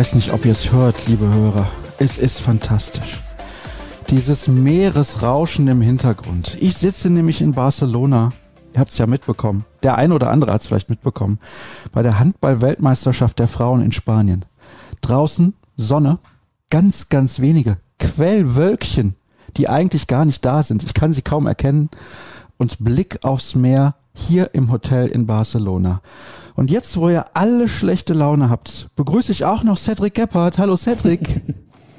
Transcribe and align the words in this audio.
Ich 0.00 0.06
weiß 0.06 0.14
nicht, 0.14 0.32
ob 0.32 0.46
ihr 0.46 0.52
es 0.52 0.72
hört, 0.72 1.08
liebe 1.08 1.28
Hörer. 1.30 1.70
Es 1.98 2.16
ist 2.16 2.40
fantastisch. 2.40 3.20
Dieses 4.08 4.48
Meeresrauschen 4.48 5.68
im 5.68 5.82
Hintergrund. 5.82 6.56
Ich 6.58 6.78
sitze 6.78 7.10
nämlich 7.10 7.42
in 7.42 7.52
Barcelona. 7.52 8.30
Ihr 8.72 8.80
habt 8.80 8.92
es 8.92 8.96
ja 8.96 9.06
mitbekommen. 9.06 9.66
Der 9.82 9.96
ein 9.96 10.12
oder 10.12 10.30
andere 10.30 10.54
hat 10.54 10.62
es 10.62 10.68
vielleicht 10.68 10.88
mitbekommen. 10.88 11.38
Bei 11.92 12.02
der 12.02 12.18
Handball-Weltmeisterschaft 12.18 13.38
der 13.38 13.46
Frauen 13.46 13.82
in 13.82 13.92
Spanien. 13.92 14.46
Draußen 15.02 15.52
Sonne, 15.76 16.18
ganz, 16.70 17.10
ganz 17.10 17.40
wenige 17.40 17.76
Quellwölkchen, 17.98 19.16
die 19.58 19.68
eigentlich 19.68 20.06
gar 20.06 20.24
nicht 20.24 20.42
da 20.46 20.62
sind. 20.62 20.82
Ich 20.82 20.94
kann 20.94 21.12
sie 21.12 21.20
kaum 21.20 21.46
erkennen. 21.46 21.90
Und 22.56 22.82
Blick 22.82 23.18
aufs 23.20 23.54
Meer 23.54 23.96
hier 24.14 24.54
im 24.54 24.72
Hotel 24.72 25.08
in 25.08 25.26
Barcelona. 25.26 26.00
Und 26.60 26.70
jetzt, 26.70 26.98
wo 26.98 27.08
ihr 27.08 27.24
alle 27.32 27.70
schlechte 27.70 28.12
Laune 28.12 28.50
habt, 28.50 28.90
begrüße 28.94 29.32
ich 29.32 29.46
auch 29.46 29.62
noch 29.62 29.78
Cedric 29.78 30.12
Gebhardt. 30.12 30.58
Hallo 30.58 30.76
Cedric. 30.76 31.40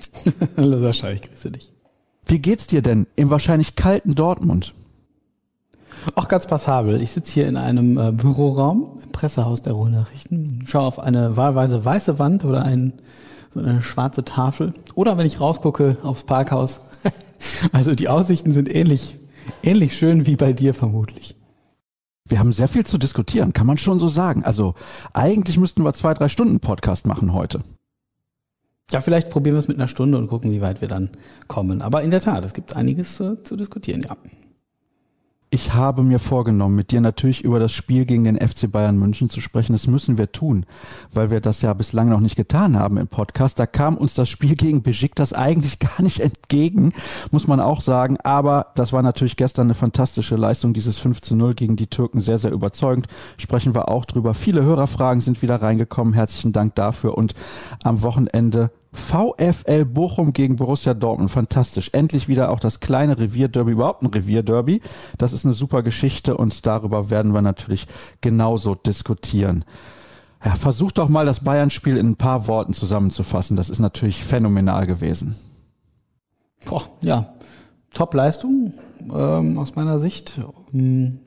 Hallo 0.56 0.78
Sascha, 0.78 1.10
ich 1.10 1.24
grüße 1.24 1.50
dich. 1.50 1.74
Wie 2.28 2.38
geht's 2.38 2.68
dir 2.68 2.84
denn 2.84 3.08
im 3.16 3.32
wahrscheinlich 3.32 3.76
kalten 3.76 4.14
Dortmund? 4.14 4.76
Auch 6.14 6.28
ganz 6.28 6.46
passabel. 6.46 7.02
Ich 7.02 7.12
sitze 7.12 7.32
hier 7.32 7.48
in 7.48 7.58
einem 7.58 7.98
äh, 7.98 8.12
Büroraum 8.12 9.00
im 9.04 9.12
Pressehaus 9.12 9.64
der 9.64 9.74
Ruhrnachrichten, 9.74 10.64
schaue 10.68 10.86
auf 10.86 11.00
eine 11.00 11.36
wahlweise 11.36 11.84
weiße 11.84 12.20
Wand 12.20 12.46
oder 12.46 12.64
ein, 12.64 12.94
so 13.52 13.62
eine 13.62 13.82
schwarze 13.82 14.24
Tafel. 14.26 14.76
Oder 14.94 15.18
wenn 15.18 15.26
ich 15.26 15.40
rausgucke 15.40 15.98
aufs 16.04 16.22
Parkhaus. 16.22 16.82
also 17.72 17.96
die 17.96 18.10
Aussichten 18.10 18.52
sind 18.52 18.72
ähnlich, 18.72 19.16
ähnlich 19.64 19.98
schön 19.98 20.28
wie 20.28 20.36
bei 20.36 20.54
dir 20.54 20.76
vermutlich. 20.76 21.36
Wir 22.32 22.40
haben 22.40 22.54
sehr 22.54 22.70
viel 22.70 22.86
zu 22.86 22.98
diskutieren, 22.98 23.52
kann 23.52 23.68
man 23.68 23.78
schon 23.78 24.00
so 24.00 24.08
sagen. 24.08 24.46
Also 24.46 24.74
eigentlich 25.12 25.58
müssten 25.58 25.84
wir 25.84 25.92
zwei, 25.92 26.14
drei 26.14 26.30
Stunden 26.30 26.62
Podcast 26.62 27.06
machen 27.06 27.34
heute. 27.34 27.60
Ja, 28.90 29.02
vielleicht 29.02 29.30
probieren 29.30 29.56
wir 29.56 29.60
es 29.60 29.68
mit 29.68 29.78
einer 29.78 29.90
Stunde 29.90 30.18
und 30.18 30.28
gucken, 30.28 30.50
wie 30.50 30.62
weit 30.62 30.80
wir 30.80 30.88
dann 30.88 31.10
kommen. 31.50 31.82
Aber 31.82 32.04
in 32.04 32.10
der 32.10 32.22
Tat, 32.22 32.46
es 32.46 32.54
gibt 32.54 32.74
einiges 32.74 33.20
äh, 33.20 33.44
zu 33.44 33.58
diskutieren, 33.58 34.04
ja. 34.04 34.16
Ich 35.54 35.74
habe 35.74 36.02
mir 36.02 36.20
vorgenommen, 36.20 36.78
mit 36.78 36.92
dir 36.92 37.02
natürlich 37.02 37.44
über 37.44 37.60
das 37.60 37.74
Spiel 37.74 38.06
gegen 38.06 38.24
den 38.24 38.38
FC 38.38 38.72
Bayern 38.72 38.98
München 38.98 39.30
zu 39.30 39.42
sprechen. 39.42 39.74
Das 39.74 39.86
müssen 39.86 40.18
wir 40.18 40.32
tun, 40.32 40.66
weil 41.12 41.30
wir 41.30 41.42
das 41.42 41.62
ja 41.62 41.74
bislang 41.74 42.08
noch 42.08 42.22
nicht 42.22 42.38
getan 42.38 42.80
haben 42.80 42.96
im 42.96 43.10
Podcast. 43.10 43.60
Da 43.60 43.66
kam 43.66 43.98
uns 43.98 44.14
das 44.14 44.30
Spiel 44.30 44.56
gegen 44.56 44.82
Besiktas 44.82 45.34
eigentlich 45.34 45.80
gar 45.80 46.02
nicht 46.02 46.22
entgegen, 46.22 46.94
muss 47.32 47.48
man 47.48 47.60
auch 47.60 47.82
sagen. 47.82 48.16
Aber 48.24 48.68
das 48.76 48.94
war 48.94 49.02
natürlich 49.02 49.36
gestern 49.36 49.68
eine 49.68 49.74
fantastische 49.74 50.38
Leistung, 50.38 50.74
dieses 50.74 50.98
5 51.00 51.20
zu 51.20 51.36
0 51.36 51.54
gegen 51.54 51.76
die 51.76 51.88
Türken, 51.88 52.22
sehr, 52.22 52.40
sehr 52.40 52.54
überzeugend. 52.54 53.08
Sprechen 53.36 53.76
wir 53.76 53.90
auch 53.90 54.06
drüber. 54.06 54.34
Viele 54.34 54.64
Hörerfragen 54.64 55.20
sind 55.20 55.42
wieder 55.42 55.62
reingekommen. 55.62 56.14
Herzlichen 56.14 56.54
Dank 56.54 56.76
dafür. 56.76 57.18
Und 57.18 57.36
am 57.84 58.04
Wochenende 58.04 58.72
VfL 58.94 59.86
Bochum 59.86 60.34
gegen 60.34 60.58
Borussia 60.58 60.94
Dortmund. 60.94 61.32
Fantastisch. 61.32 61.90
Endlich 61.94 62.28
wieder 62.28 62.52
auch 62.52 62.60
das 62.60 62.80
kleine 62.80 63.18
Revierderby, 63.18 63.72
überhaupt 63.72 64.04
ein 64.04 64.08
Revierderby. 64.08 64.82
Das 65.18 65.34
ist 65.34 65.46
eine 65.46 65.54
super 65.54 65.82
Geschichte 65.82 66.36
und 66.36 66.66
darüber 66.66 67.10
werden 67.10 67.34
wir 67.34 67.42
natürlich 67.42 67.88
genauso 68.20 68.76
diskutieren. 68.76 69.64
Ja, 70.44 70.56
versucht 70.56 70.98
doch 70.98 71.08
mal 71.08 71.26
das 71.26 71.42
Bayern-Spiel 71.42 71.98
in 71.98 72.10
ein 72.10 72.16
paar 72.16 72.48
Worten 72.48 72.74
zusammenzufassen. 72.74 73.56
Das 73.56 73.70
ist 73.70 73.80
natürlich 73.80 74.24
phänomenal 74.24 74.88
gewesen. 74.88 75.36
Boah, 76.66 76.84
ja, 77.02 77.34
Top-Leistung 77.94 78.74
ähm, 79.14 79.58
aus 79.58 79.76
meiner 79.76 80.00
Sicht. 80.00 80.40
Hm, 80.72 81.20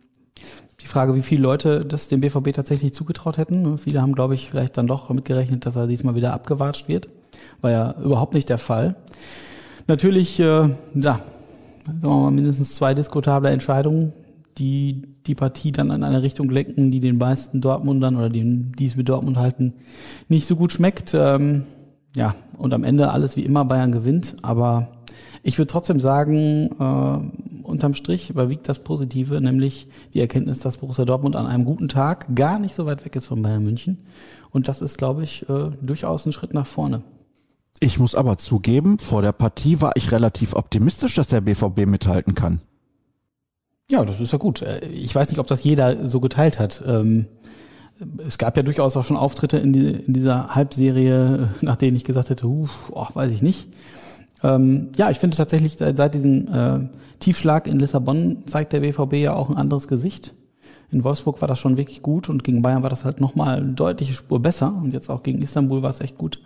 die 0.80 0.86
Frage, 0.86 1.14
wie 1.14 1.22
viele 1.22 1.42
Leute 1.42 1.86
das 1.86 2.08
dem 2.08 2.20
BVB 2.20 2.52
tatsächlich 2.52 2.92
zugetraut 2.92 3.38
hätten. 3.38 3.78
Viele 3.78 4.02
haben, 4.02 4.14
glaube 4.14 4.34
ich, 4.34 4.50
vielleicht 4.50 4.76
dann 4.76 4.86
doch 4.86 5.08
mitgerechnet, 5.08 5.64
dass 5.64 5.76
er 5.76 5.86
diesmal 5.86 6.14
wieder 6.14 6.34
abgewatscht 6.34 6.88
wird. 6.88 7.08
War 7.64 7.70
ja 7.70 7.94
überhaupt 8.04 8.34
nicht 8.34 8.50
der 8.50 8.58
Fall. 8.58 8.94
Natürlich, 9.86 10.38
äh, 10.38 10.42
ja, 10.42 10.74
sagen 10.94 11.22
wir 12.02 12.10
mal, 12.10 12.30
mindestens 12.30 12.74
zwei 12.74 12.92
diskutable 12.92 13.48
Entscheidungen, 13.48 14.12
die 14.58 15.16
die 15.24 15.34
Partie 15.34 15.72
dann 15.72 15.90
in 15.90 16.02
eine 16.02 16.20
Richtung 16.20 16.50
lenken, 16.50 16.90
die 16.90 17.00
den 17.00 17.16
meisten 17.16 17.62
Dortmundern 17.62 18.16
oder 18.16 18.28
denen, 18.28 18.72
die 18.78 18.84
es 18.84 18.96
mit 18.96 19.08
Dortmund 19.08 19.38
halten, 19.38 19.72
nicht 20.28 20.46
so 20.46 20.56
gut 20.56 20.72
schmeckt. 20.72 21.14
Ähm, 21.14 21.64
ja, 22.14 22.34
und 22.58 22.74
am 22.74 22.84
Ende 22.84 23.10
alles 23.10 23.34
wie 23.34 23.46
immer 23.46 23.64
Bayern 23.64 23.92
gewinnt. 23.92 24.36
Aber 24.42 24.88
ich 25.42 25.56
würde 25.56 25.68
trotzdem 25.68 26.00
sagen, 26.00 26.68
äh, 26.78 27.66
unterm 27.66 27.94
Strich 27.94 28.28
überwiegt 28.28 28.68
das 28.68 28.80
Positive, 28.80 29.40
nämlich 29.40 29.86
die 30.12 30.20
Erkenntnis, 30.20 30.60
dass 30.60 30.76
Borussia 30.76 31.06
Dortmund 31.06 31.34
an 31.34 31.46
einem 31.46 31.64
guten 31.64 31.88
Tag 31.88 32.26
gar 32.36 32.58
nicht 32.58 32.74
so 32.74 32.84
weit 32.84 33.06
weg 33.06 33.16
ist 33.16 33.28
von 33.28 33.40
Bayern 33.40 33.64
München. 33.64 34.00
Und 34.50 34.68
das 34.68 34.82
ist, 34.82 34.98
glaube 34.98 35.22
ich, 35.22 35.48
äh, 35.48 35.70
durchaus 35.80 36.26
ein 36.26 36.32
Schritt 36.32 36.52
nach 36.52 36.66
vorne. 36.66 37.02
Ich 37.80 37.98
muss 37.98 38.14
aber 38.14 38.38
zugeben, 38.38 38.98
vor 38.98 39.22
der 39.22 39.32
Partie 39.32 39.80
war 39.80 39.92
ich 39.96 40.12
relativ 40.12 40.54
optimistisch, 40.54 41.14
dass 41.14 41.28
der 41.28 41.40
BVB 41.40 41.86
mithalten 41.86 42.34
kann. 42.34 42.60
Ja, 43.90 44.04
das 44.04 44.20
ist 44.20 44.32
ja 44.32 44.38
gut. 44.38 44.62
Äh, 44.62 44.86
ich 44.86 45.14
weiß 45.14 45.28
nicht, 45.28 45.38
ob 45.38 45.46
das 45.46 45.62
jeder 45.64 46.08
so 46.08 46.20
geteilt 46.20 46.58
hat. 46.58 46.82
Ähm, 46.86 47.26
es 48.26 48.38
gab 48.38 48.56
ja 48.56 48.62
durchaus 48.62 48.96
auch 48.96 49.04
schon 49.04 49.16
Auftritte 49.16 49.58
in, 49.58 49.72
die, 49.72 49.90
in 49.90 50.14
dieser 50.14 50.54
Halbserie, 50.54 51.50
nach 51.60 51.76
denen 51.76 51.96
ich 51.96 52.04
gesagt 52.04 52.30
hätte, 52.30 52.46
uff, 52.46 52.90
oh, 52.92 53.06
weiß 53.12 53.30
ich 53.32 53.42
nicht. 53.42 53.68
Ähm, 54.42 54.90
ja, 54.96 55.10
ich 55.10 55.18
finde 55.18 55.36
tatsächlich, 55.36 55.76
seit 55.78 56.14
diesem 56.14 56.48
äh, 56.48 56.88
Tiefschlag 57.20 57.66
in 57.66 57.78
Lissabon 57.78 58.44
zeigt 58.46 58.72
der 58.72 58.80
BVB 58.80 59.14
ja 59.14 59.34
auch 59.34 59.50
ein 59.50 59.56
anderes 59.56 59.88
Gesicht. 59.88 60.34
In 60.90 61.04
Wolfsburg 61.04 61.40
war 61.40 61.48
das 61.48 61.58
schon 61.58 61.76
wirklich 61.76 62.02
gut 62.02 62.28
und 62.28 62.44
gegen 62.44 62.62
Bayern 62.62 62.82
war 62.82 62.90
das 62.90 63.04
halt 63.04 63.20
nochmal 63.20 63.58
eine 63.58 63.72
deutliche 63.72 64.12
Spur 64.12 64.40
besser 64.40 64.74
und 64.82 64.92
jetzt 64.92 65.10
auch 65.10 65.22
gegen 65.22 65.42
Istanbul 65.42 65.82
war 65.82 65.90
es 65.90 66.00
echt 66.00 66.18
gut. 66.18 66.40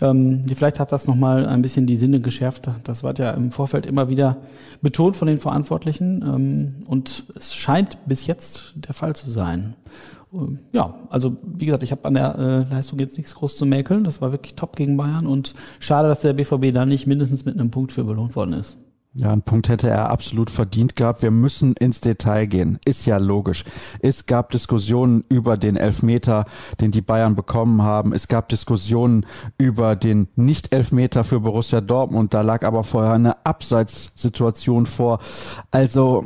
Ähm, 0.00 0.44
vielleicht 0.54 0.80
hat 0.80 0.90
das 0.92 1.06
nochmal 1.06 1.46
ein 1.46 1.62
bisschen 1.62 1.86
die 1.86 1.96
Sinne 1.96 2.20
geschärft. 2.20 2.68
Das 2.84 3.02
wird 3.02 3.18
ja 3.18 3.30
im 3.32 3.50
Vorfeld 3.50 3.86
immer 3.86 4.08
wieder 4.08 4.38
betont 4.80 5.16
von 5.16 5.28
den 5.28 5.38
Verantwortlichen 5.38 6.22
ähm, 6.22 6.74
und 6.86 7.24
es 7.36 7.54
scheint 7.54 7.98
bis 8.06 8.26
jetzt 8.26 8.72
der 8.74 8.94
Fall 8.94 9.14
zu 9.14 9.30
sein. 9.30 9.74
Ähm, 10.32 10.58
ja, 10.72 10.94
also 11.10 11.36
wie 11.42 11.66
gesagt, 11.66 11.82
ich 11.82 11.92
habe 11.92 12.04
an 12.06 12.14
der 12.14 12.38
äh, 12.38 12.74
Leistung 12.74 12.98
jetzt 12.98 13.16
nichts 13.16 13.34
groß 13.34 13.56
zu 13.56 13.66
mäkeln. 13.66 14.04
Das 14.04 14.20
war 14.20 14.32
wirklich 14.32 14.54
top 14.54 14.76
gegen 14.76 14.96
Bayern 14.96 15.26
und 15.26 15.54
schade, 15.78 16.08
dass 16.08 16.20
der 16.20 16.32
BVB 16.32 16.72
da 16.72 16.86
nicht 16.86 17.06
mindestens 17.06 17.44
mit 17.44 17.58
einem 17.58 17.70
Punkt 17.70 17.92
für 17.92 18.04
belohnt 18.04 18.34
worden 18.34 18.54
ist. 18.54 18.76
Ja, 19.14 19.30
einen 19.30 19.42
Punkt 19.42 19.68
hätte 19.68 19.90
er 19.90 20.08
absolut 20.08 20.48
verdient 20.48 20.96
gehabt. 20.96 21.20
Wir 21.20 21.30
müssen 21.30 21.74
ins 21.74 22.00
Detail 22.00 22.46
gehen. 22.46 22.78
Ist 22.86 23.04
ja 23.04 23.18
logisch. 23.18 23.64
Es 24.00 24.24
gab 24.24 24.50
Diskussionen 24.50 25.22
über 25.28 25.58
den 25.58 25.76
Elfmeter, 25.76 26.46
den 26.80 26.92
die 26.92 27.02
Bayern 27.02 27.36
bekommen 27.36 27.82
haben. 27.82 28.14
Es 28.14 28.26
gab 28.26 28.48
Diskussionen 28.48 29.26
über 29.58 29.96
den 29.96 30.28
Nicht-Elfmeter 30.36 31.24
für 31.24 31.40
Borussia 31.40 31.82
Dortmund. 31.82 32.32
Da 32.32 32.40
lag 32.40 32.64
aber 32.64 32.84
vorher 32.84 33.12
eine 33.12 33.44
Abseitssituation 33.44 34.86
vor. 34.86 35.18
Also, 35.70 36.24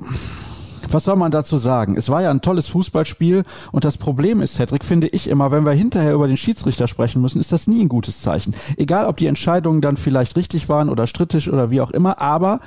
was 0.93 1.05
soll 1.05 1.17
man 1.17 1.31
dazu 1.31 1.59
sagen? 1.59 1.97
Es 1.97 2.09
war 2.09 2.23
ja 2.23 2.31
ein 2.31 2.41
tolles 2.41 2.67
Fußballspiel 2.69 3.43
und 3.73 3.85
das 3.85 3.99
Problem 3.99 4.41
ist, 4.41 4.55
Cedric, 4.55 4.85
finde 4.85 5.09
ich 5.09 5.29
immer, 5.29 5.51
wenn 5.51 5.65
wir 5.65 5.73
hinterher 5.73 6.15
über 6.15 6.29
den 6.29 6.37
Schiedsrichter 6.37 6.89
sprechen 6.89 7.23
müssen, 7.23 7.41
ist 7.41 7.53
das 7.53 7.67
nie 7.67 7.83
ein 7.83 7.89
gutes 7.89 8.21
Zeichen. 8.21 8.55
Egal, 8.77 9.07
ob 9.07 9.17
die 9.17 9.27
Entscheidungen 9.27 9.81
dann 9.81 9.97
vielleicht 9.97 10.37
richtig 10.37 10.69
waren 10.69 10.89
oder 10.89 11.07
strittig 11.07 11.53
oder 11.53 11.71
wie 11.71 11.81
auch 11.81 11.91
immer, 11.91 12.21
aber 12.21 12.61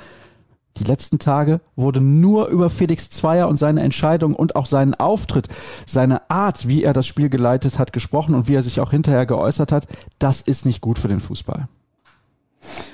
die 0.78 0.84
letzten 0.84 1.18
Tage 1.18 1.60
wurde 1.76 2.00
nur 2.00 2.48
über 2.48 2.70
Felix 2.70 3.10
Zweier 3.10 3.48
und 3.48 3.58
seine 3.58 3.82
Entscheidung 3.82 4.34
und 4.34 4.56
auch 4.56 4.66
seinen 4.66 4.94
Auftritt, 4.94 5.48
seine 5.86 6.30
Art, 6.30 6.68
wie 6.68 6.84
er 6.84 6.92
das 6.92 7.06
Spiel 7.06 7.28
geleitet 7.28 7.78
hat, 7.78 7.92
gesprochen 7.92 8.34
und 8.34 8.48
wie 8.48 8.54
er 8.54 8.62
sich 8.62 8.80
auch 8.80 8.90
hinterher 8.90 9.26
geäußert 9.26 9.72
hat. 9.72 9.86
Das 10.18 10.40
ist 10.40 10.66
nicht 10.66 10.80
gut 10.80 10.98
für 10.98 11.08
den 11.08 11.20
Fußball. 11.20 11.68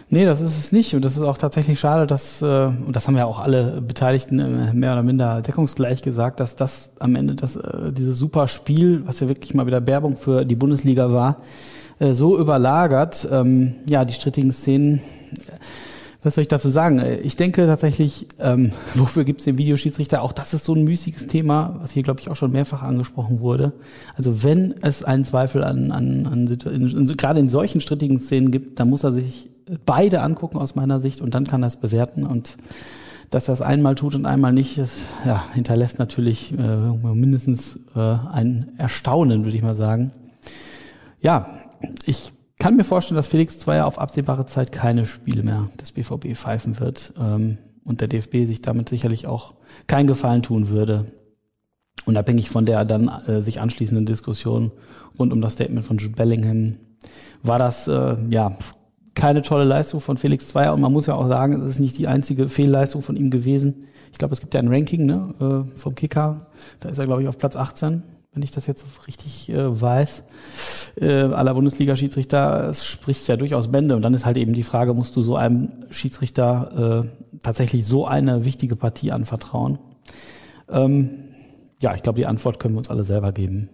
Nee, 0.09 0.25
das 0.25 0.41
ist 0.41 0.59
es 0.59 0.73
nicht. 0.73 0.95
Und 0.95 1.05
das 1.05 1.17
ist 1.17 1.23
auch 1.23 1.39
tatsächlich 1.39 1.81
schade, 1.81 2.07
dass, 2.07 2.41
äh, 2.41 2.67
und 2.67 2.95
das 2.95 3.07
haben 3.07 3.17
ja 3.17 3.25
auch 3.25 3.41
alle 3.41 3.81
Beteiligten 3.81 4.39
äh, 4.39 4.73
mehr 4.73 4.93
oder 4.93 5.03
minder 5.03 5.43
deckungsgleich 5.43 6.03
gesagt, 6.03 6.39
dass 6.39 6.55
das 6.55 6.91
am 7.01 7.17
Ende 7.17 7.35
das, 7.35 7.57
äh, 7.57 7.93
dieses 7.93 8.19
super 8.19 8.47
Spiel, 8.47 9.03
was 9.07 9.21
ja 9.21 9.29
wirklich 9.29 9.55
mal 9.55 9.67
wieder 9.67 9.85
Werbung 9.87 10.17
für 10.17 10.45
die 10.45 10.57
Bundesliga 10.57 11.11
war, 11.11 11.39
so 11.99 12.39
überlagert. 12.39 13.27
Ähm, 13.33 13.77
ja, 13.89 14.05
die 14.05 14.13
strittigen 14.13 14.53
Szenen. 14.53 15.01
Was 16.27 16.35
soll 16.35 16.43
ich 16.43 16.49
dazu 16.49 16.71
sagen? 16.71 17.01
Ich 17.23 17.37
denke 17.37 17.67
tatsächlich, 17.67 18.27
ähm, 18.41 18.73
wofür 18.95 19.23
gibt 19.23 19.39
es 19.39 19.45
den 19.45 19.59
Videoschiedsrichter? 19.59 20.23
Auch 20.23 20.33
das 20.33 20.55
ist 20.55 20.65
so 20.65 20.75
ein 20.75 20.83
müßiges 20.83 21.29
Thema, 21.29 21.77
was 21.81 21.93
hier, 21.93 22.03
glaube 22.03 22.19
ich, 22.19 22.29
auch 22.29 22.35
schon 22.35 22.51
mehrfach 22.51 22.83
angesprochen 22.83 23.39
wurde. 23.39 23.73
Also 24.17 24.43
wenn 24.43 24.75
es 24.83 25.05
einen 25.05 25.25
Zweifel 25.25 25.63
an, 25.63 25.93
an, 25.93 26.27
an 26.27 26.49
in, 26.49 27.17
gerade 27.17 27.39
in 27.39 27.49
solchen 27.49 27.81
strittigen 27.81 28.19
Szenen 28.19 28.51
gibt, 28.51 28.81
dann 28.81 28.91
muss 28.91 29.05
er 29.05 29.13
sich 29.13 29.49
beide 29.85 30.21
angucken 30.21 30.59
aus 30.59 30.75
meiner 30.75 30.99
Sicht 30.99 31.21
und 31.21 31.37
dann 31.37 31.47
kann 31.47 31.63
er 31.63 31.69
es 31.69 31.77
bewerten 31.77 32.27
und 32.27 32.57
dass 33.31 33.47
er 33.47 33.55
es 33.55 33.61
einmal 33.61 33.95
tut 33.95 34.17
und 34.17 34.27
einmal 34.27 34.53
nicht, 34.53 34.79
das, 34.79 34.97
ja, 35.25 35.45
hinterlässt 35.55 36.01
natürlich 36.01 36.53
äh, 36.53 36.57
mindestens 37.15 37.79
äh, 37.95 38.01
ein 38.01 38.73
Erstaunen, 38.79 39.45
würde 39.45 39.57
ich 39.57 39.63
mal 39.63 39.77
sagen. 39.77 40.11
Ja, 41.21 41.51
ich 42.05 42.33
kann 42.67 42.75
mir 42.75 42.83
vorstellen, 42.83 43.15
dass 43.15 43.29
Felix 43.29 43.61
Zweier 43.61 43.87
auf 43.87 44.01
absehbare 44.01 44.45
Zeit 44.45 44.73
keine 44.73 45.07
Spiele 45.07 45.45
mehr 45.45 45.69
des 45.81 45.93
BVB 45.93 46.35
pfeifen 46.35 46.81
wird 46.81 47.13
ähm, 47.17 47.59
und 47.85 48.01
der 48.01 48.09
DFB 48.09 48.45
sich 48.45 48.61
damit 48.61 48.89
sicherlich 48.89 49.29
auch 49.29 49.55
keinen 49.87 50.09
Gefallen 50.09 50.43
tun 50.43 50.69
würde. 50.69 51.05
Unabhängig 52.07 52.51
von 52.51 52.67
der 52.67 52.85
dann 52.85 53.09
äh, 53.29 53.41
sich 53.41 53.61
anschließenden 53.61 54.05
Diskussion 54.05 54.73
rund 55.17 55.33
um 55.33 55.41
das 55.41 55.53
Statement 55.53 55.85
von 55.85 55.99
Jude 55.99 56.17
Bellingham 56.17 56.79
war 57.45 57.61
das 57.61 57.87
äh, 57.87 58.17
ja 58.31 58.59
keine 59.15 59.43
tolle 59.43 59.63
Leistung 59.63 60.01
von 60.01 60.17
Felix 60.17 60.49
Zweier 60.49 60.75
und 60.75 60.81
man 60.81 60.93
muss 60.93 61.07
ja 61.07 61.15
auch 61.15 61.29
sagen, 61.29 61.53
es 61.53 61.69
ist 61.69 61.79
nicht 61.79 61.97
die 61.99 62.09
einzige 62.09 62.49
Fehlleistung 62.49 63.01
von 63.01 63.15
ihm 63.15 63.31
gewesen. 63.31 63.87
Ich 64.11 64.19
glaube, 64.19 64.35
es 64.35 64.41
gibt 64.41 64.55
ja 64.55 64.61
ein 64.61 64.67
Ranking 64.67 65.07
ne, 65.07 65.67
äh, 65.71 65.79
vom 65.79 65.95
Kicker, 65.95 66.49
da 66.81 66.89
ist 66.89 66.99
er 66.99 67.07
glaube 67.07 67.23
ich 67.23 67.29
auf 67.29 67.39
Platz 67.39 67.55
18 67.55 68.03
wenn 68.37 68.43
ich 68.43 68.51
das 68.51 68.67
jetzt 68.67 68.81
so 68.81 68.87
richtig 69.07 69.49
äh, 69.49 69.81
weiß, 69.81 70.25
äh, 71.01 71.07
aller 71.07 71.55
Bundesliga-Schiedsrichter, 71.55 72.65
es 72.69 72.85
spricht 72.85 73.27
ja 73.29 73.39
durchaus 73.39 73.73
Bände. 73.73 73.97
Und 73.97 74.03
dann 74.03 74.13
ist 74.13 74.27
halt 74.27 74.37
eben 74.37 74.53
die 74.53 74.63
Frage, 74.63 74.93
musst 74.93 75.17
du 75.17 75.23
so 75.23 75.37
einem 75.37 75.71
Schiedsrichter 75.89 77.03
äh, 77.03 77.39
tatsächlich 77.43 77.87
so 77.87 78.07
eine 78.07 78.45
wichtige 78.45 78.77
Partie 78.77 79.11
anvertrauen? 79.11 79.79
Ähm, 80.69 81.13
ja, 81.81 81.95
ich 81.95 82.03
glaube, 82.03 82.19
die 82.19 82.27
Antwort 82.27 82.61
können 82.61 82.75
wir 82.75 82.79
uns 82.79 82.91
alle 82.91 83.05
selber 83.05 83.33
geben. 83.33 83.71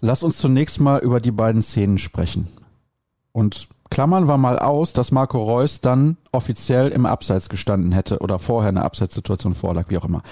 Lass 0.00 0.22
uns 0.22 0.38
zunächst 0.38 0.80
mal 0.80 1.00
über 1.00 1.20
die 1.20 1.30
beiden 1.30 1.62
Szenen 1.62 1.98
sprechen. 1.98 2.48
Und 3.32 3.68
klammern 3.90 4.28
wir 4.28 4.38
mal 4.38 4.58
aus, 4.58 4.94
dass 4.94 5.10
Marco 5.10 5.42
Reus 5.42 5.82
dann 5.82 6.16
offiziell 6.32 6.88
im 6.88 7.04
Abseits 7.04 7.50
gestanden 7.50 7.92
hätte 7.92 8.20
oder 8.20 8.38
vorher 8.38 8.70
eine 8.70 8.82
Abseitssituation 8.82 9.54
vorlag, 9.54 9.90
wie 9.90 9.98
auch 9.98 10.06
immer. 10.06 10.22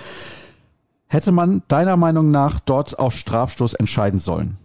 Hätte 1.09 1.33
man 1.33 1.63
deiner 1.69 1.97
Meinung 1.97 2.31
nach 2.31 2.61
dort 2.61 2.99
auf 2.99 3.17
Strafstoß 3.17 3.75
entscheiden 3.75 4.21
sollen? 4.21 4.59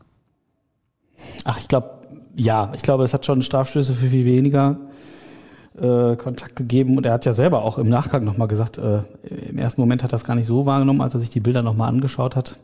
Ach, 1.46 1.58
ich 1.60 1.68
glaube, 1.68 1.90
ja. 2.36 2.72
Ich 2.76 2.82
glaube, 2.82 3.06
es 3.06 3.14
hat 3.14 3.26
schon 3.26 3.42
Strafstöße 3.42 3.94
für 3.94 4.08
viel 4.08 4.26
weniger 4.26 4.78
äh, 5.80 6.16
Kontakt 6.18 6.56
gegeben. 6.56 6.98
Und 6.98 7.06
er 7.06 7.14
hat 7.14 7.26
ja 7.26 7.34
selber 7.34 7.64
auch 7.64 7.78
im 7.78 7.88
Nachgang 7.88 8.26
nochmal 8.26 8.50
gesagt, 8.50 8.78
äh, 8.78 9.00
im 9.50 9.58
ersten 9.58 9.80
Moment 9.80 10.04
hat 10.04 10.12
er 10.12 10.16
das 10.16 10.26
gar 10.26 10.36
nicht 10.36 10.48
so 10.48 10.66
wahrgenommen, 10.66 11.02
als 11.02 11.14
er 11.14 11.22
sich 11.22 11.30
die 11.30 11.40
Bilder 11.40 11.62
nochmal 11.62 11.90
angeschaut 11.90 12.36
hat. 12.36 12.58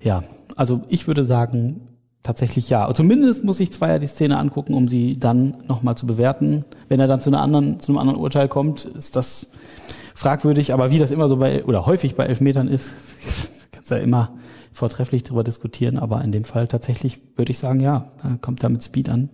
Ja, 0.00 0.22
also 0.54 0.82
ich 0.88 1.06
würde 1.06 1.24
sagen, 1.24 1.88
tatsächlich 2.22 2.68
ja. 2.68 2.92
Zumindest 2.92 3.44
muss 3.44 3.60
ich 3.60 3.72
Zweier 3.72 3.98
die 3.98 4.08
Szene 4.08 4.36
angucken, 4.36 4.74
um 4.74 4.88
sie 4.88 5.18
dann 5.18 5.56
nochmal 5.68 5.96
zu 5.96 6.06
bewerten. 6.06 6.64
Wenn 6.88 7.00
er 7.00 7.06
dann 7.06 7.20
zu, 7.20 7.30
einer 7.30 7.40
anderen, 7.40 7.80
zu 7.80 7.92
einem 7.92 7.98
anderen 7.98 8.20
Urteil 8.20 8.48
kommt, 8.48 8.84
ist 8.84 9.16
das 9.16 9.52
fragwürdig, 10.16 10.72
aber 10.72 10.90
wie 10.90 10.98
das 10.98 11.10
immer 11.10 11.28
so 11.28 11.36
bei, 11.36 11.64
oder 11.64 11.86
häufig 11.86 12.16
bei 12.16 12.24
Elfmetern 12.24 12.68
ist, 12.68 12.92
kannst 13.70 13.90
ja 13.90 13.98
immer 13.98 14.34
vortrefflich 14.72 15.22
darüber 15.22 15.44
diskutieren, 15.44 15.98
aber 15.98 16.22
in 16.22 16.32
dem 16.32 16.44
Fall 16.44 16.68
tatsächlich 16.68 17.20
würde 17.36 17.52
ich 17.52 17.58
sagen, 17.58 17.80
ja, 17.80 18.10
kommt 18.40 18.62
da 18.62 18.68
mit 18.68 18.82
Speed 18.82 19.08
an. 19.08 19.30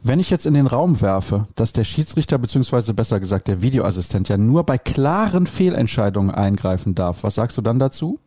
Wenn 0.00 0.20
ich 0.20 0.30
jetzt 0.30 0.46
in 0.46 0.54
den 0.54 0.66
Raum 0.66 1.00
werfe, 1.00 1.48
dass 1.56 1.72
der 1.72 1.84
Schiedsrichter 1.84 2.38
beziehungsweise 2.38 2.94
besser 2.94 3.18
gesagt 3.18 3.48
der 3.48 3.62
Videoassistent 3.62 4.28
ja 4.28 4.36
nur 4.36 4.64
bei 4.64 4.78
klaren 4.78 5.46
Fehlentscheidungen 5.46 6.30
eingreifen 6.30 6.94
darf, 6.94 7.24
was 7.24 7.34
sagst 7.34 7.56
du 7.56 7.62
dann 7.62 7.78
dazu? 7.78 8.20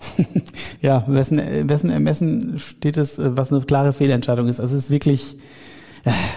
ja, 0.80 1.04
wessen, 1.08 1.40
wessen 1.68 1.90
Ermessen 1.90 2.58
steht 2.58 2.96
es, 2.96 3.18
was 3.18 3.52
eine 3.52 3.60
klare 3.62 3.92
Fehlentscheidung 3.92 4.48
ist. 4.48 4.60
Also 4.60 4.76
es 4.76 4.84
ist 4.84 4.90
wirklich, 4.90 5.36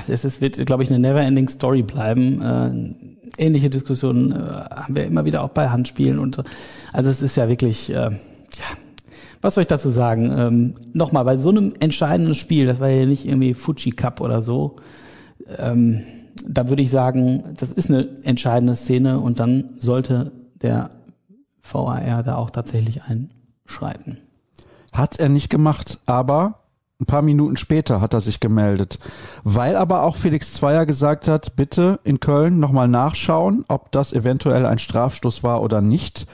es 0.08 0.26
ist, 0.26 0.42
wird, 0.42 0.66
glaube 0.66 0.84
ich, 0.84 0.90
eine 0.90 1.00
never-ending 1.00 1.48
Story 1.48 1.84
bleiben. 1.84 3.13
Äh, 3.38 3.46
ähnliche 3.46 3.70
Diskussionen 3.70 4.32
äh, 4.32 4.36
haben 4.36 4.96
wir 4.96 5.06
immer 5.06 5.26
wieder 5.26 5.44
auch 5.44 5.50
bei 5.50 5.70
Handspielen 5.70 6.20
und 6.20 6.42
also 6.92 7.10
es 7.10 7.22
ist 7.22 7.36
ja 7.36 7.50
wirklich, 7.50 7.90
äh, 7.90 7.94
ja, 7.94 8.10
was 9.42 9.56
soll 9.56 9.64
ich 9.64 9.68
dazu 9.68 9.90
sagen? 9.90 10.32
Ähm, 10.38 10.74
Nochmal, 10.94 11.26
bei 11.26 11.38
so 11.38 11.50
einem 11.50 11.74
entscheidenden 11.80 12.36
Spiel, 12.36 12.66
das 12.66 12.80
war 12.80 12.90
ja 12.90 13.06
nicht 13.06 13.26
irgendwie 13.26 13.54
Fuji 13.54 13.92
Cup 13.92 14.22
oder 14.22 14.42
so, 14.42 14.78
ähm, 15.58 16.02
da 16.46 16.70
würde 16.70 16.82
ich 16.82 16.90
sagen, 16.90 17.44
das 17.58 17.72
ist 17.72 17.90
eine 17.90 18.08
entscheidende 18.24 18.76
Szene 18.76 19.20
und 19.20 19.40
dann 19.40 19.72
sollte 19.78 20.32
der 20.62 20.90
VAR 21.62 22.24
da 22.24 22.36
auch 22.36 22.50
tatsächlich 22.50 23.02
einschreiten. 23.04 24.18
Hat 24.92 25.20
er 25.20 25.30
nicht 25.30 25.50
gemacht, 25.50 26.00
aber 26.06 26.63
ein 27.00 27.06
paar 27.06 27.22
Minuten 27.22 27.58
später 27.58 28.02
hat 28.02 28.14
er 28.14 28.22
sich 28.22 28.40
gemeldet, 28.40 29.00
weil 29.44 29.76
aber 29.76 30.04
auch 30.04 30.16
Felix 30.16 30.54
Zweier 30.54 30.86
gesagt 30.86 31.28
hat, 31.28 31.56
bitte 31.56 32.00
in 32.04 32.20
Köln 32.20 32.60
nochmal 32.60 32.88
nachschauen, 32.88 33.66
ob 33.68 33.92
das 33.92 34.14
eventuell 34.14 34.66
ein 34.66 34.80
Strafstoß 34.80 35.44
war 35.44 35.62
oder 35.62 35.82
nicht. 35.82 36.28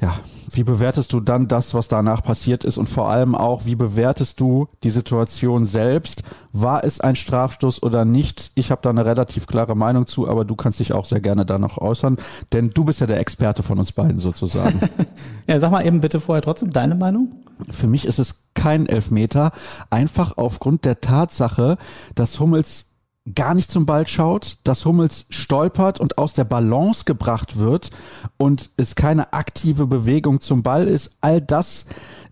Ja, 0.00 0.14
wie 0.52 0.62
bewertest 0.62 1.12
du 1.12 1.20
dann 1.20 1.48
das, 1.48 1.74
was 1.74 1.88
danach 1.88 2.22
passiert 2.22 2.64
ist 2.64 2.78
und 2.78 2.88
vor 2.88 3.10
allem 3.10 3.34
auch, 3.34 3.64
wie 3.64 3.74
bewertest 3.74 4.38
du 4.38 4.68
die 4.84 4.90
Situation 4.90 5.66
selbst? 5.66 6.22
War 6.52 6.84
es 6.84 7.00
ein 7.00 7.16
Strafstoß 7.16 7.82
oder 7.82 8.04
nicht? 8.04 8.52
Ich 8.54 8.70
habe 8.70 8.80
da 8.82 8.90
eine 8.90 9.04
relativ 9.04 9.46
klare 9.48 9.74
Meinung 9.74 10.06
zu, 10.06 10.28
aber 10.28 10.44
du 10.44 10.54
kannst 10.54 10.78
dich 10.78 10.92
auch 10.92 11.04
sehr 11.04 11.20
gerne 11.20 11.44
da 11.44 11.58
noch 11.58 11.78
äußern, 11.78 12.16
denn 12.52 12.70
du 12.70 12.84
bist 12.84 13.00
ja 13.00 13.06
der 13.06 13.18
Experte 13.18 13.64
von 13.64 13.78
uns 13.78 13.90
beiden 13.90 14.20
sozusagen. 14.20 14.80
ja, 15.48 15.58
sag 15.58 15.72
mal 15.72 15.84
eben 15.84 16.00
bitte 16.00 16.20
vorher 16.20 16.42
trotzdem 16.42 16.70
deine 16.70 16.94
Meinung. 16.94 17.34
Für 17.70 17.88
mich 17.88 18.04
ist 18.04 18.20
es 18.20 18.44
kein 18.54 18.86
Elfmeter, 18.86 19.50
einfach 19.90 20.36
aufgrund 20.36 20.84
der 20.84 21.00
Tatsache, 21.00 21.76
dass 22.14 22.38
Hummels 22.38 22.87
gar 23.34 23.54
nicht 23.54 23.70
zum 23.70 23.86
Ball 23.86 24.06
schaut, 24.06 24.58
dass 24.64 24.84
Hummels 24.84 25.26
stolpert 25.30 26.00
und 26.00 26.18
aus 26.18 26.34
der 26.34 26.44
Balance 26.44 27.04
gebracht 27.04 27.58
wird 27.58 27.90
und 28.36 28.70
es 28.76 28.94
keine 28.94 29.32
aktive 29.32 29.86
Bewegung 29.86 30.40
zum 30.40 30.62
Ball 30.62 30.88
ist. 30.88 31.16
All 31.20 31.40
das 31.40 31.86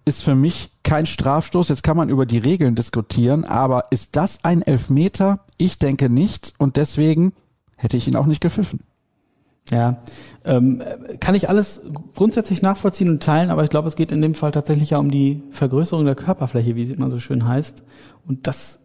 ist 0.04 0.22
für 0.22 0.34
mich 0.34 0.70
kein 0.82 1.06
Strafstoß. 1.06 1.68
Jetzt 1.68 1.82
kann 1.82 1.96
man 1.96 2.08
über 2.08 2.26
die 2.26 2.38
Regeln 2.38 2.74
diskutieren, 2.74 3.44
aber 3.44 3.86
ist 3.90 4.16
das 4.16 4.44
ein 4.44 4.62
Elfmeter? 4.62 5.40
Ich 5.58 5.78
denke 5.78 6.08
nicht 6.08 6.54
und 6.58 6.76
deswegen 6.76 7.32
hätte 7.76 7.96
ich 7.96 8.06
ihn 8.06 8.16
auch 8.16 8.26
nicht 8.26 8.40
gepfiffen. 8.40 8.80
Ja, 9.70 9.98
ähm, 10.44 10.80
kann 11.18 11.34
ich 11.34 11.48
alles 11.48 11.80
grundsätzlich 12.14 12.62
nachvollziehen 12.62 13.08
und 13.08 13.20
teilen, 13.20 13.50
aber 13.50 13.64
ich 13.64 13.70
glaube, 13.70 13.88
es 13.88 13.96
geht 13.96 14.12
in 14.12 14.22
dem 14.22 14.34
Fall 14.34 14.52
tatsächlich 14.52 14.90
ja 14.90 14.98
um 14.98 15.10
die 15.10 15.42
Vergrößerung 15.50 16.04
der 16.04 16.14
Körperfläche, 16.14 16.76
wie 16.76 16.84
es 16.84 16.96
immer 16.96 17.10
so 17.10 17.18
schön 17.18 17.48
heißt. 17.48 17.82
Und 18.28 18.46
das 18.46 18.78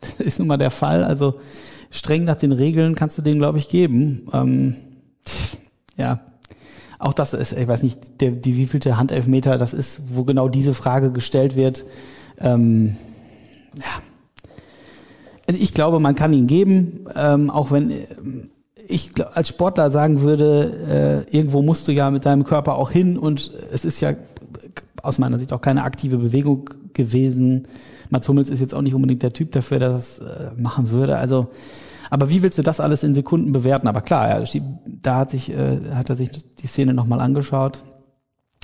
das 0.00 0.14
ist 0.18 0.38
nun 0.38 0.48
mal 0.48 0.56
der 0.56 0.70
Fall. 0.70 1.04
Also 1.04 1.40
streng 1.90 2.24
nach 2.24 2.36
den 2.36 2.52
Regeln 2.52 2.94
kannst 2.94 3.18
du 3.18 3.22
den, 3.22 3.38
glaube 3.38 3.58
ich, 3.58 3.68
geben. 3.68 4.28
Ähm, 4.32 4.76
ja, 5.96 6.20
auch 6.98 7.12
das 7.12 7.32
ist, 7.32 7.52
ich 7.52 7.68
weiß 7.68 7.82
nicht, 7.82 8.20
der, 8.20 8.32
die 8.32 8.56
wievielte 8.56 8.96
Handelfmeter 8.96 9.58
das 9.58 9.72
ist, 9.72 10.00
wo 10.14 10.24
genau 10.24 10.48
diese 10.48 10.74
Frage 10.74 11.12
gestellt 11.12 11.56
wird. 11.56 11.84
Ähm, 12.38 12.96
ja. 13.76 14.02
Also 15.46 15.62
ich 15.62 15.74
glaube, 15.74 16.00
man 16.00 16.14
kann 16.14 16.32
ihn 16.32 16.46
geben, 16.46 17.06
ähm, 17.14 17.50
auch 17.50 17.70
wenn 17.70 17.90
äh, 17.90 18.06
ich 18.86 19.10
als 19.34 19.48
Sportler 19.48 19.90
sagen 19.90 20.20
würde, 20.22 21.24
äh, 21.30 21.36
irgendwo 21.36 21.62
musst 21.62 21.86
du 21.88 21.92
ja 21.92 22.10
mit 22.10 22.26
deinem 22.26 22.44
Körper 22.44 22.76
auch 22.76 22.90
hin 22.90 23.18
und 23.18 23.52
es 23.72 23.84
ist 23.84 24.00
ja 24.00 24.14
aus 25.02 25.18
meiner 25.18 25.38
Sicht 25.38 25.52
auch 25.52 25.60
keine 25.60 25.84
aktive 25.84 26.18
Bewegung 26.18 26.70
gewesen. 26.98 27.66
Mats 28.10 28.28
Hummels 28.28 28.50
ist 28.50 28.60
jetzt 28.60 28.74
auch 28.74 28.82
nicht 28.82 28.94
unbedingt 28.94 29.22
der 29.22 29.32
Typ 29.32 29.52
dafür, 29.52 29.78
der 29.78 29.88
das 29.90 30.18
äh, 30.18 30.50
machen 30.56 30.90
würde. 30.90 31.16
Also, 31.16 31.48
aber 32.10 32.28
wie 32.28 32.42
willst 32.42 32.58
du 32.58 32.62
das 32.62 32.80
alles 32.80 33.02
in 33.02 33.14
Sekunden 33.14 33.52
bewerten? 33.52 33.88
Aber 33.88 34.02
klar, 34.02 34.28
ja, 34.28 34.60
da 34.86 35.16
hat 35.16 35.30
sich, 35.30 35.50
äh, 35.50 35.80
hat 35.94 36.10
er 36.10 36.16
sich 36.16 36.30
die 36.30 36.66
Szene 36.66 36.92
nochmal 36.92 37.20
angeschaut 37.20 37.84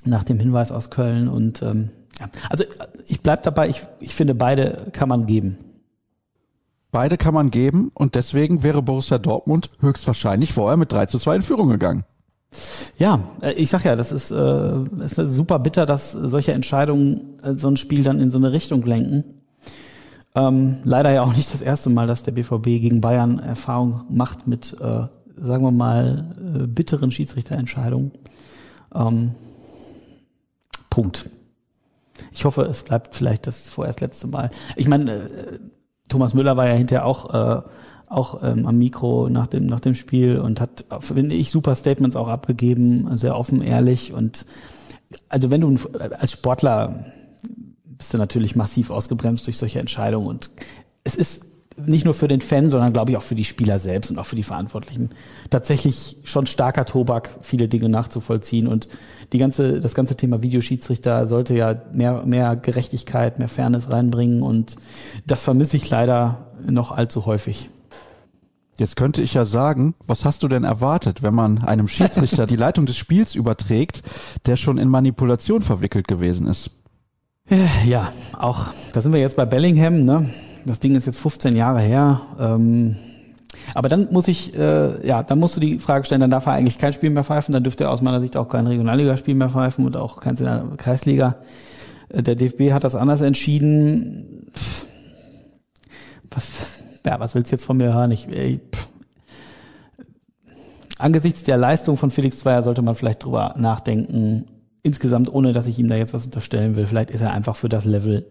nach 0.05 0.25
dem 0.25 0.38
Hinweis 0.38 0.71
aus 0.71 0.91
Köln 0.91 1.29
und 1.29 1.62
ähm, 1.62 1.88
ja, 2.21 2.26
also 2.50 2.64
ich 3.07 3.23
bleib 3.23 3.43
dabei. 3.43 3.69
Ich, 3.69 3.87
ich 4.00 4.14
finde 4.14 4.35
beide 4.35 4.91
kann 4.93 5.09
man 5.09 5.26
geben. 5.26 5.59
Beide 6.93 7.17
kann 7.17 7.35
man 7.35 7.50
geben 7.50 7.91
und 7.95 8.14
deswegen 8.14 8.62
wäre 8.62 8.83
Borussia 8.83 9.19
Dortmund 9.19 9.71
höchstwahrscheinlich 9.81 10.53
vorher 10.53 10.76
mit 10.76 10.93
3 10.93 11.07
zu 11.07 11.19
2 11.19 11.37
in 11.37 11.43
Führung 11.43 11.69
gegangen. 11.69 12.05
Ja, 12.99 13.20
äh, 13.40 13.52
ich 13.52 13.70
sag 13.70 13.84
ja, 13.84 13.96
das 13.96 14.12
ist, 14.12 14.30
äh, 14.30 15.04
ist 15.04 15.16
super 15.16 15.58
bitter, 15.58 15.87
dass 15.87 16.12
solche 16.12 16.52
Entscheidungen 16.52 17.38
äh, 17.42 17.56
so 17.56 17.68
ein 17.68 17.76
Spiel 17.76 18.02
dann 18.02 18.20
in 18.20 18.30
so 18.30 18.38
eine 18.38 18.52
Richtung 18.52 18.82
lenken. 18.82 19.25
Ähm, 20.34 20.78
leider 20.84 21.11
ja 21.12 21.23
auch 21.23 21.34
nicht 21.34 21.52
das 21.52 21.61
erste 21.61 21.90
Mal, 21.90 22.06
dass 22.06 22.25
der 22.25 22.32
BVB 22.32 22.64
gegen 22.64 23.00
Bayern 23.00 23.38
Erfahrung 23.38 24.02
macht 24.11 24.46
mit, 24.46 24.76
äh, 24.80 25.06
sagen 25.37 25.64
wir 25.64 25.70
mal, 25.70 26.32
äh, 26.37 26.66
bitteren 26.66 27.12
Schiedsrichterentscheidungen. 27.12 28.11
Ähm, 28.94 29.32
Punkt. 30.90 31.30
Ich 32.32 32.44
hoffe, 32.44 32.62
es 32.62 32.82
bleibt 32.82 33.14
vielleicht 33.14 33.46
das 33.46 33.68
vorerst 33.68 34.00
letzte 34.00 34.26
Mal. 34.26 34.50
Ich 34.76 34.88
meine, 34.88 35.12
äh, 35.12 35.58
Thomas 36.08 36.34
Müller 36.34 36.56
war 36.56 36.68
ja 36.68 36.75
hinterher 36.75 37.06
auch 37.06 37.32
äh, 37.32 37.62
auch 38.08 38.42
ähm, 38.42 38.66
am 38.66 38.78
Mikro 38.78 39.28
nach 39.28 39.46
dem, 39.46 39.66
nach 39.66 39.80
dem 39.80 39.94
Spiel 39.94 40.38
und 40.38 40.61
hat, 40.61 40.84
finde 41.00 41.34
ich, 41.34 41.50
super 41.50 41.75
Statements 41.75 42.16
auch 42.16 42.28
abgegeben, 42.28 43.16
sehr 43.16 43.37
offen, 43.37 43.62
ehrlich 43.62 44.12
und 44.12 44.46
also 45.28 45.50
wenn 45.50 45.61
du 45.61 45.76
als 46.18 46.32
Sportler 46.32 47.06
bist 47.84 48.12
du 48.12 48.18
natürlich 48.18 48.56
massiv 48.56 48.90
ausgebremst 48.90 49.46
durch 49.46 49.56
solche 49.56 49.80
Entscheidungen 49.80 50.26
und 50.26 50.50
es 51.04 51.14
ist 51.14 51.46
nicht 51.76 52.04
nur 52.04 52.14
für 52.14 52.28
den 52.28 52.40
Fan, 52.40 52.70
sondern 52.70 52.92
glaube 52.92 53.11
ich 53.11 53.16
auch 53.16 53.23
für 53.23 53.34
die 53.34 53.44
Spieler 53.44 53.78
selbst 53.78 54.11
und 54.11 54.18
auch 54.18 54.26
für 54.26 54.37
die 54.37 54.44
Verantwortlichen 54.44 55.11
tatsächlich 55.50 56.16
schon 56.23 56.46
starker 56.46 56.84
Tobak, 56.84 57.30
viele 57.40 57.68
Dinge 57.68 57.88
nachzuvollziehen 57.88 58.68
und 58.68 58.88
die 59.32 59.38
ganze, 59.38 59.80
das 59.80 59.94
ganze 59.94 60.16
Thema 60.16 60.42
Videoschiedsrichter 60.42 61.26
sollte 61.26 61.54
ja 61.54 61.82
mehr, 61.92 62.25
mehr 62.25 62.56
Gerechtigkeit, 62.56 63.38
mehr 63.38 63.49
Fairness 63.49 63.90
reinbringen 63.90 64.42
und 64.42 64.76
das 65.26 65.42
vermisse 65.42 65.76
ich 65.76 65.88
leider 65.90 66.46
noch 66.64 66.92
allzu 66.92 67.26
häufig. 67.26 67.70
Jetzt 68.76 68.97
könnte 68.97 69.23
ich 69.23 69.35
ja 69.35 69.45
sagen, 69.45 69.95
was 70.07 70.25
hast 70.25 70.43
du 70.43 70.49
denn 70.49 70.64
erwartet, 70.64 71.23
wenn 71.23 71.35
man 71.35 71.59
einem 71.64 71.88
Schiedsrichter 71.88 72.47
die 72.49 72.57
Leitung 72.57 72.87
des 72.87 72.97
Spiels 72.97 73.35
überträgt, 73.35 74.02
der 74.47 74.57
schon 74.57 74.78
in 74.78 74.88
Manipulation 74.88 75.62
verwickelt 75.62 76.09
gewesen 76.09 76.47
ist? 76.47 76.71
Ja, 77.85 78.11
auch 78.38 78.69
da 78.93 79.00
sind 79.00 79.12
wir 79.12 79.21
jetzt 79.21 79.37
bei 79.37 79.45
Bellingham, 79.45 80.00
ne? 80.00 80.31
das 80.64 80.81
Ding 80.81 80.95
ist 80.97 81.07
jetzt 81.07 81.19
15 81.19 81.54
Jahre 81.57 81.81
her. 81.81 82.23
Ähm, 82.40 82.97
aber 83.75 83.88
dann 83.88 84.09
muss 84.11 84.28
ich, 84.28 84.57
äh, 84.59 85.07
ja, 85.07 85.23
dann 85.23 85.38
musst 85.38 85.57
du 85.57 85.61
die 85.61 85.78
Frage 85.78 86.04
stellen, 86.04 86.21
dann 86.21 86.31
darf 86.31 86.47
er 86.47 86.52
eigentlich 86.52 86.78
kein 86.78 86.93
Spiel 86.93 87.11
mehr 87.11 87.25
pfeifen, 87.25 87.52
dann 87.52 87.62
dürfte 87.62 87.85
er 87.85 87.90
aus 87.90 88.02
meiner 88.02 88.21
Sicht 88.21 88.37
auch 88.37 88.49
kein 88.49 88.66
Regionalligaspiel 88.66 89.35
mehr 89.35 89.50
pfeifen 89.50 89.87
und 89.87 89.97
auch 89.97 90.21
keins 90.21 90.40
in 90.40 90.47
der 90.47 90.64
Kreisliga. 90.76 91.37
Äh, 92.09 92.23
der 92.23 92.35
DFB 92.35 92.73
hat 92.73 92.85
das 92.85 92.95
anders 92.95 93.21
entschieden. 93.21 94.34
Ja, 97.04 97.20
was 97.20 97.34
willst 97.34 97.52
du 97.52 97.56
jetzt 97.56 97.64
von 97.64 97.76
mir 97.76 97.92
hören? 97.92 98.11
Ich, 98.11 98.26
pff. 98.26 98.88
Angesichts 100.99 101.42
der 101.42 101.56
Leistung 101.56 101.96
von 101.96 102.11
Felix 102.11 102.38
Zweier 102.38 102.62
sollte 102.62 102.82
man 102.82 102.94
vielleicht 102.94 103.25
drüber 103.25 103.54
nachdenken, 103.58 104.46
insgesamt, 104.82 105.32
ohne 105.32 105.52
dass 105.52 105.66
ich 105.66 105.78
ihm 105.78 105.88
da 105.88 105.96
jetzt 105.96 106.14
was 106.14 106.26
unterstellen 106.26 106.76
will, 106.76 106.87
vielleicht 106.87 107.11
ist 107.11 107.20
er 107.20 107.32
einfach 107.32 107.56
für 107.56 107.68
das 107.68 107.84
Level 107.84 108.26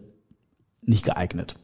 nicht 0.80 1.04
geeignet. 1.04 1.56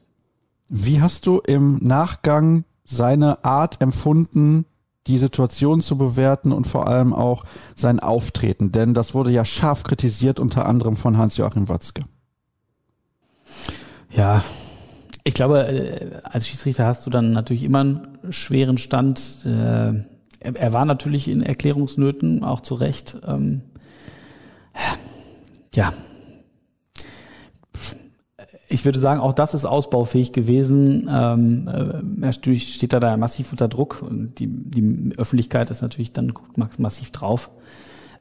Wie 0.69 1.01
hast 1.01 1.27
du 1.27 1.39
im 1.39 1.79
Nachgang 1.79 2.65
seine 2.85 3.45
Art 3.45 3.81
empfunden, 3.81 4.67
die 5.07 5.19
Situation 5.19 5.81
zu 5.81 5.97
bewerten 5.97 6.53
und 6.53 6.67
vor 6.67 6.87
allem 6.87 7.13
auch 7.15 7.45
sein 7.75 7.99
Auftreten? 7.99 8.73
Denn 8.73 8.95
das 8.95 9.15
wurde 9.15 9.31
ja 9.31 9.45
scharf 9.45 9.83
kritisiert, 9.83 10.39
unter 10.39 10.67
anderem 10.67 10.97
von 10.97 11.17
Hans-Joachim 11.17 11.69
Watzke. 11.69 12.03
Ja, 14.11 14.45
ich 15.25 15.35
glaube, 15.35 15.67
äh, 15.67 16.11
als 16.25 16.49
Schiedsrichter 16.49 16.87
hast 16.87 17.07
du 17.07 17.11
dann 17.11 17.33
natürlich 17.33 17.65
immer 17.65 17.81
einen 17.81 18.19
schweren 18.31 18.79
Stand. 18.79 19.45
Äh, 19.45 20.05
er 20.43 20.73
war 20.73 20.85
natürlich 20.85 21.29
in 21.29 21.43
Erklärungsnöten, 21.43 22.45
auch 22.45 22.61
zu 22.61 22.75
Recht. 22.75 23.17
Ähm, 23.27 23.63
ja, 25.75 25.93
ich 28.73 28.85
würde 28.85 29.01
sagen, 29.01 29.21
auch 29.21 29.33
das 29.33 29.53
ist 29.53 29.65
ausbaufähig 29.65 30.33
gewesen. 30.33 31.11
Ähm, 31.13 31.69
äh, 31.69 32.03
natürlich 32.03 32.73
steht 32.73 32.93
er 32.93 33.01
da 33.01 33.17
massiv 33.17 33.51
unter 33.51 33.67
Druck 33.67 34.01
und 34.01 34.39
die, 34.39 34.47
die 34.47 35.13
Öffentlichkeit 35.19 35.71
ist 35.71 35.83
natürlich 35.83 36.13
dann 36.13 36.33
massiv 36.79 37.11
drauf. 37.11 37.51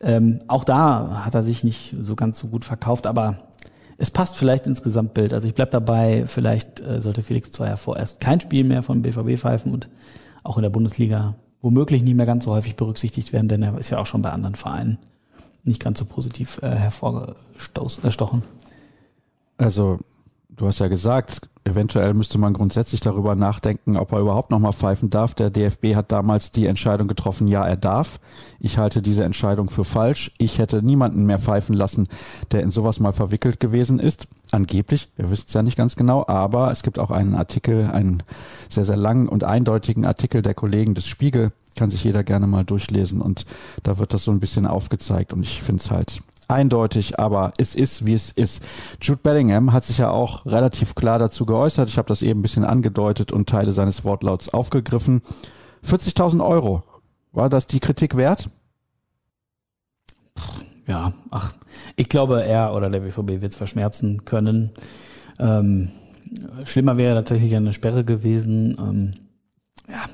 Ähm, 0.02 0.40
auch 0.48 0.64
da 0.64 1.24
hat 1.24 1.36
er 1.36 1.44
sich 1.44 1.64
nicht 1.64 1.96
so 2.02 2.16
ganz 2.16 2.40
so 2.40 2.48
gut 2.48 2.66
verkauft, 2.66 3.06
aber 3.06 3.38
es 4.00 4.10
passt 4.10 4.38
vielleicht 4.38 4.66
ins 4.66 4.82
Gesamtbild. 4.82 5.34
Also 5.34 5.48
ich 5.48 5.54
bleib 5.54 5.72
dabei, 5.72 6.24
vielleicht 6.26 6.80
äh, 6.80 7.02
sollte 7.02 7.22
Felix 7.22 7.52
Zweier 7.52 7.78
vorerst 7.78 8.22
kein 8.22 8.40
Spiel 8.40 8.64
mehr 8.64 8.82
von 8.82 9.02
BVB 9.02 9.38
pfeifen 9.38 9.74
und 9.74 9.90
auch 10.44 10.58
in 10.58 10.64
der 10.64 10.70
Bundesliga 10.70 11.36
womöglich 11.62 12.02
nicht 12.02 12.16
mehr 12.16 12.26
ganz 12.26 12.46
so 12.46 12.52
häufig 12.52 12.78
berücksichtigt 12.78 13.34
werden, 13.34 13.50
denn 13.50 13.62
er 13.62 13.78
ist 13.78 13.90
ja 13.90 14.00
auch 14.00 14.06
schon 14.06 14.22
bei 14.22 14.32
anderen 14.32 14.56
Vereinen 14.56 14.98
nicht 15.66 15.84
ganz 15.84 16.00
so 16.00 16.06
positiv 16.06 16.60
äh, 16.64 16.70
hervorgestochen. 16.70 18.44
Also 19.58 19.98
du 20.48 20.68
hast 20.68 20.80
ja 20.80 20.88
gesagt, 20.88 21.49
eventuell 21.64 22.14
müsste 22.14 22.38
man 22.38 22.54
grundsätzlich 22.54 23.02
darüber 23.02 23.36
nachdenken, 23.36 23.98
ob 23.98 24.12
er 24.12 24.20
überhaupt 24.20 24.52
nochmal 24.52 24.74
pfeifen 24.74 25.10
darf. 25.10 25.34
Der 25.34 25.50
DFB 25.50 25.96
hat 25.96 26.12
damals 26.12 26.52
die 26.52 26.66
Entscheidung 26.66 27.08
getroffen, 27.08 27.48
ja, 27.48 27.66
er 27.66 27.78
darf. 27.78 28.20
Ich 28.60 28.78
halte 28.78 29.02
diese 29.02 29.24
Entscheidung 29.24 29.70
für 29.70 29.84
falsch. 29.84 30.32
Ich 30.38 30.58
hätte 30.58 30.84
niemanden 30.84 31.26
mehr 31.26 31.40
pfeifen 31.40 31.76
lassen, 31.76 32.08
der 32.52 32.62
in 32.64 32.72
sowas 32.72 33.00
mal 33.00 33.14
verwickelt 33.14 33.60
gewesen 33.60 34.00
ist. 34.00 34.28
Angeblich, 34.52 35.10
wir 35.16 35.30
wissen 35.30 35.46
es 35.48 35.54
ja 35.54 35.62
nicht 35.62 35.78
ganz 35.78 35.96
genau, 35.96 36.26
aber 36.28 36.72
es 36.72 36.82
gibt 36.82 36.98
auch 36.98 37.12
einen 37.12 37.36
Artikel, 37.36 37.90
einen 37.92 38.24
sehr, 38.70 38.86
sehr 38.86 38.98
langen 38.98 39.30
und 39.30 39.44
eindeutigen 39.44 40.06
Artikel 40.06 40.42
der 40.42 40.56
Kollegen 40.56 40.96
des 40.96 41.08
Spiegel, 41.08 41.52
kann 41.76 41.92
sich 41.92 42.04
jeder 42.04 42.24
gerne 42.24 42.48
mal 42.48 42.66
durchlesen 42.66 43.22
und 43.22 43.46
da 43.84 44.00
wird 44.00 44.14
das 44.14 44.24
so 44.24 44.32
ein 44.32 44.40
bisschen 44.40 44.66
aufgezeigt 44.66 45.34
und 45.34 45.44
ich 45.44 45.62
finde 45.62 45.82
es 45.82 45.92
halt 45.92 46.20
eindeutig, 46.50 47.20
aber 47.20 47.54
es 47.58 47.76
ist, 47.76 48.06
wie 48.06 48.14
es 48.14 48.32
ist. 48.32 48.64
Jude 49.02 49.20
Bellingham 49.22 49.74
hat 49.74 49.84
sich 49.86 50.00
ja 50.00 50.10
auch 50.10 50.46
relativ 50.46 50.96
klar 50.96 51.20
dazu 51.20 51.46
geäußert. 51.46 51.90
Ich 51.90 51.98
habe 51.98 52.08
das 52.08 52.22
eben 52.22 52.40
ein 52.40 52.44
bisschen 52.44 52.66
angedeutet 52.66 53.32
und 53.32 53.50
Teile 53.50 53.72
seines 53.72 54.04
Wortlauts 54.04 54.54
aufgegriffen. 54.54 55.22
40.000 55.86 56.46
Euro. 56.46 56.84
War 57.32 57.50
das 57.50 57.68
die 57.68 57.80
Kritik 57.80 58.18
wert? 58.18 58.50
Ja, 60.88 61.14
ach, 61.30 61.54
ich 61.96 62.10
glaube, 62.10 62.44
er 62.44 62.74
oder 62.74 62.90
der 62.90 63.02
BVB 63.02 63.42
wird 63.42 63.52
es 63.52 63.58
verschmerzen 63.58 64.26
können. 64.26 64.72
Ähm, 65.38 65.90
schlimmer 66.66 66.98
wäre 66.98 67.16
tatsächlich 67.16 67.56
eine 67.56 67.74
Sperre 67.74 68.04
gewesen. 68.04 68.76
Ähm, 68.80 69.12
ja, 69.88 70.06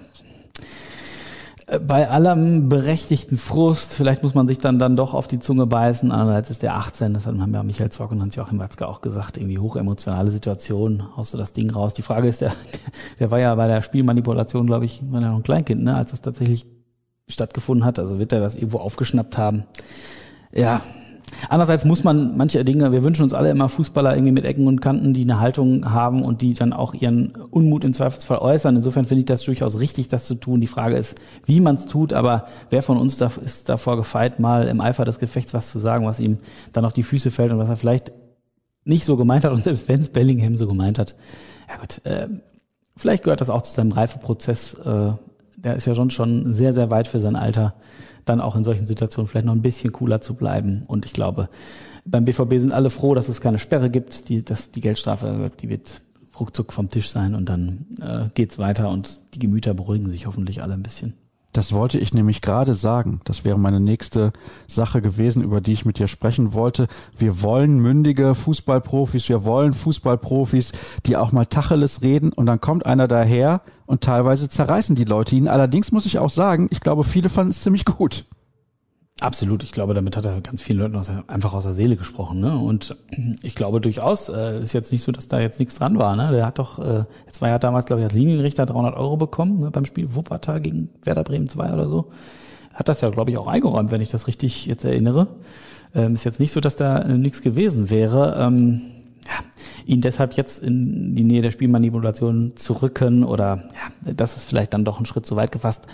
bei 1.87 2.07
allem 2.07 2.69
berechtigten 2.69 3.37
Frust, 3.37 3.93
vielleicht 3.93 4.21
muss 4.21 4.35
man 4.35 4.47
sich 4.47 4.59
dann, 4.59 4.77
dann 4.77 4.95
doch 4.95 5.15
auf 5.15 5.27
die 5.27 5.39
Zunge 5.39 5.65
beißen. 5.65 6.11
Andererseits 6.11 6.51
ist 6.51 6.61
der 6.61 6.75
18, 6.75 7.15
das 7.15 7.25
haben 7.25 7.53
ja 7.53 7.63
Michael 7.63 7.89
Zock 7.89 8.11
und 8.11 8.21
Hans-Joachim 8.21 8.59
Watzke 8.59 8.87
auch 8.87 9.01
gesagt, 9.01 9.37
irgendwie 9.37 9.57
hochemotionale 9.57 10.29
Situation, 10.29 11.03
haust 11.17 11.33
du 11.33 11.37
das 11.37 11.53
Ding 11.53 11.71
raus. 11.71 11.95
Die 11.95 12.03
Frage 12.03 12.27
ist, 12.27 12.41
der, 12.41 12.53
der 13.19 13.31
war 13.31 13.39
ja 13.39 13.55
bei 13.55 13.67
der 13.67 13.81
Spielmanipulation, 13.81 14.67
glaube 14.67 14.85
ich, 14.85 15.01
war 15.09 15.21
ja 15.21 15.29
noch 15.29 15.37
ein 15.37 15.43
Kleinkind, 15.43 15.83
ne, 15.83 15.95
als 15.95 16.11
das 16.11 16.21
tatsächlich 16.21 16.67
stattgefunden 17.27 17.83
hat. 17.83 17.97
Also 17.97 18.19
wird 18.19 18.31
er 18.31 18.41
das 18.41 18.53
irgendwo 18.53 18.77
aufgeschnappt 18.77 19.39
haben. 19.39 19.65
Ja, 20.53 20.81
Andererseits 21.49 21.85
muss 21.85 22.03
man 22.03 22.37
manche 22.37 22.63
Dinge, 22.65 22.91
wir 22.91 23.03
wünschen 23.03 23.23
uns 23.23 23.33
alle 23.33 23.49
immer 23.49 23.69
Fußballer 23.69 24.15
irgendwie 24.15 24.31
mit 24.31 24.45
Ecken 24.45 24.67
und 24.67 24.81
Kanten, 24.81 25.13
die 25.13 25.21
eine 25.21 25.39
Haltung 25.39 25.91
haben 25.91 26.23
und 26.23 26.41
die 26.41 26.53
dann 26.53 26.73
auch 26.73 26.93
ihren 26.93 27.35
Unmut 27.35 27.83
im 27.83 27.93
Zweifelsfall 27.93 28.39
äußern. 28.39 28.75
Insofern 28.75 29.05
finde 29.05 29.19
ich 29.19 29.25
das 29.25 29.43
durchaus 29.43 29.79
richtig, 29.79 30.07
das 30.07 30.25
zu 30.25 30.35
tun. 30.35 30.61
Die 30.61 30.67
Frage 30.67 30.97
ist, 30.97 31.17
wie 31.45 31.61
man 31.61 31.75
es 31.75 31.85
tut, 31.85 32.13
aber 32.13 32.45
wer 32.69 32.81
von 32.81 32.97
uns 32.97 33.17
da, 33.17 33.31
ist 33.43 33.69
davor 33.69 33.97
gefeit, 33.97 34.39
mal 34.39 34.67
im 34.67 34.81
Eifer 34.81 35.05
des 35.05 35.19
Gefechts 35.19 35.53
was 35.53 35.71
zu 35.71 35.79
sagen, 35.79 36.05
was 36.05 36.19
ihm 36.19 36.37
dann 36.73 36.85
auf 36.85 36.93
die 36.93 37.03
Füße 37.03 37.31
fällt 37.31 37.51
und 37.51 37.59
was 37.59 37.69
er 37.69 37.77
vielleicht 37.77 38.11
nicht 38.83 39.05
so 39.05 39.17
gemeint 39.17 39.43
hat 39.43 39.51
und 39.51 39.63
selbst 39.63 39.87
wenn 39.87 40.01
es 40.01 40.09
Bellingham 40.09 40.57
so 40.57 40.67
gemeint 40.67 40.99
hat. 40.99 41.15
Ja 41.69 41.77
gut, 41.77 42.01
äh, 42.05 42.27
vielleicht 42.95 43.23
gehört 43.23 43.41
das 43.41 43.49
auch 43.49 43.63
zu 43.63 43.73
seinem 43.73 43.91
Reifeprozess. 43.91 44.75
Äh, 44.75 45.13
der 45.57 45.75
ist 45.75 45.87
ja 45.87 45.95
schon 45.95 46.11
schon 46.11 46.53
sehr, 46.53 46.73
sehr 46.73 46.91
weit 46.91 47.07
für 47.07 47.19
sein 47.19 47.35
Alter 47.35 47.73
dann 48.25 48.41
auch 48.41 48.55
in 48.55 48.63
solchen 48.63 48.87
Situationen 48.87 49.27
vielleicht 49.27 49.45
noch 49.45 49.53
ein 49.53 49.61
bisschen 49.61 49.91
cooler 49.91 50.21
zu 50.21 50.33
bleiben. 50.33 50.83
Und 50.87 51.05
ich 51.05 51.13
glaube, 51.13 51.49
beim 52.05 52.25
BVB 52.25 52.55
sind 52.59 52.73
alle 52.73 52.89
froh, 52.89 53.15
dass 53.15 53.29
es 53.29 53.41
keine 53.41 53.59
Sperre 53.59 53.89
gibt. 53.89 54.29
Die, 54.29 54.43
dass 54.43 54.71
die 54.71 54.81
Geldstrafe, 54.81 55.51
die 55.61 55.69
wird 55.69 56.01
ruckzuck 56.39 56.73
vom 56.73 56.89
Tisch 56.89 57.09
sein 57.09 57.33
und 57.33 57.47
dann 57.47 57.85
äh, 58.01 58.29
geht's 58.33 58.59
weiter 58.59 58.89
und 58.89 59.19
die 59.33 59.39
Gemüter 59.39 59.73
beruhigen 59.73 60.09
sich 60.09 60.25
hoffentlich 60.25 60.61
alle 60.61 60.73
ein 60.73 60.83
bisschen. 60.83 61.13
Das 61.55 61.71
wollte 61.71 61.97
ich 61.97 62.13
nämlich 62.13 62.41
gerade 62.41 62.75
sagen. 62.75 63.21
Das 63.23 63.45
wäre 63.45 63.57
meine 63.57 63.79
nächste 63.79 64.33
Sache 64.67 65.01
gewesen, 65.01 65.41
über 65.41 65.61
die 65.61 65.71
ich 65.71 65.85
mit 65.85 65.99
dir 65.99 66.09
sprechen 66.09 66.53
wollte. 66.53 66.87
Wir 67.17 67.41
wollen 67.41 67.79
mündige 67.79 68.35
Fußballprofis, 68.35 69.29
wir 69.29 69.45
wollen 69.45 69.71
Fußballprofis, 69.71 70.73
die 71.05 71.15
auch 71.15 71.31
mal 71.31 71.45
Tacheles 71.45 72.01
reden 72.01 72.33
und 72.33 72.45
dann 72.45 72.59
kommt 72.59 72.85
einer 72.85 73.07
daher 73.07 73.61
und 73.85 74.01
teilweise 74.01 74.49
zerreißen 74.49 74.97
die 74.97 75.05
Leute 75.05 75.37
ihn. 75.37 75.47
Allerdings 75.47 75.93
muss 75.93 76.05
ich 76.05 76.19
auch 76.19 76.29
sagen, 76.29 76.67
ich 76.71 76.81
glaube, 76.81 77.05
viele 77.05 77.29
fanden 77.29 77.51
es 77.51 77.61
ziemlich 77.61 77.85
gut. 77.85 78.25
Absolut, 79.21 79.63
ich 79.63 79.71
glaube, 79.71 79.93
damit 79.93 80.17
hat 80.17 80.25
er 80.25 80.41
ganz 80.41 80.61
vielen 80.61 80.79
Leuten 80.79 80.97
aus, 80.97 81.09
einfach 81.27 81.53
aus 81.53 81.63
der 81.63 81.73
Seele 81.73 81.95
gesprochen. 81.95 82.41
Ne? 82.41 82.57
Und 82.57 82.97
ich 83.43 83.55
glaube 83.55 83.79
durchaus, 83.79 84.27
äh, 84.27 84.59
ist 84.59 84.73
jetzt 84.73 84.91
nicht 84.91 85.03
so, 85.03 85.13
dass 85.13 85.29
da 85.29 85.39
jetzt 85.39 85.57
nichts 85.57 85.75
dran 85.75 85.97
war. 85.97 86.17
Ne? 86.17 86.31
Der 86.33 86.45
hat 86.45 86.59
doch, 86.59 86.79
äh, 86.79 87.05
jetzt 87.25 87.41
war 87.41 87.47
ja 87.47 87.57
damals, 87.57 87.85
glaube 87.85 88.01
ich, 88.01 88.05
als 88.05 88.13
Linienrichter 88.13 88.65
300 88.65 88.93
Euro 88.97 89.15
bekommen 89.15 89.61
ne, 89.61 89.71
beim 89.71 89.85
Spiel 89.85 90.13
Wuppertal 90.15 90.59
gegen 90.59 90.89
Werder 91.01 91.23
Bremen 91.23 91.47
2 91.47 91.73
oder 91.73 91.87
so. 91.87 92.11
Hat 92.73 92.89
das 92.89 92.99
ja, 92.99 93.09
glaube 93.09 93.31
ich, 93.31 93.37
auch 93.37 93.47
eingeräumt, 93.47 93.89
wenn 93.89 94.01
ich 94.01 94.09
das 94.09 94.27
richtig 94.27 94.65
jetzt 94.65 94.83
erinnere. 94.83 95.27
Ähm, 95.93 96.15
ist 96.15 96.25
jetzt 96.25 96.41
nicht 96.41 96.51
so, 96.51 96.59
dass 96.59 96.75
da 96.75 96.99
äh, 97.03 97.17
nichts 97.17 97.41
gewesen 97.41 97.89
wäre. 97.89 98.35
Ähm, 98.37 98.81
ja, 99.25 99.45
ihn 99.85 100.01
deshalb 100.01 100.33
jetzt 100.33 100.61
in 100.61 101.15
die 101.15 101.23
Nähe 101.23 101.41
der 101.41 101.51
Spielmanipulation 101.51 102.57
zu 102.57 102.73
rücken 102.73 103.23
oder 103.23 103.69
ja, 104.05 104.13
das 104.13 104.35
ist 104.35 104.49
vielleicht 104.49 104.73
dann 104.73 104.83
doch 104.83 104.99
ein 104.99 105.05
Schritt 105.05 105.25
zu 105.25 105.37
weit 105.37 105.53
gefasst. 105.53 105.87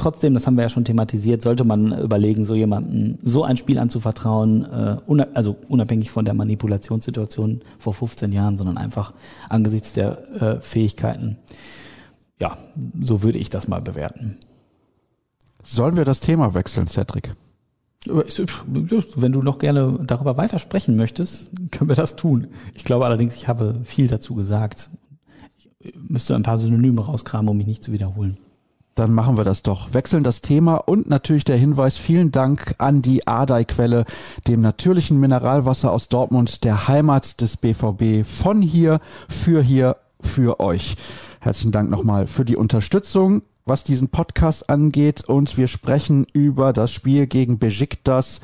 Trotzdem, 0.00 0.32
das 0.32 0.46
haben 0.46 0.54
wir 0.54 0.62
ja 0.62 0.70
schon 0.70 0.86
thematisiert, 0.86 1.42
sollte 1.42 1.62
man 1.62 1.92
überlegen, 2.00 2.46
so 2.46 2.54
jemandem 2.54 3.18
so 3.22 3.44
ein 3.44 3.58
Spiel 3.58 3.78
anzuvertrauen, 3.78 4.64
äh, 4.64 5.26
also 5.34 5.56
unabhängig 5.68 6.10
von 6.10 6.24
der 6.24 6.32
Manipulationssituation 6.32 7.60
vor 7.78 7.92
15 7.92 8.32
Jahren, 8.32 8.56
sondern 8.56 8.78
einfach 8.78 9.12
angesichts 9.50 9.92
der 9.92 10.16
äh, 10.40 10.60
Fähigkeiten. 10.62 11.36
Ja, 12.40 12.56
so 12.98 13.22
würde 13.22 13.36
ich 13.36 13.50
das 13.50 13.68
mal 13.68 13.82
bewerten. 13.82 14.38
Sollen 15.64 15.98
wir 15.98 16.06
das 16.06 16.20
Thema 16.20 16.54
wechseln, 16.54 16.86
Cedric? 16.86 17.34
Wenn 18.06 19.32
du 19.32 19.42
noch 19.42 19.58
gerne 19.58 19.98
darüber 20.06 20.38
weiter 20.38 20.58
sprechen 20.58 20.96
möchtest, 20.96 21.50
können 21.72 21.90
wir 21.90 21.96
das 21.96 22.16
tun. 22.16 22.46
Ich 22.72 22.84
glaube 22.84 23.04
allerdings, 23.04 23.36
ich 23.36 23.48
habe 23.48 23.82
viel 23.84 24.08
dazu 24.08 24.34
gesagt. 24.34 24.88
Ich 25.78 25.94
müsste 25.94 26.34
ein 26.36 26.42
paar 26.42 26.56
Synonyme 26.56 27.04
rauskramen, 27.04 27.50
um 27.50 27.58
mich 27.58 27.66
nicht 27.66 27.84
zu 27.84 27.92
wiederholen. 27.92 28.38
Dann 29.00 29.14
machen 29.14 29.38
wir 29.38 29.44
das 29.44 29.62
doch. 29.62 29.94
Wechseln 29.94 30.24
das 30.24 30.42
Thema 30.42 30.74
und 30.74 31.08
natürlich 31.08 31.44
der 31.44 31.56
Hinweis, 31.56 31.96
vielen 31.96 32.32
Dank 32.32 32.74
an 32.76 33.00
die 33.00 33.26
Adai-Quelle, 33.26 34.04
dem 34.46 34.60
natürlichen 34.60 35.18
Mineralwasser 35.18 35.90
aus 35.90 36.10
Dortmund, 36.10 36.64
der 36.64 36.86
Heimat 36.86 37.40
des 37.40 37.56
BVB, 37.56 38.26
von 38.28 38.60
hier, 38.60 39.00
für 39.26 39.62
hier, 39.62 39.96
für 40.20 40.60
euch. 40.60 40.98
Herzlichen 41.40 41.72
Dank 41.72 41.88
nochmal 41.88 42.26
für 42.26 42.44
die 42.44 42.56
Unterstützung, 42.56 43.40
was 43.64 43.84
diesen 43.84 44.10
Podcast 44.10 44.68
angeht 44.68 45.26
und 45.26 45.56
wir 45.56 45.66
sprechen 45.66 46.26
über 46.34 46.74
das 46.74 46.92
Spiel 46.92 47.26
gegen 47.26 47.58
Besiktas. 47.58 48.42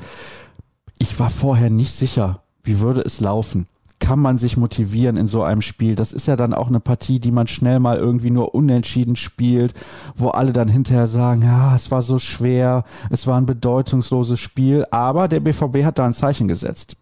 Ich 0.97 1.19
war 1.19 1.29
vorher 1.29 1.69
nicht 1.69 1.91
sicher, 1.91 2.41
wie 2.63 2.79
würde 2.79 3.01
es 3.01 3.19
laufen. 3.19 3.67
Kann 3.99 4.19
man 4.19 4.37
sich 4.37 4.57
motivieren 4.57 5.17
in 5.17 5.27
so 5.27 5.43
einem 5.43 5.61
Spiel? 5.61 5.95
Das 5.95 6.13
ist 6.13 6.27
ja 6.27 6.35
dann 6.35 6.53
auch 6.53 6.67
eine 6.67 6.79
Partie, 6.79 7.19
die 7.19 7.31
man 7.31 7.47
schnell 7.47 7.79
mal 7.79 7.97
irgendwie 7.97 8.31
nur 8.31 8.53
unentschieden 8.53 9.15
spielt, 9.15 9.73
wo 10.15 10.29
alle 10.29 10.51
dann 10.51 10.67
hinterher 10.67 11.07
sagen, 11.07 11.41
ja, 11.41 11.75
es 11.75 11.91
war 11.91 12.01
so 12.01 12.19
schwer, 12.19 12.83
es 13.09 13.27
war 13.27 13.39
ein 13.39 13.45
bedeutungsloses 13.45 14.39
Spiel, 14.39 14.85
aber 14.91 15.27
der 15.27 15.39
BVB 15.39 15.83
hat 15.83 15.97
da 15.97 16.05
ein 16.05 16.13
Zeichen 16.13 16.47
gesetzt. 16.47 16.95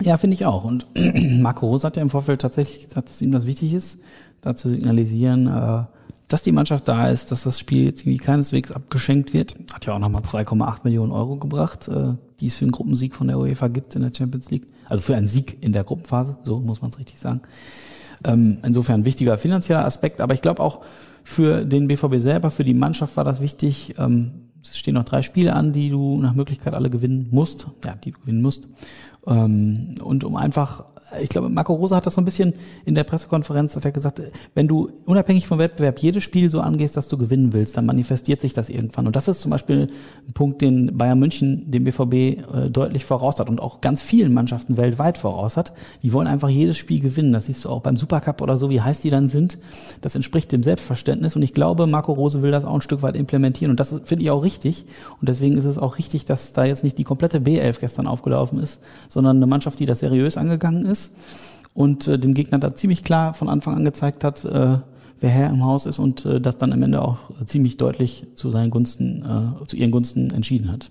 Ja, 0.00 0.16
finde 0.16 0.34
ich 0.34 0.46
auch. 0.46 0.64
Und 0.64 0.86
Marco 1.40 1.66
Rose 1.66 1.86
hat 1.86 1.96
ja 1.96 2.02
im 2.02 2.10
Vorfeld 2.10 2.40
tatsächlich 2.40 2.88
gesagt, 2.88 3.10
dass 3.10 3.22
ihm 3.22 3.32
das 3.32 3.46
wichtig 3.46 3.72
ist, 3.72 4.00
da 4.40 4.56
zu 4.56 4.68
signalisieren, 4.70 5.46
äh, 5.46 5.84
dass 6.34 6.42
die 6.42 6.50
Mannschaft 6.50 6.88
da 6.88 7.06
ist, 7.06 7.30
dass 7.30 7.44
das 7.44 7.60
Spiel 7.60 7.84
irgendwie 7.84 8.16
keineswegs 8.16 8.72
abgeschenkt 8.72 9.32
wird. 9.32 9.56
Hat 9.72 9.86
ja 9.86 9.94
auch 9.94 10.00
nochmal 10.00 10.22
2,8 10.22 10.80
Millionen 10.82 11.12
Euro 11.12 11.36
gebracht, 11.36 11.86
äh, 11.86 12.14
die 12.40 12.48
es 12.48 12.56
für 12.56 12.64
einen 12.64 12.72
Gruppensieg 12.72 13.14
von 13.14 13.28
der 13.28 13.38
UEFA 13.38 13.68
gibt 13.68 13.94
in 13.94 14.02
der 14.02 14.10
Champions 14.12 14.50
League. 14.50 14.66
Also 14.88 15.00
für 15.00 15.14
einen 15.14 15.28
Sieg 15.28 15.62
in 15.62 15.72
der 15.72 15.84
Gruppenphase, 15.84 16.36
so 16.42 16.58
muss 16.58 16.82
man 16.82 16.90
es 16.90 16.98
richtig 16.98 17.20
sagen. 17.20 17.42
Ähm, 18.24 18.58
insofern 18.64 19.02
ein 19.02 19.04
wichtiger 19.04 19.38
finanzieller 19.38 19.84
Aspekt, 19.84 20.20
aber 20.20 20.34
ich 20.34 20.42
glaube 20.42 20.60
auch 20.60 20.80
für 21.22 21.64
den 21.64 21.86
BVB 21.86 22.16
selber, 22.16 22.50
für 22.50 22.64
die 22.64 22.74
Mannschaft 22.74 23.16
war 23.16 23.22
das 23.22 23.40
wichtig. 23.40 23.94
Ähm, 23.98 24.48
es 24.70 24.78
stehen 24.78 24.94
noch 24.94 25.04
drei 25.04 25.22
Spiele 25.22 25.54
an, 25.54 25.72
die 25.72 25.90
du 25.90 26.18
nach 26.20 26.34
Möglichkeit 26.34 26.74
alle 26.74 26.90
gewinnen 26.90 27.28
musst, 27.30 27.68
ja, 27.84 27.94
die 27.94 28.12
du 28.12 28.20
gewinnen 28.20 28.42
musst. 28.42 28.68
Ähm, 29.26 29.94
und 30.02 30.24
um 30.24 30.36
einfach 30.36 30.84
ich 31.20 31.28
glaube, 31.28 31.48
Marco 31.48 31.74
Rosa 31.74 31.96
hat 31.96 32.06
das 32.06 32.14
so 32.14 32.20
ein 32.20 32.24
bisschen 32.24 32.54
in 32.84 32.94
der 32.94 33.04
Pressekonferenz, 33.04 33.76
hat 33.76 33.84
er 33.84 33.92
gesagt, 33.92 34.20
wenn 34.54 34.68
du 34.68 34.90
unabhängig 35.04 35.46
vom 35.46 35.58
Wettbewerb 35.58 35.98
jedes 35.98 36.22
Spiel 36.22 36.50
so 36.50 36.60
angehst, 36.60 36.96
dass 36.96 37.08
du 37.08 37.18
gewinnen 37.18 37.52
willst, 37.52 37.76
dann 37.76 37.86
manifestiert 37.86 38.40
sich 38.40 38.52
das 38.52 38.68
irgendwann. 38.68 39.06
Und 39.06 39.16
das 39.16 39.28
ist 39.28 39.40
zum 39.40 39.50
Beispiel 39.50 39.88
ein 40.26 40.32
Punkt, 40.32 40.62
den 40.62 40.96
Bayern 40.96 41.18
München 41.18 41.70
dem 41.70 41.84
BVB 41.84 42.14
äh, 42.14 42.70
deutlich 42.70 43.04
voraus 43.04 43.38
hat 43.38 43.48
und 43.48 43.60
auch 43.60 43.80
ganz 43.80 44.02
vielen 44.02 44.32
Mannschaften 44.32 44.76
weltweit 44.76 45.18
voraus 45.18 45.56
hat. 45.56 45.72
Die 46.02 46.12
wollen 46.12 46.26
einfach 46.26 46.48
jedes 46.48 46.76
Spiel 46.78 47.00
gewinnen. 47.00 47.32
Das 47.32 47.46
siehst 47.46 47.64
du 47.64 47.68
auch 47.68 47.80
beim 47.80 47.96
Supercup 47.96 48.40
oder 48.40 48.58
so, 48.58 48.70
wie 48.70 48.80
heiß 48.80 49.00
die 49.00 49.10
dann 49.10 49.28
sind. 49.28 49.58
Das 50.00 50.14
entspricht 50.14 50.52
dem 50.52 50.62
Selbstverständnis. 50.62 51.36
Und 51.36 51.42
ich 51.42 51.52
glaube, 51.52 51.86
Marco 51.86 52.12
Rose 52.12 52.42
will 52.42 52.50
das 52.50 52.64
auch 52.64 52.74
ein 52.74 52.80
Stück 52.80 53.02
weit 53.02 53.16
implementieren. 53.16 53.70
Und 53.70 53.80
das 53.80 54.00
finde 54.04 54.24
ich 54.24 54.30
auch 54.30 54.42
richtig. 54.42 54.53
Und 54.62 55.28
deswegen 55.28 55.56
ist 55.56 55.64
es 55.64 55.78
auch 55.78 55.98
richtig, 55.98 56.24
dass 56.24 56.52
da 56.52 56.64
jetzt 56.64 56.84
nicht 56.84 56.98
die 56.98 57.04
komplette 57.04 57.38
B11 57.38 57.80
gestern 57.80 58.06
aufgelaufen 58.06 58.58
ist, 58.58 58.80
sondern 59.08 59.36
eine 59.36 59.46
Mannschaft, 59.46 59.80
die 59.80 59.86
das 59.86 60.00
seriös 60.00 60.36
angegangen 60.36 60.86
ist 60.86 61.12
und 61.74 62.06
äh, 62.06 62.18
dem 62.18 62.34
Gegner 62.34 62.58
da 62.58 62.74
ziemlich 62.74 63.02
klar 63.02 63.34
von 63.34 63.48
Anfang 63.48 63.74
an 63.74 63.84
gezeigt 63.84 64.24
hat, 64.24 64.44
äh, 64.44 64.78
wer 65.20 65.30
Herr 65.30 65.50
im 65.50 65.64
Haus 65.64 65.86
ist 65.86 65.98
und 65.98 66.24
äh, 66.24 66.40
das 66.40 66.58
dann 66.58 66.72
am 66.72 66.82
Ende 66.82 67.02
auch 67.02 67.18
ziemlich 67.46 67.76
deutlich 67.76 68.26
zu 68.36 68.50
seinen 68.50 68.70
Gunsten, 68.70 69.56
äh, 69.62 69.66
zu 69.66 69.76
ihren 69.76 69.90
Gunsten 69.90 70.30
entschieden 70.30 70.70
hat. 70.70 70.90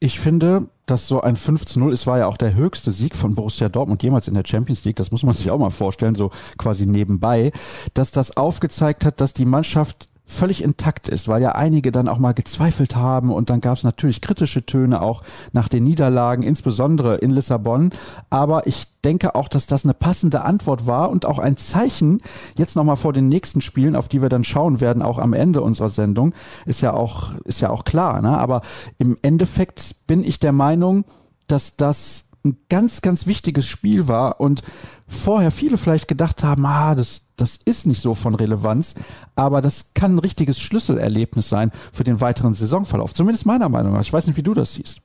Ich 0.00 0.20
finde, 0.20 0.68
dass 0.84 1.08
so 1.08 1.22
ein 1.22 1.34
5 1.34 1.64
zu 1.64 1.78
0, 1.78 1.92
es 1.92 2.06
war 2.06 2.18
ja 2.18 2.26
auch 2.26 2.36
der 2.36 2.54
höchste 2.54 2.92
Sieg 2.92 3.16
von 3.16 3.34
Borussia 3.34 3.70
Dortmund 3.70 4.02
jemals 4.02 4.28
in 4.28 4.34
der 4.34 4.44
Champions 4.44 4.84
League, 4.84 4.96
das 4.96 5.10
muss 5.10 5.22
man 5.22 5.34
sich 5.34 5.50
auch 5.50 5.58
mal 5.58 5.70
vorstellen, 5.70 6.14
so 6.14 6.30
quasi 6.58 6.84
nebenbei, 6.84 7.52
dass 7.94 8.10
das 8.10 8.36
aufgezeigt 8.36 9.04
hat, 9.06 9.20
dass 9.22 9.32
die 9.32 9.46
Mannschaft 9.46 10.08
völlig 10.26 10.62
intakt 10.62 11.08
ist, 11.08 11.28
weil 11.28 11.42
ja 11.42 11.52
einige 11.52 11.92
dann 11.92 12.08
auch 12.08 12.18
mal 12.18 12.32
gezweifelt 12.32 12.96
haben 12.96 13.30
und 13.30 13.50
dann 13.50 13.60
gab 13.60 13.76
es 13.76 13.84
natürlich 13.84 14.22
kritische 14.22 14.64
Töne 14.64 15.02
auch 15.02 15.22
nach 15.52 15.68
den 15.68 15.84
Niederlagen, 15.84 16.42
insbesondere 16.42 17.16
in 17.16 17.30
Lissabon. 17.30 17.90
Aber 18.30 18.66
ich 18.66 18.86
denke 19.04 19.34
auch, 19.34 19.48
dass 19.48 19.66
das 19.66 19.84
eine 19.84 19.92
passende 19.92 20.42
Antwort 20.42 20.86
war 20.86 21.10
und 21.10 21.26
auch 21.26 21.38
ein 21.38 21.58
Zeichen, 21.58 22.18
jetzt 22.56 22.74
nochmal 22.74 22.96
vor 22.96 23.12
den 23.12 23.28
nächsten 23.28 23.60
Spielen, 23.60 23.96
auf 23.96 24.08
die 24.08 24.22
wir 24.22 24.30
dann 24.30 24.44
schauen 24.44 24.80
werden, 24.80 25.02
auch 25.02 25.18
am 25.18 25.34
Ende 25.34 25.60
unserer 25.60 25.90
Sendung, 25.90 26.34
ist 26.64 26.80
ja 26.80 26.94
auch, 26.94 27.34
ist 27.44 27.60
ja 27.60 27.68
auch 27.68 27.84
klar. 27.84 28.22
Ne? 28.22 28.38
Aber 28.38 28.62
im 28.98 29.16
Endeffekt 29.20 30.06
bin 30.06 30.24
ich 30.24 30.40
der 30.40 30.52
Meinung, 30.52 31.04
dass 31.48 31.76
das 31.76 32.30
ein 32.44 32.56
ganz, 32.68 33.02
ganz 33.02 33.26
wichtiges 33.26 33.66
Spiel 33.66 34.08
war 34.08 34.40
und 34.40 34.62
vorher 35.06 35.50
viele 35.50 35.76
vielleicht 35.76 36.08
gedacht 36.08 36.42
haben, 36.42 36.64
ah, 36.66 36.94
das, 36.94 37.23
das 37.36 37.58
ist 37.64 37.86
nicht 37.86 38.00
so 38.00 38.14
von 38.14 38.34
Relevanz, 38.34 38.94
aber 39.34 39.60
das 39.60 39.94
kann 39.94 40.16
ein 40.16 40.18
richtiges 40.20 40.60
Schlüsselerlebnis 40.60 41.48
sein 41.48 41.72
für 41.92 42.04
den 42.04 42.20
weiteren 42.20 42.54
Saisonverlauf. 42.54 43.12
Zumindest 43.12 43.46
meiner 43.46 43.68
Meinung 43.68 43.92
nach. 43.92 44.02
Ich 44.02 44.12
weiß 44.12 44.26
nicht, 44.26 44.36
wie 44.36 44.42
du 44.42 44.54
das 44.54 44.74
siehst. 44.74 45.00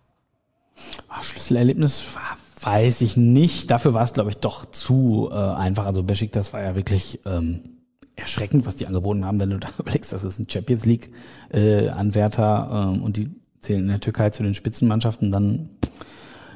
Ach, 1.07 1.23
Schlüsselerlebnis 1.23 2.03
weiß 2.61 3.01
ich 3.01 3.17
nicht. 3.17 3.71
Dafür 3.71 3.93
war 3.93 4.03
es, 4.03 4.13
glaube 4.13 4.29
ich, 4.29 4.37
doch 4.37 4.69
zu 4.69 5.29
äh, 5.31 5.35
einfach. 5.35 5.85
Also 5.85 6.03
Beschik, 6.03 6.31
das 6.31 6.53
war 6.53 6.61
ja 6.61 6.75
wirklich 6.75 7.19
ähm, 7.25 7.61
erschreckend, 8.15 8.65
was 8.65 8.75
die 8.75 8.87
angeboten 8.87 9.25
haben, 9.25 9.39
wenn 9.39 9.49
du 9.49 9.57
da 9.59 9.69
überlegst, 9.77 10.13
das 10.13 10.23
ist 10.23 10.39
ein 10.39 10.49
Champions 10.49 10.85
League 10.85 11.11
äh, 11.51 11.87
ähm, 11.87 13.03
und 13.03 13.17
die 13.17 13.31
zählen 13.59 13.81
in 13.81 13.87
der 13.89 13.99
Türkei 13.99 14.29
zu 14.29 14.43
den 14.43 14.53
Spitzenmannschaften, 14.53 15.31
dann 15.31 15.69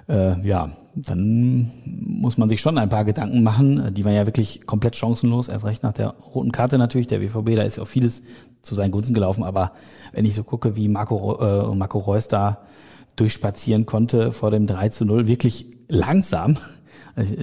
äh, 0.07 0.39
ja, 0.47 0.69
dann 0.95 1.71
muss 1.85 2.37
man 2.37 2.49
sich 2.49 2.61
schon 2.61 2.77
ein 2.77 2.89
paar 2.89 3.05
Gedanken 3.05 3.43
machen. 3.43 3.93
Die 3.93 4.05
waren 4.05 4.13
ja 4.13 4.25
wirklich 4.25 4.65
komplett 4.65 4.95
chancenlos, 4.95 5.47
erst 5.47 5.65
recht 5.65 5.83
nach 5.83 5.93
der 5.93 6.09
roten 6.33 6.51
Karte 6.51 6.77
natürlich. 6.77 7.07
Der 7.07 7.21
WVB, 7.21 7.55
da 7.55 7.63
ist 7.63 7.77
ja 7.77 7.83
auch 7.83 7.87
vieles 7.87 8.21
zu 8.61 8.75
seinen 8.75 8.91
Gunsten 8.91 9.13
gelaufen. 9.13 9.43
Aber 9.43 9.71
wenn 10.11 10.25
ich 10.25 10.35
so 10.35 10.43
gucke, 10.43 10.75
wie 10.75 10.87
Marco, 10.87 11.71
äh, 11.71 11.75
Marco 11.75 11.99
Reus 11.99 12.27
da 12.27 12.59
durchspazieren 13.15 13.85
konnte 13.85 14.31
vor 14.31 14.51
dem 14.51 14.67
3 14.67 14.89
zu 14.89 15.05
0, 15.05 15.27
wirklich 15.27 15.67
langsam. 15.87 16.57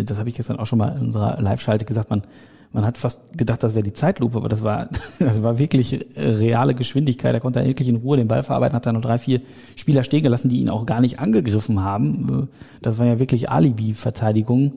Das 0.04 0.18
habe 0.18 0.28
ich 0.28 0.34
gestern 0.34 0.58
auch 0.58 0.66
schon 0.66 0.80
mal 0.80 0.96
in 0.96 1.06
unserer 1.06 1.40
Live-Schalte 1.40 1.84
gesagt. 1.84 2.10
Man 2.10 2.22
man 2.72 2.86
hat 2.86 2.98
fast 2.98 3.36
gedacht, 3.36 3.62
das 3.62 3.74
wäre 3.74 3.82
die 3.82 3.92
Zeitlupe, 3.92 4.38
aber 4.38 4.48
das 4.48 4.62
war, 4.62 4.88
das 5.18 5.42
war 5.42 5.58
wirklich 5.58 6.06
reale 6.16 6.74
Geschwindigkeit. 6.74 7.34
Er 7.34 7.40
konnte 7.40 7.64
wirklich 7.64 7.88
in 7.88 7.96
Ruhe 7.96 8.16
den 8.16 8.28
Ball 8.28 8.42
verarbeiten, 8.42 8.76
hat 8.76 8.86
dann 8.86 8.94
noch 8.94 9.02
drei, 9.02 9.18
vier 9.18 9.40
Spieler 9.76 10.04
stehen 10.04 10.22
gelassen, 10.22 10.48
die 10.48 10.60
ihn 10.60 10.68
auch 10.68 10.86
gar 10.86 11.00
nicht 11.00 11.18
angegriffen 11.18 11.82
haben. 11.82 12.48
Das 12.82 12.98
war 12.98 13.06
ja 13.06 13.18
wirklich 13.18 13.50
Alibi-Verteidigung. 13.50 14.74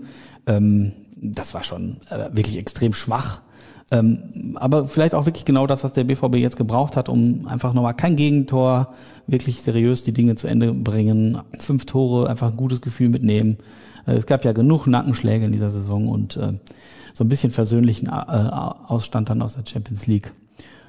Ähm, 0.47 0.93
das 1.15 1.53
war 1.53 1.63
schon 1.63 1.97
äh, 2.09 2.29
wirklich 2.35 2.57
extrem 2.57 2.93
schwach. 2.93 3.41
Ähm, 3.91 4.55
aber 4.55 4.87
vielleicht 4.87 5.13
auch 5.13 5.25
wirklich 5.25 5.45
genau 5.45 5.67
das, 5.67 5.83
was 5.83 5.93
der 5.93 6.03
BVB 6.03 6.37
jetzt 6.37 6.57
gebraucht 6.57 6.97
hat, 6.97 7.09
um 7.09 7.47
einfach 7.47 7.73
nochmal 7.73 7.93
kein 7.93 8.15
Gegentor, 8.15 8.93
wirklich 9.27 9.61
seriös 9.61 10.03
die 10.03 10.13
Dinge 10.13 10.35
zu 10.35 10.47
Ende 10.47 10.73
bringen. 10.73 11.39
Fünf 11.59 11.85
Tore, 11.85 12.29
einfach 12.29 12.49
ein 12.49 12.57
gutes 12.57 12.81
Gefühl 12.81 13.09
mitnehmen. 13.09 13.57
Äh, 14.07 14.13
es 14.13 14.25
gab 14.25 14.45
ja 14.45 14.51
genug 14.51 14.87
Nackenschläge 14.87 15.45
in 15.45 15.51
dieser 15.51 15.69
Saison 15.69 16.07
und 16.07 16.37
äh, 16.37 16.53
so 17.13 17.23
ein 17.23 17.29
bisschen 17.29 17.51
versöhnlichen 17.51 18.07
äh, 18.07 18.11
Ausstand 18.11 19.29
dann 19.29 19.41
aus 19.41 19.55
der 19.55 19.65
Champions 19.65 20.07
League. 20.07 20.33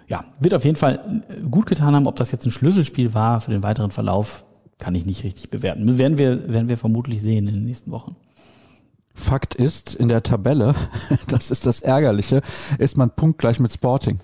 Ja, 0.09 0.25
wird 0.39 0.55
auf 0.55 0.65
jeden 0.65 0.77
Fall 0.77 1.23
äh, 1.29 1.41
gut 1.49 1.67
getan 1.67 1.95
haben. 1.95 2.07
Ob 2.07 2.17
das 2.17 2.33
jetzt 2.33 2.47
ein 2.47 2.53
Schlüsselspiel 2.53 3.15
war 3.15 3.41
für 3.41 3.51
den 3.51 3.63
weiteren 3.63 3.91
Verlauf, 3.91 4.45
kann 4.79 4.95
ich 4.95 5.07
nicht 5.07 5.25
richtig 5.25 5.51
bewerten. 5.51 5.99
Werden 5.99 6.19
wir, 6.19 6.53
werden 6.53 6.69
wir 6.69 6.79
vermutlich 6.79 7.23
sehen 7.23 7.47
in 7.47 7.55
den 7.55 7.65
nächsten 7.65 7.91
Wochen. 7.91 8.17
Fakt 9.15 9.55
ist, 9.55 9.95
in 9.95 10.09
der 10.09 10.23
Tabelle, 10.23 10.75
das 11.29 11.51
ist 11.51 11.67
das 11.67 11.81
Ärgerliche, 11.81 12.43
ist 12.79 12.97
man 12.97 13.11
punktgleich 13.11 13.61
mit 13.61 13.73
Sporting. 13.73 14.19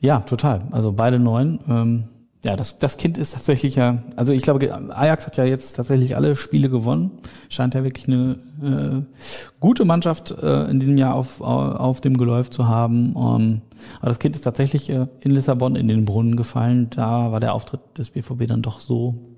Ja, 0.00 0.20
total. 0.20 0.66
Also 0.72 0.92
beide 0.92 1.20
neun. 1.20 1.60
Ähm, 1.68 2.04
ja, 2.44 2.56
das, 2.56 2.78
das 2.78 2.96
Kind 2.96 3.18
ist 3.18 3.34
tatsächlich 3.34 3.76
ja, 3.76 4.02
also 4.16 4.32
ich 4.32 4.42
glaube, 4.42 4.72
Ajax 4.74 5.26
hat 5.26 5.36
ja 5.36 5.44
jetzt 5.44 5.74
tatsächlich 5.74 6.16
alle 6.16 6.34
Spiele 6.34 6.68
gewonnen. 6.68 7.12
Scheint 7.48 7.74
ja 7.74 7.84
wirklich 7.84 8.08
eine 8.08 8.36
äh, 8.60 9.20
gute 9.60 9.84
Mannschaft 9.84 10.32
äh, 10.42 10.64
in 10.64 10.80
diesem 10.80 10.96
Jahr 10.98 11.14
auf, 11.14 11.40
auf 11.40 12.00
dem 12.00 12.16
Geläuf 12.16 12.50
zu 12.50 12.66
haben. 12.66 13.14
Um, 13.14 13.62
aber 14.00 14.08
das 14.08 14.18
Kind 14.18 14.34
ist 14.34 14.42
tatsächlich 14.42 14.90
äh, 14.90 15.06
in 15.20 15.30
Lissabon 15.30 15.76
in 15.76 15.86
den 15.86 16.04
Brunnen 16.04 16.34
gefallen. 16.34 16.88
Da 16.90 17.30
war 17.30 17.38
der 17.38 17.54
Auftritt 17.54 17.80
des 17.96 18.10
BVB 18.10 18.48
dann 18.48 18.62
doch 18.62 18.80
so 18.80 19.36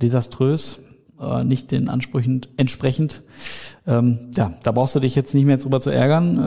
desaströs, 0.00 0.80
äh, 1.20 1.42
nicht 1.42 1.72
den 1.72 1.88
Ansprüchen 1.88 2.42
entsprechend. 2.56 3.22
Ähm, 3.84 4.30
ja, 4.36 4.52
da 4.62 4.70
brauchst 4.70 4.94
du 4.94 5.00
dich 5.00 5.16
jetzt 5.16 5.34
nicht 5.34 5.44
mehr 5.44 5.56
drüber 5.56 5.80
zu 5.80 5.90
ärgern. 5.90 6.38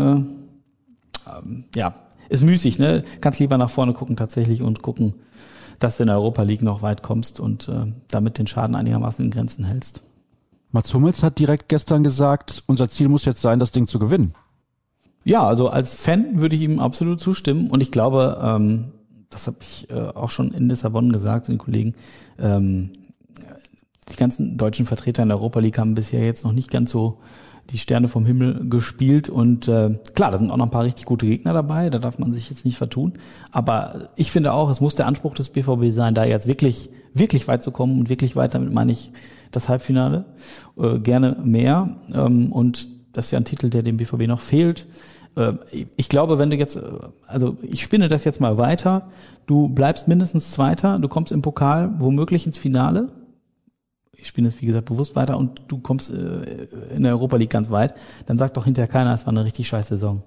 Äh, 1.28 1.38
ähm, 1.38 1.66
ja, 1.76 1.96
ist 2.30 2.44
müßig, 2.44 2.80
ne? 2.80 3.04
Kannst 3.20 3.42
lieber 3.42 3.58
nach 3.58 3.70
vorne 3.70 3.92
gucken 3.92 4.16
tatsächlich 4.16 4.62
und 4.62 4.82
gucken, 4.82 5.14
dass 5.80 5.98
du 5.98 6.04
in 6.04 6.08
der 6.08 6.18
Europa 6.18 6.44
League 6.44 6.62
noch 6.62 6.82
weit 6.82 7.04
kommst 7.04 7.40
und 7.40 7.68
äh, 7.68 7.92
damit 8.08 8.38
den 8.38 8.48
Schaden 8.48 8.76
einigermaßen 8.76 9.26
in 9.26 9.32
Grenzen 9.32 9.66
hältst. 9.66 10.02
Mats 10.72 10.94
Hummels 10.94 11.24
hat 11.24 11.40
direkt 11.40 11.70
gestern 11.70 12.04
gesagt, 12.04 12.64
unser 12.66 12.90
Ziel 12.90 13.10
muss 13.10 13.26
jetzt 13.26 13.42
sein, 13.42 13.60
das 13.60 13.72
Ding 13.72 13.88
zu 13.88 14.00
gewinnen. 14.00 14.34
Ja, 15.24 15.46
also 15.46 15.70
als 15.70 15.96
Fan 15.96 16.40
würde 16.40 16.56
ich 16.56 16.62
ihm 16.62 16.80
absolut 16.80 17.20
zustimmen 17.20 17.70
und 17.70 17.82
ich 17.82 17.92
glaube, 17.92 18.40
ähm, 18.42 18.92
das 19.30 19.48
habe 19.48 19.58
ich 19.62 19.90
äh, 19.90 19.94
auch 19.94 20.30
schon 20.30 20.52
in 20.52 20.70
Lissabon 20.70 21.12
gesagt, 21.12 21.48
den 21.48 21.58
Kollegen, 21.58 21.96
ähm, 22.40 22.92
die 24.10 24.16
ganzen 24.16 24.58
deutschen 24.58 24.86
Vertreter 24.86 25.24
in 25.24 25.30
der 25.30 25.38
Europa 25.38 25.60
League 25.60 25.78
haben 25.78 25.96
bisher 25.96 26.24
jetzt 26.24 26.46
noch 26.46 26.54
nicht 26.54 26.72
ganz 26.72 26.92
so 26.92 27.20
die 27.70 27.78
Sterne 27.78 28.08
vom 28.08 28.26
Himmel 28.26 28.70
gespielt 28.70 29.30
und 29.30 29.68
äh, 29.68 29.98
klar, 30.16 30.32
da 30.32 30.38
sind 30.38 30.52
auch 30.52 30.58
noch 30.58 30.66
ein 30.66 30.72
paar 30.72 30.84
richtig 30.84 31.06
gute 31.06 31.26
Gegner 31.26 31.54
dabei, 31.54 31.90
da 31.90 32.00
darf 32.00 32.18
man 32.18 32.34
sich 32.34 32.50
jetzt 32.50 32.66
nicht 32.66 32.78
vertun. 32.78 33.14
Aber 33.52 34.10
ich 34.16 34.32
finde 34.32 34.54
auch, 34.54 34.70
es 34.70 34.80
muss 34.80 34.96
der 34.96 35.08
Anspruch 35.08 35.34
des 35.34 35.50
BVB 35.50 35.92
sein, 35.92 36.14
da 36.14 36.24
jetzt 36.24 36.48
wirklich, 36.48 36.90
wirklich 37.14 37.48
weit 37.48 37.64
zu 37.64 37.72
kommen 37.72 38.00
und 38.00 38.10
wirklich 38.10 38.36
weit, 38.36 38.54
damit 38.54 38.74
meine 38.74 38.92
ich 38.92 39.12
das 39.52 39.70
Halbfinale, 39.70 40.26
äh, 40.78 41.00
gerne 41.00 41.38
mehr. 41.44 41.98
Ähm, 42.14 42.52
und 42.52 42.88
das 43.14 43.26
ist 43.26 43.32
ja 43.32 43.40
ein 43.40 43.46
Titel, 43.46 43.70
der 43.70 43.84
dem 43.84 43.98
BVB 43.98 44.28
noch 44.28 44.42
fehlt. 44.42 44.88
Äh, 45.36 45.54
ich 45.96 46.10
glaube, 46.10 46.38
wenn 46.38 46.50
du 46.50 46.56
jetzt, 46.56 46.78
äh, 46.78 46.82
also 47.28 47.58
ich 47.62 47.84
spinne 47.84 48.08
das 48.08 48.24
jetzt 48.24 48.40
mal 48.40 48.58
weiter, 48.58 49.10
du 49.46 49.70
bleibst 49.70 50.08
mindestens 50.08 50.52
Zweiter, 50.52 51.00
du 51.00 51.08
kommst 51.08 51.32
im 51.32 51.42
Pokal 51.42 51.92
womöglich 52.00 52.46
ins 52.46 52.58
Finale 52.58 53.08
ich 54.18 54.28
spiele 54.28 54.48
es 54.48 54.62
wie 54.62 54.66
gesagt 54.66 54.86
bewusst 54.86 55.16
weiter 55.16 55.38
und 55.38 55.62
du 55.68 55.80
kommst 55.80 56.12
äh, 56.12 56.66
in 56.96 57.04
der 57.04 57.14
Europa 57.14 57.38
League 57.38 57.50
ganz 57.50 57.70
weit, 57.70 57.94
dann 58.26 58.38
sagt 58.38 58.58
doch 58.58 58.66
hinterher 58.66 58.90
keiner, 58.90 59.14
es 59.14 59.26
war 59.26 59.34
eine 59.34 59.46
richtig 59.46 59.68
scheiß 59.68 59.88
Saison. 59.88 60.24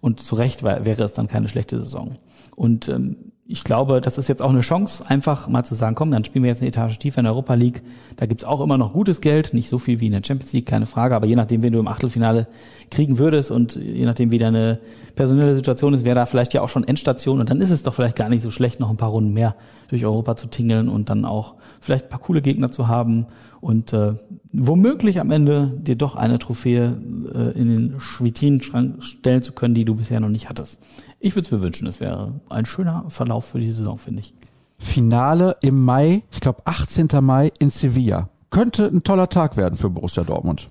Und 0.00 0.20
zu 0.20 0.34
Recht 0.34 0.62
war, 0.62 0.84
wäre 0.84 1.02
es 1.02 1.12
dann 1.12 1.28
keine 1.28 1.48
schlechte 1.48 1.78
Saison. 1.78 2.16
Und 2.56 2.88
ähm, 2.88 3.16
ich 3.52 3.64
glaube, 3.64 4.00
das 4.00 4.16
ist 4.16 4.28
jetzt 4.28 4.42
auch 4.42 4.50
eine 4.50 4.60
Chance, 4.60 5.04
einfach 5.08 5.48
mal 5.48 5.64
zu 5.64 5.74
sagen, 5.74 5.96
komm, 5.96 6.12
dann 6.12 6.24
spielen 6.24 6.44
wir 6.44 6.50
jetzt 6.50 6.60
eine 6.60 6.68
Etage 6.68 6.98
tiefer 6.98 7.18
in 7.18 7.24
der 7.24 7.32
Europa 7.32 7.54
League. 7.54 7.82
Da 8.16 8.26
gibt's 8.26 8.44
auch 8.44 8.60
immer 8.60 8.78
noch 8.78 8.92
gutes 8.92 9.20
Geld, 9.20 9.54
nicht 9.54 9.68
so 9.68 9.80
viel 9.80 9.98
wie 9.98 10.06
in 10.06 10.12
der 10.12 10.22
Champions 10.24 10.52
League, 10.52 10.66
keine 10.66 10.86
Frage, 10.86 11.16
aber 11.16 11.26
je 11.26 11.34
nachdem, 11.34 11.62
wen 11.62 11.72
du 11.72 11.80
im 11.80 11.88
Achtelfinale 11.88 12.46
kriegen 12.92 13.18
würdest 13.18 13.50
und 13.50 13.74
je 13.74 14.04
nachdem, 14.04 14.30
wie 14.30 14.38
deine 14.38 14.78
personelle 15.16 15.56
Situation 15.56 15.94
ist, 15.94 16.04
wäre 16.04 16.14
da 16.14 16.26
vielleicht 16.26 16.54
ja 16.54 16.62
auch 16.62 16.68
schon 16.68 16.86
Endstation 16.86 17.40
und 17.40 17.50
dann 17.50 17.60
ist 17.60 17.70
es 17.70 17.82
doch 17.82 17.92
vielleicht 17.92 18.14
gar 18.14 18.28
nicht 18.28 18.42
so 18.42 18.52
schlecht, 18.52 18.78
noch 18.78 18.88
ein 18.88 18.96
paar 18.96 19.10
Runden 19.10 19.32
mehr 19.32 19.56
durch 19.90 20.04
Europa 20.04 20.36
zu 20.36 20.46
tingeln 20.46 20.88
und 20.88 21.10
dann 21.10 21.24
auch 21.24 21.56
vielleicht 21.80 22.04
ein 22.04 22.10
paar 22.10 22.20
coole 22.20 22.42
Gegner 22.42 22.70
zu 22.70 22.88
haben 22.88 23.26
und 23.60 23.92
äh, 23.92 24.14
womöglich 24.52 25.20
am 25.20 25.30
Ende 25.30 25.76
dir 25.76 25.96
doch 25.96 26.14
eine 26.14 26.38
Trophäe 26.38 26.98
äh, 27.34 27.58
in 27.58 27.68
den 27.68 27.96
Vitrinenschrank 27.96 29.04
stellen 29.04 29.42
zu 29.42 29.52
können, 29.52 29.74
die 29.74 29.84
du 29.84 29.96
bisher 29.96 30.20
noch 30.20 30.28
nicht 30.28 30.48
hattest. 30.48 30.78
Ich 31.18 31.34
würde 31.34 31.46
es 31.46 31.52
mir 31.52 31.60
wünschen, 31.60 31.86
es 31.86 32.00
wäre 32.00 32.40
ein 32.48 32.66
schöner 32.66 33.04
Verlauf 33.08 33.46
für 33.46 33.60
die 33.60 33.70
Saison, 33.70 33.98
finde 33.98 34.20
ich. 34.20 34.32
Finale 34.78 35.56
im 35.60 35.84
Mai, 35.84 36.22
ich 36.32 36.40
glaube 36.40 36.62
18. 36.64 37.08
Mai 37.20 37.52
in 37.58 37.68
Sevilla. 37.68 38.30
Könnte 38.50 38.86
ein 38.86 39.02
toller 39.02 39.28
Tag 39.28 39.56
werden 39.56 39.76
für 39.76 39.90
Borussia 39.90 40.24
Dortmund. 40.24 40.70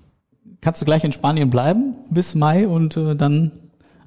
Kannst 0.60 0.80
du 0.80 0.84
gleich 0.84 1.04
in 1.04 1.12
Spanien 1.12 1.48
bleiben 1.48 1.94
bis 2.10 2.34
Mai 2.34 2.66
und 2.66 2.96
äh, 2.96 3.14
dann 3.14 3.52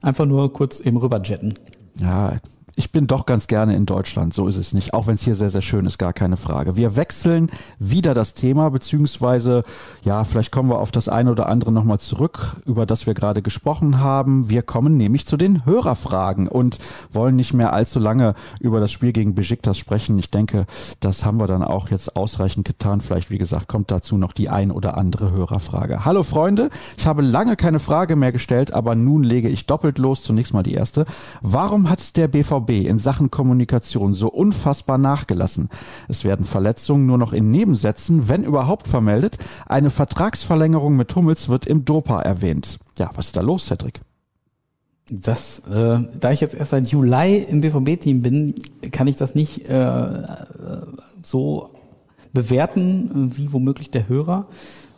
einfach 0.02 0.26
nur 0.26 0.52
kurz 0.52 0.80
eben 0.80 0.98
rüberjetten? 0.98 1.54
Ja, 2.00 2.34
ich 2.76 2.92
bin 2.92 3.06
doch 3.06 3.26
ganz 3.26 3.48
gerne 3.48 3.76
in 3.76 3.86
Deutschland, 3.86 4.34
so 4.34 4.48
ist 4.48 4.58
es 4.58 4.74
nicht, 4.74 4.94
auch 4.94 5.06
wenn 5.06 5.16
es 5.16 5.22
hier 5.22 5.36
sehr, 5.36 5.50
sehr 5.50 5.62
schön 5.62 5.86
ist, 5.86 6.00
gar 6.00 6.14
keine 6.14 6.38
Frage. 6.38 6.76
Wir 6.76 6.96
wechseln 6.96 7.52
wieder 7.78 8.14
das 8.14 8.34
Thema, 8.34 8.70
beziehungsweise, 8.70 9.64
ja, 10.04 10.24
vielleicht 10.24 10.52
kommen 10.52 10.70
wir 10.70 10.80
auf 10.80 10.92
das 10.92 11.08
eine 11.08 11.32
oder 11.32 11.50
andere 11.50 11.72
nochmal 11.72 12.00
zurück, 12.00 12.58
über 12.66 12.86
das 12.86 13.06
wir 13.06 13.14
gerade 13.14 13.42
gesprochen 13.42 14.00
haben. 14.00 14.50
Wir 14.50 14.64
kommen 14.64 14.98
nämlich 14.98 15.28
zu 15.28 15.38
den 15.38 15.66
Hörerfragen 15.66 16.48
und 16.48 16.80
wollen 17.12 17.36
nicht 17.36 17.54
mehr 17.54 17.74
allzu 17.74 18.00
lange 18.00 18.34
über 18.60 18.80
das 18.80 18.92
Spiel 18.92 19.14
gegen 19.14 19.36
Besiktas 19.36 19.78
sprechen. 19.78 20.18
Ich 20.18 20.32
denke, 20.32 20.66
das 21.00 21.26
haben 21.26 21.38
wir 21.38 21.48
dann 21.48 21.64
auch 21.64 21.90
jetzt 21.90 22.16
ausreichend 22.16 22.66
getan. 22.66 23.02
Vielleicht, 23.02 23.30
wie 23.30 23.38
gesagt, 23.38 23.68
kommt 23.68 23.92
dazu 23.92 24.18
noch 24.18 24.34
die 24.34 24.50
ein 24.50 24.72
oder 24.72 24.98
andere 24.98 25.32
Hörerfrage. 25.32 26.06
Hallo 26.06 26.24
Freunde, 26.24 26.70
ich 26.98 27.06
habe 27.06 27.22
lange 27.22 27.56
keine 27.56 27.80
Frage 27.80 28.16
mehr 28.16 28.32
gestellt, 28.32 28.74
aber 28.74 28.96
nun 28.96 29.24
lege 29.24 29.50
ich 29.50 29.68
doppelt 29.68 30.00
los. 30.00 30.24
Zunächst 30.24 30.54
mal 30.54 30.64
die 30.64 30.74
erste. 30.74 31.06
Warum 31.42 31.90
hat 31.90 32.18
der 32.18 32.28
BVB 32.28 32.63
BVB 32.64 32.88
in 32.88 33.00
Sachen 33.00 33.32
Kommunikation 33.32 34.14
so 34.14 34.30
unfassbar 34.30 34.98
nachgelassen. 34.98 35.70
Es 36.08 36.24
werden 36.24 36.46
Verletzungen 36.46 37.06
nur 37.06 37.18
noch 37.18 37.34
in 37.34 37.52
Nebensätzen, 37.52 38.30
wenn 38.30 38.44
überhaupt 38.44 38.88
vermeldet. 38.88 39.38
Eine 39.66 39.90
Vertragsverlängerung 39.90 40.96
mit 40.96 41.16
Hummels 41.16 41.50
wird 41.50 41.68
im 41.68 41.86
Dopa 41.86 42.22
erwähnt. 42.22 42.80
Ja, 42.98 43.12
was 43.16 43.28
ist 43.28 43.38
da 43.38 43.42
los, 43.42 43.66
Cedric? 43.66 44.02
Das, 45.10 45.60
äh, 45.70 46.00
da 46.20 46.32
ich 46.32 46.42
jetzt 46.42 46.56
erst 46.56 46.72
seit 46.72 46.88
Juli 46.88 47.38
im 47.44 47.62
BVB-Team 47.62 48.22
bin, 48.22 48.56
kann 48.92 49.08
ich 49.08 49.18
das 49.18 49.36
nicht 49.36 49.68
äh, 49.68 50.24
so 51.22 51.72
bewerten, 52.32 53.32
wie 53.36 53.52
womöglich 53.52 53.92
der 53.92 54.08
Hörer. 54.08 54.48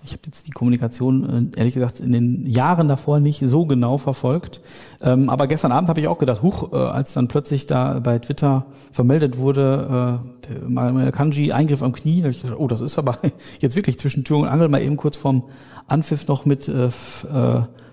Ich 0.05 0.11
habe 0.11 0.21
jetzt 0.27 0.47
die 0.47 0.51
Kommunikation, 0.51 1.51
äh, 1.53 1.59
ehrlich 1.59 1.73
gesagt, 1.73 1.99
in 1.99 2.11
den 2.11 2.45
Jahren 2.45 2.87
davor 2.87 3.19
nicht 3.19 3.41
so 3.43 3.65
genau 3.65 3.97
verfolgt. 3.97 4.61
Ähm, 5.01 5.29
aber 5.29 5.47
gestern 5.47 5.71
Abend 5.71 5.89
habe 5.89 5.99
ich 5.99 6.07
auch 6.07 6.19
gedacht, 6.19 6.43
huch, 6.43 6.71
äh, 6.71 6.75
als 6.75 7.13
dann 7.13 7.27
plötzlich 7.27 7.65
da 7.65 7.99
bei 7.99 8.19
Twitter 8.19 8.67
vermeldet 8.91 9.39
wurde, 9.39 10.21
äh, 10.47 10.69
Manuel 10.69 11.11
Kanji, 11.11 11.51
Eingriff 11.51 11.81
am 11.81 11.91
Knie, 11.91 12.23
ich 12.27 12.43
gedacht, 12.43 12.59
oh, 12.59 12.67
das 12.67 12.81
ist 12.81 12.99
aber 12.99 13.17
jetzt 13.59 13.75
wirklich 13.75 13.97
zwischen 13.97 14.23
Tür 14.23 14.37
und 14.37 14.47
Angel 14.47 14.69
mal 14.69 14.81
eben 14.81 14.95
kurz 14.95 15.17
vorm 15.17 15.43
Anpfiff 15.87 16.27
noch 16.27 16.45
mit 16.45 16.67
äh, 16.67 16.89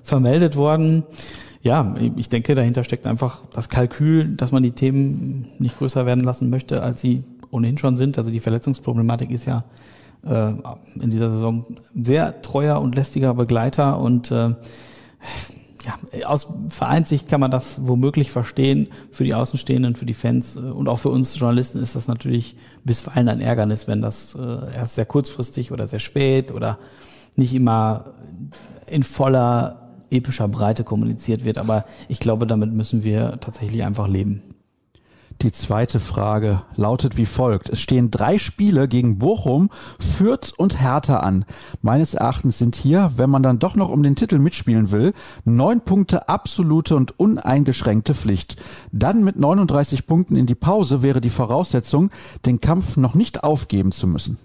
vermeldet 0.02 0.56
worden. 0.56 1.04
Ja, 1.62 1.94
ich 2.16 2.28
denke, 2.28 2.54
dahinter 2.54 2.84
steckt 2.84 3.06
einfach 3.06 3.42
das 3.52 3.68
Kalkül, 3.68 4.36
dass 4.36 4.50
man 4.52 4.62
die 4.62 4.72
Themen 4.72 5.46
nicht 5.58 5.78
größer 5.78 6.04
werden 6.06 6.20
lassen 6.20 6.50
möchte, 6.50 6.82
als 6.82 7.00
sie 7.00 7.22
ohnehin 7.50 7.78
schon 7.78 7.96
sind. 7.96 8.18
Also 8.18 8.30
die 8.30 8.40
Verletzungsproblematik 8.40 9.30
ist 9.30 9.44
ja 9.44 9.64
äh, 10.24 10.52
in 11.00 11.10
dieser 11.10 11.30
Saison 11.30 11.64
sehr 11.94 12.42
treuer 12.42 12.80
und 12.80 12.94
lästiger 12.94 13.34
Begleiter 13.34 13.98
und 13.98 14.30
äh, 14.30 14.54
ja, 15.84 16.26
aus 16.26 16.46
Vereinssicht 16.68 17.28
kann 17.28 17.40
man 17.40 17.50
das 17.50 17.80
womöglich 17.82 18.30
verstehen. 18.30 18.88
Für 19.10 19.24
die 19.24 19.34
Außenstehenden, 19.34 19.96
für 19.96 20.06
die 20.06 20.14
Fans 20.14 20.56
äh, 20.56 20.60
und 20.60 20.88
auch 20.88 20.98
für 20.98 21.08
uns 21.08 21.38
Journalisten 21.38 21.82
ist 21.82 21.96
das 21.96 22.08
natürlich 22.08 22.56
bisweilen 22.84 23.28
ein 23.28 23.40
Ärgernis, 23.40 23.88
wenn 23.88 24.02
das 24.02 24.34
äh, 24.34 24.76
erst 24.76 24.94
sehr 24.94 25.06
kurzfristig 25.06 25.72
oder 25.72 25.86
sehr 25.86 26.00
spät 26.00 26.52
oder 26.52 26.78
nicht 27.36 27.54
immer 27.54 28.14
in 28.86 29.02
voller 29.02 29.90
epischer 30.10 30.48
Breite 30.48 30.84
kommuniziert 30.84 31.44
wird. 31.44 31.58
Aber 31.58 31.84
ich 32.08 32.20
glaube, 32.20 32.46
damit 32.46 32.72
müssen 32.72 33.02
wir 33.02 33.38
tatsächlich 33.40 33.82
einfach 33.82 34.06
leben. 34.06 34.42
Die 35.42 35.50
zweite 35.50 35.98
Frage 35.98 36.62
lautet 36.76 37.16
wie 37.16 37.26
folgt. 37.26 37.68
Es 37.68 37.80
stehen 37.80 38.12
drei 38.12 38.38
Spiele 38.38 38.86
gegen 38.86 39.18
Bochum, 39.18 39.70
Fürth 39.98 40.52
und 40.56 40.80
Hertha 40.80 41.16
an. 41.16 41.44
Meines 41.80 42.14
Erachtens 42.14 42.58
sind 42.58 42.76
hier, 42.76 43.10
wenn 43.16 43.28
man 43.28 43.42
dann 43.42 43.58
doch 43.58 43.74
noch 43.74 43.88
um 43.88 44.04
den 44.04 44.14
Titel 44.14 44.38
mitspielen 44.38 44.92
will, 44.92 45.12
neun 45.44 45.80
Punkte 45.80 46.28
absolute 46.28 46.94
und 46.94 47.18
uneingeschränkte 47.18 48.14
Pflicht. 48.14 48.54
Dann 48.92 49.24
mit 49.24 49.34
39 49.34 50.06
Punkten 50.06 50.36
in 50.36 50.46
die 50.46 50.54
Pause 50.54 51.02
wäre 51.02 51.20
die 51.20 51.28
Voraussetzung, 51.28 52.10
den 52.46 52.60
Kampf 52.60 52.96
noch 52.96 53.16
nicht 53.16 53.42
aufgeben 53.42 53.90
zu 53.90 54.06
müssen. 54.06 54.38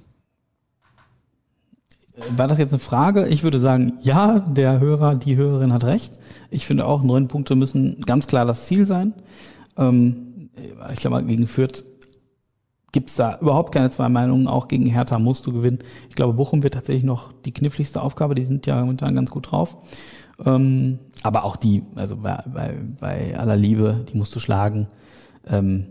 War 2.35 2.47
das 2.47 2.57
jetzt 2.57 2.73
eine 2.73 2.79
Frage? 2.79 3.27
Ich 3.27 3.43
würde 3.43 3.59
sagen, 3.59 3.99
ja, 4.01 4.39
der 4.39 4.79
Hörer, 4.79 5.13
die 5.13 5.35
Hörerin 5.35 5.73
hat 5.73 5.83
recht. 5.83 6.17
Ich 6.49 6.65
finde 6.65 6.87
auch, 6.87 7.03
neun 7.03 7.27
Punkte 7.27 7.55
müssen 7.55 8.01
ganz 8.01 8.25
klar 8.25 8.47
das 8.47 8.65
Ziel 8.65 8.87
sein. 8.87 9.13
Ähm 9.77 10.26
ich 10.93 10.99
glaube, 10.99 11.23
gegen 11.23 11.47
Fürth 11.47 11.83
gibt's 12.91 13.15
da 13.15 13.37
überhaupt 13.39 13.73
keine 13.73 13.89
zwei 13.89 14.09
Meinungen. 14.09 14.47
Auch 14.47 14.67
gegen 14.67 14.85
Hertha 14.85 15.19
musst 15.19 15.45
du 15.45 15.53
gewinnen. 15.53 15.79
Ich 16.09 16.15
glaube, 16.15 16.33
Bochum 16.33 16.63
wird 16.63 16.73
tatsächlich 16.73 17.03
noch 17.03 17.31
die 17.31 17.53
kniffligste 17.53 18.01
Aufgabe. 18.01 18.35
Die 18.35 18.45
sind 18.45 18.65
ja 18.65 18.79
momentan 18.79 19.15
ganz 19.15 19.29
gut 19.29 19.51
drauf. 19.51 19.77
Ähm, 20.45 20.99
aber 21.23 21.43
auch 21.43 21.55
die, 21.55 21.83
also 21.95 22.17
bei, 22.17 22.43
bei, 22.47 22.77
bei 22.99 23.37
aller 23.37 23.55
Liebe, 23.55 24.05
die 24.11 24.17
musst 24.17 24.35
du 24.35 24.39
schlagen. 24.39 24.87
Ähm, 25.47 25.87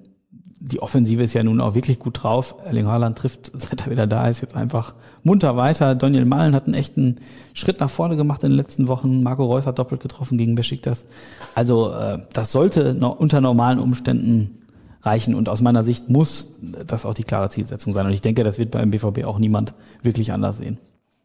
die 0.59 0.81
Offensive 0.81 1.23
ist 1.23 1.35
ja 1.35 1.43
nun 1.43 1.61
auch 1.61 1.75
wirklich 1.75 1.99
gut 1.99 2.23
drauf. 2.23 2.57
Erling 2.65 2.87
Haaland 2.87 3.19
trifft, 3.19 3.51
seit 3.55 3.83
er 3.83 3.91
wieder 3.91 4.07
da 4.07 4.29
ist, 4.29 4.41
jetzt 4.41 4.57
einfach 4.57 4.95
munter 5.23 5.57
weiter. 5.57 5.95
Daniel 5.95 6.25
Malen 6.25 6.55
hat 6.55 6.65
einen 6.65 6.75
echten 6.75 7.17
Schritt 7.55 7.81
nach 7.81 7.91
vorne 7.91 8.17
gemacht 8.17 8.43
in 8.43 8.51
den 8.51 8.57
letzten 8.57 8.89
Wochen. 8.89 9.23
Marco 9.23 9.45
Reus 9.45 9.67
hat 9.67 9.79
doppelt 9.79 10.01
getroffen 10.01 10.39
gegen 10.39 10.55
Besiktas. 10.55 11.05
Also 11.55 11.93
äh, 11.93 12.19
das 12.33 12.53
sollte 12.53 12.95
unter 12.95 13.41
normalen 13.41 13.79
Umständen 13.79 14.63
reichen 15.03 15.35
und 15.35 15.49
aus 15.49 15.61
meiner 15.61 15.85
Sicht 15.85 16.09
muss 16.09 16.55
das 16.61 17.07
auch 17.07 17.15
die 17.15 17.25
klare 17.25 17.49
Zielsetzung 17.49 17.93
sein. 17.93 18.07
Und 18.07 18.13
ich 18.13 18.21
denke, 18.23 18.43
das 18.43 18.59
wird 18.59 18.73
beim 18.73 18.91
BVB 18.91 19.25
auch 19.25 19.39
niemand 19.39 19.75
wirklich 20.03 20.33
anders 20.33 20.59
sehen. 20.59 20.79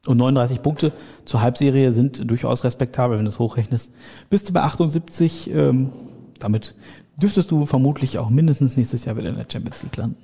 Und 0.06 0.18
39 0.18 0.62
Punkte 0.62 0.92
zur 1.26 1.42
Halbserie 1.42 1.92
sind 1.92 2.30
durchaus 2.30 2.64
respektabel, 2.64 3.18
wenn 3.18 3.26
du 3.26 3.32
es 3.32 3.40
hochrechnest. 3.40 3.92
Bist 4.30 4.50
du 4.50 4.54
bei 4.54 4.62
78, 4.62 5.52
ähm, 5.54 5.90
damit 6.40 6.76
dürftest 7.22 7.52
du 7.52 7.66
vermutlich 7.66 8.18
auch 8.18 8.30
mindestens 8.30 8.78
nächstes 8.78 9.06
Jahr 9.06 9.18
wieder 9.18 9.30
in 9.30 9.36
der 9.36 9.48
Champions 9.52 9.84
League 9.84 9.98
landen. 9.98 10.18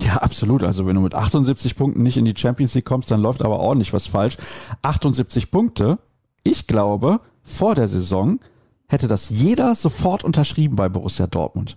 Ja, 0.00 0.16
absolut. 0.16 0.62
Also 0.62 0.86
wenn 0.86 0.96
du 0.96 1.02
mit 1.02 1.14
78 1.14 1.76
Punkten 1.76 2.02
nicht 2.02 2.16
in 2.16 2.24
die 2.24 2.36
Champions 2.36 2.74
League 2.74 2.84
kommst, 2.84 3.10
dann 3.10 3.20
läuft 3.20 3.42
aber 3.42 3.60
ordentlich 3.60 3.92
was 3.92 4.06
falsch. 4.06 4.36
78 4.82 5.50
Punkte, 5.50 5.98
ich 6.42 6.66
glaube, 6.66 7.20
vor 7.42 7.74
der 7.74 7.88
Saison 7.88 8.40
hätte 8.88 9.08
das 9.08 9.28
jeder 9.28 9.74
sofort 9.74 10.24
unterschrieben 10.24 10.76
bei 10.76 10.88
Borussia 10.88 11.26
Dortmund. 11.26 11.76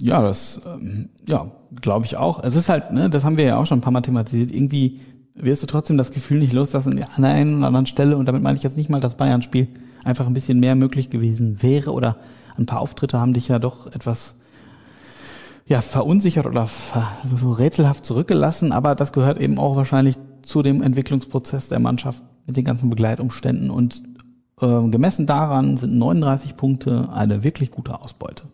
Ja, 0.00 0.22
das, 0.22 0.60
ähm, 0.66 1.10
ja, 1.26 1.50
glaube 1.80 2.06
ich 2.06 2.16
auch. 2.16 2.42
Es 2.42 2.56
ist 2.56 2.68
halt, 2.68 2.92
ne, 2.92 3.10
das 3.10 3.24
haben 3.24 3.36
wir 3.36 3.44
ja 3.44 3.56
auch 3.58 3.66
schon 3.66 3.78
ein 3.78 3.82
paar 3.82 3.92
Mal 3.92 4.00
thematisiert. 4.00 4.50
Irgendwie 4.50 5.00
wirst 5.34 5.62
du 5.62 5.66
trotzdem 5.66 5.96
das 5.96 6.12
Gefühl 6.12 6.38
nicht 6.38 6.52
los, 6.52 6.70
dass 6.70 6.86
an 6.86 6.96
der 6.96 7.08
einen 7.16 7.58
oder 7.58 7.68
anderen 7.68 7.86
Stelle, 7.86 8.16
und 8.16 8.26
damit 8.26 8.42
meine 8.42 8.56
ich 8.56 8.62
jetzt 8.62 8.76
nicht 8.76 8.90
mal 8.90 9.00
das 9.00 9.16
Bayern-Spiel, 9.16 9.68
einfach 10.04 10.26
ein 10.26 10.34
bisschen 10.34 10.60
mehr 10.60 10.74
möglich 10.74 11.10
gewesen 11.10 11.62
wäre 11.62 11.92
oder 11.92 12.16
ein 12.56 12.66
paar 12.66 12.80
Auftritte 12.80 13.18
haben 13.18 13.32
dich 13.32 13.48
ja 13.48 13.58
doch 13.58 13.86
etwas 13.86 14.36
ja, 15.66 15.80
verunsichert 15.80 16.46
oder 16.46 16.68
so 17.36 17.52
rätselhaft 17.52 18.04
zurückgelassen, 18.04 18.72
aber 18.72 18.94
das 18.94 19.12
gehört 19.12 19.40
eben 19.40 19.58
auch 19.58 19.76
wahrscheinlich 19.76 20.16
zu 20.42 20.62
dem 20.62 20.82
Entwicklungsprozess 20.82 21.68
der 21.68 21.78
Mannschaft 21.78 22.22
mit 22.46 22.56
den 22.56 22.64
ganzen 22.64 22.90
Begleitumständen 22.90 23.70
und 23.70 24.02
äh, 24.60 24.88
gemessen 24.88 25.26
daran 25.26 25.76
sind 25.76 25.96
39 25.96 26.56
Punkte 26.56 27.08
eine 27.12 27.44
wirklich 27.44 27.70
gute 27.70 28.00
Ausbeute. 28.00 28.44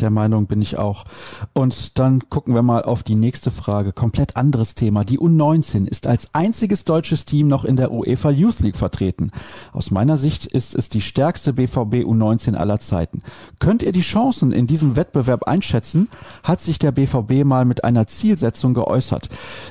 Der 0.00 0.10
Meinung 0.10 0.46
bin 0.46 0.60
ich 0.60 0.76
auch. 0.76 1.04
Und 1.52 1.98
dann 1.98 2.28
gucken 2.28 2.54
wir 2.54 2.62
mal 2.62 2.82
auf 2.82 3.04
die 3.04 3.14
nächste 3.14 3.52
Frage. 3.52 3.92
Komplett 3.92 4.36
anderes 4.36 4.74
Thema. 4.74 5.04
Die 5.04 5.20
U19 5.20 5.86
ist 5.86 6.08
als 6.08 6.34
einziges 6.34 6.84
deutsches 6.84 7.24
Team 7.24 7.46
noch 7.46 7.64
in 7.64 7.76
der 7.76 7.92
UEFA 7.92 8.30
Youth 8.30 8.58
League 8.60 8.76
vertreten. 8.76 9.30
Aus 9.72 9.92
meiner 9.92 10.16
Sicht 10.16 10.46
ist 10.46 10.74
es 10.74 10.88
die 10.88 11.00
stärkste 11.00 11.52
BVB 11.52 12.04
U19 12.04 12.54
aller 12.54 12.80
Zeiten. 12.80 13.22
Könnt 13.60 13.84
ihr 13.84 13.92
die 13.92 14.00
Chancen 14.00 14.50
in 14.50 14.66
diesem 14.66 14.96
Wettbewerb 14.96 15.44
einschätzen? 15.44 16.08
Hat 16.42 16.60
sich 16.60 16.80
der 16.80 16.90
BVB 16.90 17.44
mal 17.44 17.64
mit 17.64 17.84
einer 17.84 18.06
Zielsetzung 18.06 18.74
geäußert? 18.74 19.28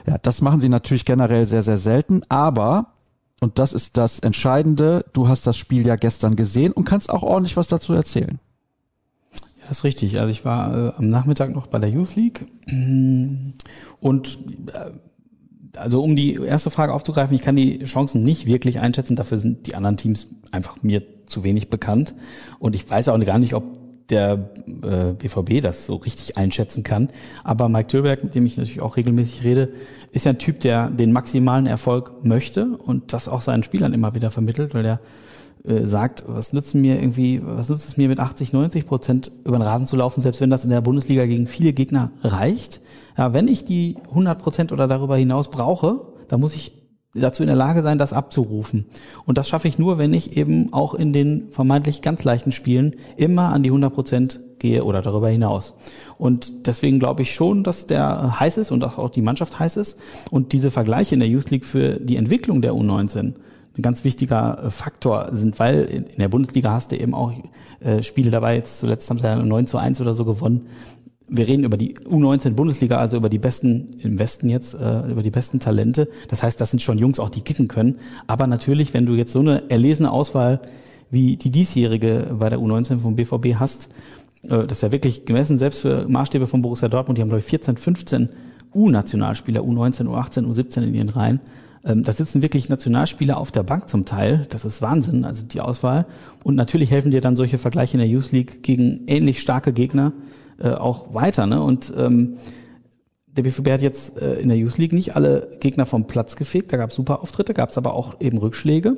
Ja, 0.07 0.17
das 0.17 0.41
machen 0.41 0.61
sie 0.61 0.69
natürlich 0.69 1.03
generell 1.03 1.47
sehr, 1.47 1.63
sehr 1.63 1.77
selten, 1.77 2.21
aber 2.29 2.93
und 3.41 3.59
das 3.59 3.73
ist 3.73 3.97
das 3.97 4.19
Entscheidende. 4.19 5.03
Du 5.11 5.27
hast 5.27 5.45
das 5.45 5.57
Spiel 5.57 5.85
ja 5.85 5.97
gestern 5.97 6.37
gesehen 6.37 6.71
und 6.71 6.85
kannst 6.85 7.09
auch 7.09 7.23
ordentlich 7.23 7.57
was 7.57 7.67
dazu 7.67 7.91
erzählen. 7.91 8.39
Das 9.67 9.79
ist 9.79 9.83
richtig. 9.83 10.19
Also 10.19 10.31
ich 10.31 10.45
war 10.45 10.73
äh, 10.73 10.91
am 10.97 11.09
Nachmittag 11.09 11.53
noch 11.53 11.67
bei 11.67 11.79
der 11.79 11.89
Youth 11.89 12.15
League 12.15 12.45
und 13.99 14.37
äh, 14.73 14.91
also 15.77 16.03
um 16.03 16.15
die 16.15 16.35
erste 16.35 16.69
Frage 16.69 16.93
aufzugreifen, 16.93 17.35
ich 17.35 17.41
kann 17.41 17.55
die 17.55 17.79
Chancen 17.85 18.21
nicht 18.21 18.45
wirklich 18.45 18.79
einschätzen, 18.79 19.15
dafür 19.15 19.39
sind 19.39 19.65
die 19.65 19.75
anderen 19.75 19.97
Teams 19.97 20.27
einfach 20.51 20.83
mir 20.83 21.01
zu 21.25 21.43
wenig 21.43 21.69
bekannt 21.69 22.13
und 22.59 22.75
ich 22.75 22.87
weiß 22.87 23.09
auch 23.09 23.19
gar 23.25 23.39
nicht, 23.39 23.55
ob 23.55 23.63
der 24.09 24.49
äh, 24.83 25.13
BVB 25.13 25.61
das 25.61 25.85
so 25.85 25.95
richtig 25.95 26.37
einschätzen 26.37 26.83
kann. 26.83 27.09
Aber 27.43 27.69
Mike 27.69 27.87
Tillberg, 27.87 28.23
mit 28.23 28.35
dem 28.35 28.45
ich 28.45 28.57
natürlich 28.57 28.81
auch 28.81 28.97
regelmäßig 28.97 29.43
rede, 29.43 29.69
ist 30.11 30.25
ja 30.25 30.33
ein 30.33 30.39
Typ, 30.39 30.59
der 30.59 30.89
den 30.89 31.11
maximalen 31.11 31.65
Erfolg 31.65 32.23
möchte 32.23 32.77
und 32.77 33.13
das 33.13 33.27
auch 33.27 33.41
seinen 33.41 33.63
Spielern 33.63 33.93
immer 33.93 34.13
wieder 34.13 34.29
vermittelt, 34.29 34.73
weil 34.73 34.85
er 34.85 34.99
äh, 35.65 35.85
sagt, 35.85 36.23
was 36.27 36.53
nützen 36.53 36.81
mir 36.81 36.99
irgendwie, 36.99 37.41
was 37.43 37.69
nützt 37.69 37.87
es 37.87 37.97
mir 37.97 38.09
mit 38.09 38.19
80, 38.19 38.53
90 38.53 38.85
Prozent 38.85 39.31
über 39.45 39.57
den 39.57 39.61
Rasen 39.61 39.87
zu 39.87 39.95
laufen, 39.95 40.21
selbst 40.21 40.41
wenn 40.41 40.49
das 40.49 40.63
in 40.63 40.69
der 40.69 40.81
Bundesliga 40.81 41.25
gegen 41.25 41.47
viele 41.47 41.73
Gegner 41.73 42.11
reicht. 42.21 42.81
Ja, 43.17 43.33
wenn 43.33 43.47
ich 43.47 43.63
die 43.63 43.97
100 44.09 44.39
Prozent 44.39 44.71
oder 44.71 44.87
darüber 44.87 45.15
hinaus 45.15 45.49
brauche, 45.49 46.01
dann 46.27 46.39
muss 46.39 46.55
ich 46.55 46.83
dazu 47.15 47.43
in 47.43 47.47
der 47.47 47.55
Lage 47.55 47.83
sein, 47.83 47.97
das 47.97 48.11
abzurufen. 48.11 48.87
Und 49.25 49.37
das 49.37 49.47
schaffe 49.47 49.67
ich 49.67 49.77
nur, 49.77 49.97
wenn 49.97 50.13
ich 50.13 50.35
eben 50.35 50.73
auch 50.73 50.95
in 50.95 51.13
den 51.13 51.51
vermeintlich 51.51 52.01
ganz 52.01 52.23
leichten 52.23 52.51
Spielen 52.51 52.95
immer 53.17 53.53
an 53.53 53.63
die 53.63 53.69
100 53.69 53.93
Prozent 53.93 54.39
gehe 54.59 54.83
oder 54.83 55.01
darüber 55.01 55.29
hinaus. 55.29 55.75
Und 56.17 56.67
deswegen 56.67 56.99
glaube 56.99 57.21
ich 57.21 57.33
schon, 57.35 57.63
dass 57.63 57.85
der 57.85 58.39
heiß 58.39 58.57
ist 58.57 58.71
und 58.71 58.83
auch 58.83 59.09
die 59.09 59.21
Mannschaft 59.21 59.59
heiß 59.59 59.77
ist. 59.77 59.99
Und 60.31 60.53
diese 60.53 60.71
Vergleiche 60.71 61.13
in 61.13 61.19
der 61.19 61.29
Youth 61.29 61.51
League 61.51 61.65
für 61.65 61.99
die 61.99 62.17
Entwicklung 62.17 62.61
der 62.61 62.73
U19 62.73 63.33
ein 63.77 63.81
ganz 63.81 64.03
wichtiger 64.03 64.65
äh, 64.65 64.71
Faktor 64.71 65.29
sind, 65.31 65.59
weil 65.59 65.83
in 65.83 66.05
der 66.17 66.29
Bundesliga 66.29 66.71
hast 66.71 66.91
du 66.91 66.97
eben 66.97 67.13
auch 67.13 67.31
äh, 67.79 68.03
Spiele 68.03 68.31
dabei, 68.31 68.55
jetzt 68.55 68.79
zuletzt 68.79 69.09
haben 69.09 69.17
sie 69.17 69.25
ja 69.25 69.35
9 69.35 69.67
zu 69.67 69.77
1 69.77 69.99
oder 70.01 70.15
so 70.15 70.25
gewonnen. 70.25 70.67
Wir 71.27 71.47
reden 71.47 71.63
über 71.63 71.77
die 71.77 71.95
U19 71.97 72.51
Bundesliga, 72.51 72.97
also 72.97 73.17
über 73.17 73.29
die 73.29 73.39
besten 73.39 73.91
im 74.01 74.19
Westen 74.19 74.49
jetzt, 74.49 74.73
äh, 74.73 75.09
über 75.09 75.21
die 75.21 75.31
besten 75.31 75.59
Talente. 75.59 76.07
Das 76.29 76.43
heißt, 76.43 76.59
das 76.61 76.69
sind 76.69 76.81
schon 76.81 76.97
Jungs 76.97 77.17
auch, 77.17 77.29
die 77.29 77.41
kicken 77.41 77.67
können. 77.67 77.97
Aber 78.27 78.45
natürlich, 78.45 78.93
wenn 78.93 79.05
du 79.05 79.13
jetzt 79.13 79.31
so 79.31 79.39
eine 79.39 79.69
erlesene 79.71 80.11
Auswahl 80.11 80.61
wie 81.09 81.37
die 81.37 81.49
diesjährige 81.49 82.35
bei 82.37 82.49
der 82.49 82.59
U19 82.59 82.97
vom 82.97 83.15
BVB 83.15 83.55
hast, 83.55 83.89
äh, 84.43 84.67
das 84.67 84.79
ist 84.79 84.81
ja 84.81 84.91
wirklich 84.91 85.25
gemessen, 85.25 85.57
selbst 85.57 85.81
für 85.81 86.07
Maßstäbe 86.07 86.45
von 86.45 86.61
Borussia 86.61 86.89
Dortmund, 86.89 87.17
die 87.17 87.21
haben 87.21 87.29
glaube 87.29 87.39
ich 87.39 87.45
14, 87.45 87.77
15 87.77 88.29
U-Nationalspieler, 88.75 89.61
U19, 89.61 90.07
U18, 90.07 90.45
U17 90.45 90.83
in 90.83 90.93
ihren 90.93 91.09
Reihen. 91.09 91.39
Ähm, 91.85 92.03
da 92.03 92.13
sitzen 92.13 92.41
wirklich 92.41 92.69
Nationalspieler 92.69 93.37
auf 93.37 93.51
der 93.51 93.63
Bank 93.63 93.89
zum 93.89 94.05
Teil. 94.05 94.45
Das 94.49 94.63
ist 94.63 94.81
Wahnsinn, 94.81 95.25
also 95.25 95.45
die 95.45 95.61
Auswahl. 95.61 96.05
Und 96.43 96.55
natürlich 96.55 96.91
helfen 96.91 97.11
dir 97.11 97.21
dann 97.21 97.35
solche 97.35 97.57
Vergleiche 97.57 97.93
in 97.95 97.99
der 97.99 98.07
Youth 98.07 98.31
League 98.31 98.63
gegen 98.63 99.01
ähnlich 99.07 99.41
starke 99.41 99.73
Gegner 99.73 100.13
äh, 100.59 100.69
auch 100.69 101.13
weiter. 101.13 101.45
Ne? 101.45 101.61
Und 101.61 101.91
ähm, 101.97 102.37
der 103.27 103.43
BVB 103.43 103.69
hat 103.69 103.81
jetzt 103.81 104.21
äh, 104.21 104.35
in 104.35 104.49
der 104.49 104.57
Youth 104.57 104.77
League 104.77 104.93
nicht 104.93 105.15
alle 105.15 105.57
Gegner 105.59 105.85
vom 105.85 106.07
Platz 106.07 106.35
gefegt. 106.35 106.71
Da 106.71 106.77
gab 106.77 106.91
es 106.91 106.95
super 106.95 107.21
Auftritte, 107.21 107.53
gab 107.53 107.69
es 107.69 107.77
aber 107.77 107.93
auch 107.93 108.21
eben 108.21 108.37
Rückschläge, 108.37 108.97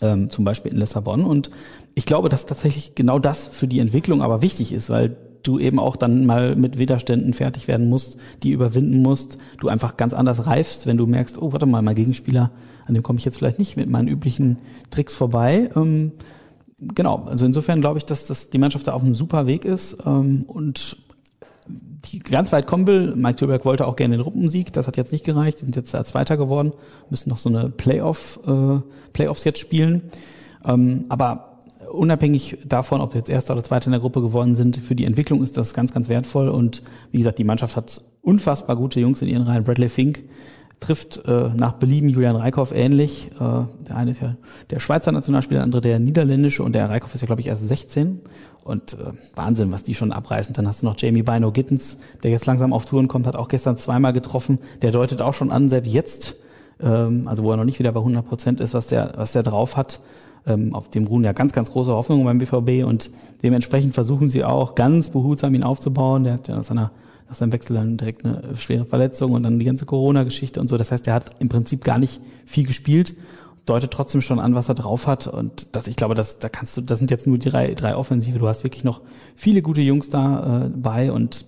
ähm, 0.00 0.30
zum 0.30 0.44
Beispiel 0.44 0.72
in 0.72 0.78
Lissabon. 0.78 1.24
Und 1.24 1.50
ich 1.94 2.06
glaube, 2.06 2.28
dass 2.28 2.46
tatsächlich 2.46 2.94
genau 2.94 3.18
das 3.18 3.46
für 3.46 3.68
die 3.68 3.78
Entwicklung 3.78 4.22
aber 4.22 4.42
wichtig 4.42 4.72
ist, 4.72 4.90
weil 4.90 5.16
du 5.44 5.58
eben 5.58 5.78
auch 5.78 5.96
dann 5.96 6.26
mal 6.26 6.56
mit 6.56 6.78
Widerständen 6.78 7.32
fertig 7.32 7.68
werden 7.68 7.88
musst, 7.88 8.16
die 8.42 8.50
überwinden 8.50 9.02
musst, 9.02 9.38
du 9.60 9.68
einfach 9.68 9.96
ganz 9.96 10.12
anders 10.12 10.46
reifst, 10.46 10.86
wenn 10.86 10.96
du 10.96 11.06
merkst, 11.06 11.40
oh, 11.40 11.52
warte 11.52 11.66
mal, 11.66 11.82
mein 11.82 11.94
Gegenspieler, 11.94 12.50
an 12.86 12.94
dem 12.94 13.02
komme 13.02 13.18
ich 13.18 13.24
jetzt 13.24 13.38
vielleicht 13.38 13.58
nicht 13.58 13.76
mit 13.76 13.88
meinen 13.88 14.08
üblichen 14.08 14.58
Tricks 14.90 15.14
vorbei. 15.14 15.70
Ähm, 15.76 16.12
genau, 16.78 17.24
also 17.26 17.46
insofern 17.46 17.80
glaube 17.80 17.98
ich, 17.98 18.04
dass 18.04 18.26
das 18.26 18.50
die 18.50 18.58
Mannschaft 18.58 18.86
da 18.86 18.92
auf 18.92 19.02
einem 19.02 19.14
super 19.14 19.46
Weg 19.46 19.64
ist 19.64 19.98
ähm, 20.06 20.44
und 20.46 20.96
die 22.06 22.18
ganz 22.18 22.52
weit 22.52 22.66
kommen 22.66 22.86
will. 22.86 23.14
Mike 23.14 23.36
Tillberg 23.36 23.64
wollte 23.64 23.86
auch 23.86 23.96
gerne 23.96 24.16
den 24.16 24.22
Ruppensieg, 24.22 24.72
das 24.72 24.86
hat 24.86 24.96
jetzt 24.96 25.12
nicht 25.12 25.24
gereicht, 25.24 25.60
die 25.60 25.64
sind 25.64 25.76
jetzt 25.76 25.94
als 25.94 26.08
Zweiter 26.08 26.36
geworden, 26.36 26.72
müssen 27.10 27.30
noch 27.30 27.38
so 27.38 27.48
eine 27.48 27.70
Playoff, 27.70 28.40
äh, 28.46 28.80
Playoffs 29.12 29.44
jetzt 29.44 29.60
spielen. 29.60 30.02
Ähm, 30.66 31.04
aber 31.08 31.53
unabhängig 31.94 32.58
davon, 32.66 33.00
ob 33.00 33.14
jetzt 33.14 33.28
Erster 33.28 33.54
oder 33.54 33.62
Zweiter 33.62 33.86
in 33.86 33.92
der 33.92 34.00
Gruppe 34.00 34.20
geworden 34.20 34.54
sind, 34.54 34.76
für 34.76 34.94
die 34.94 35.04
Entwicklung 35.04 35.42
ist 35.42 35.56
das 35.56 35.74
ganz, 35.74 35.92
ganz 35.92 36.08
wertvoll. 36.08 36.48
Und 36.48 36.82
wie 37.10 37.18
gesagt, 37.18 37.38
die 37.38 37.44
Mannschaft 37.44 37.76
hat 37.76 38.02
unfassbar 38.22 38.76
gute 38.76 39.00
Jungs 39.00 39.22
in 39.22 39.28
ihren 39.28 39.42
Reihen. 39.42 39.64
Bradley 39.64 39.88
Fink 39.88 40.24
trifft 40.80 41.22
äh, 41.26 41.50
nach 41.56 41.74
Belieben 41.74 42.08
Julian 42.08 42.36
Reikhoff 42.36 42.72
ähnlich. 42.72 43.30
Äh, 43.34 43.38
der 43.38 43.96
eine 43.96 44.10
ist 44.10 44.20
ja 44.20 44.36
der 44.70 44.80
Schweizer 44.80 45.12
Nationalspieler, 45.12 45.60
der 45.60 45.64
andere 45.64 45.80
der 45.80 45.98
niederländische 45.98 46.62
und 46.62 46.74
der 46.74 46.90
Reikhoff 46.90 47.14
ist 47.14 47.20
ja, 47.20 47.26
glaube 47.26 47.40
ich, 47.40 47.46
erst 47.46 47.66
16. 47.66 48.20
Und 48.64 48.94
äh, 48.94 49.12
Wahnsinn, 49.34 49.72
was 49.72 49.82
die 49.82 49.94
schon 49.94 50.12
abreißen. 50.12 50.54
Dann 50.54 50.66
hast 50.66 50.82
du 50.82 50.86
noch 50.86 50.96
Jamie 50.98 51.22
Bino 51.22 51.52
Gittens, 51.52 51.98
der 52.22 52.30
jetzt 52.30 52.46
langsam 52.46 52.72
auf 52.72 52.84
Touren 52.84 53.08
kommt, 53.08 53.26
hat 53.26 53.36
auch 53.36 53.48
gestern 53.48 53.76
zweimal 53.76 54.12
getroffen. 54.12 54.58
Der 54.82 54.90
deutet 54.90 55.20
auch 55.20 55.34
schon 55.34 55.52
an, 55.52 55.68
selbst 55.68 55.92
jetzt, 55.92 56.36
ähm, 56.80 57.28
also 57.28 57.44
wo 57.44 57.50
er 57.50 57.56
noch 57.56 57.64
nicht 57.64 57.78
wieder 57.78 57.92
bei 57.92 58.00
100 58.00 58.26
Prozent 58.26 58.60
ist, 58.60 58.74
was 58.74 58.86
der, 58.86 59.12
was 59.16 59.32
der 59.32 59.42
drauf 59.42 59.76
hat. 59.76 60.00
Ähm, 60.46 60.74
auf 60.74 60.90
dem 60.90 61.06
ruhen 61.06 61.24
ja 61.24 61.32
ganz, 61.32 61.52
ganz 61.52 61.70
große 61.70 61.90
Hoffnungen 61.90 62.24
beim 62.24 62.38
BVB 62.38 62.86
und 62.86 63.10
dementsprechend 63.42 63.94
versuchen 63.94 64.28
sie 64.28 64.44
auch 64.44 64.74
ganz 64.74 65.08
behutsam 65.08 65.54
ihn 65.54 65.64
aufzubauen. 65.64 66.24
Der 66.24 66.34
hat 66.34 66.48
ja 66.48 66.56
nach, 66.56 66.64
seiner, 66.64 66.90
nach 67.28 67.34
seinem 67.34 67.52
Wechsel 67.52 67.74
dann 67.76 67.96
direkt 67.96 68.24
eine 68.24 68.54
schwere 68.56 68.84
Verletzung 68.84 69.32
und 69.32 69.42
dann 69.42 69.58
die 69.58 69.64
ganze 69.64 69.86
Corona-Geschichte 69.86 70.60
und 70.60 70.68
so. 70.68 70.76
Das 70.76 70.92
heißt, 70.92 71.06
er 71.08 71.14
hat 71.14 71.30
im 71.40 71.48
Prinzip 71.48 71.82
gar 71.82 71.98
nicht 71.98 72.20
viel 72.44 72.66
gespielt, 72.66 73.14
deutet 73.64 73.90
trotzdem 73.90 74.20
schon 74.20 74.38
an, 74.38 74.54
was 74.54 74.68
er 74.68 74.74
drauf 74.74 75.06
hat. 75.06 75.26
Und 75.26 75.74
das, 75.74 75.86
ich 75.86 75.96
glaube, 75.96 76.14
das, 76.14 76.40
da 76.40 76.50
kannst 76.50 76.76
du, 76.76 76.82
das 76.82 76.98
sind 76.98 77.10
jetzt 77.10 77.26
nur 77.26 77.38
die 77.38 77.48
drei, 77.48 77.72
drei 77.72 77.96
Offensive. 77.96 78.38
Du 78.38 78.46
hast 78.46 78.64
wirklich 78.64 78.84
noch 78.84 79.00
viele 79.36 79.62
gute 79.62 79.80
Jungs 79.80 80.10
da 80.10 80.66
äh, 80.66 80.68
bei 80.68 81.10
und 81.10 81.46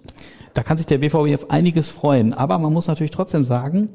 da 0.54 0.62
kann 0.62 0.78
sich 0.78 0.86
der 0.86 0.98
BVB 0.98 1.34
auf 1.34 1.50
einiges 1.50 1.90
freuen. 1.90 2.32
Aber 2.32 2.58
man 2.58 2.72
muss 2.72 2.86
natürlich 2.86 3.10
trotzdem 3.10 3.44
sagen, 3.44 3.90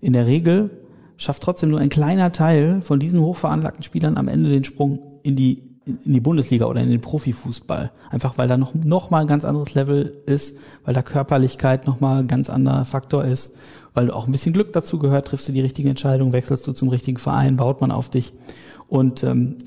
in 0.00 0.12
der 0.12 0.28
Regel 0.28 0.70
schafft 1.16 1.42
trotzdem 1.42 1.70
nur 1.70 1.80
ein 1.80 1.88
kleiner 1.88 2.32
Teil 2.32 2.82
von 2.82 3.00
diesen 3.00 3.20
hochveranlagten 3.20 3.82
Spielern 3.82 4.16
am 4.16 4.28
Ende 4.28 4.50
den 4.50 4.64
Sprung 4.64 5.20
in 5.22 5.36
die 5.36 5.66
in 5.86 6.12
die 6.12 6.20
Bundesliga 6.20 6.66
oder 6.66 6.80
in 6.80 6.90
den 6.90 7.00
Profifußball. 7.00 7.92
Einfach 8.10 8.38
weil 8.38 8.48
da 8.48 8.56
noch, 8.56 8.74
noch 8.74 9.10
mal 9.10 9.20
ein 9.20 9.28
ganz 9.28 9.44
anderes 9.44 9.74
Level 9.74 10.14
ist, 10.26 10.56
weil 10.84 10.94
da 10.94 11.02
Körperlichkeit 11.02 11.86
noch 11.86 12.00
mal 12.00 12.20
ein 12.20 12.26
ganz 12.26 12.50
anderer 12.50 12.84
Faktor 12.84 13.24
ist, 13.24 13.54
weil 13.94 14.10
auch 14.10 14.26
ein 14.26 14.32
bisschen 14.32 14.52
Glück 14.52 14.72
dazu 14.72 14.98
gehört, 14.98 15.28
triffst 15.28 15.48
du 15.48 15.52
die 15.52 15.60
richtige 15.60 15.88
Entscheidung, 15.88 16.32
wechselst 16.32 16.66
du 16.66 16.72
zum 16.72 16.88
richtigen 16.88 17.18
Verein, 17.18 17.56
baut 17.56 17.80
man 17.80 17.92
auf 17.92 18.08
dich. 18.08 18.32
Und 18.88 19.22
ähm, 19.22 19.58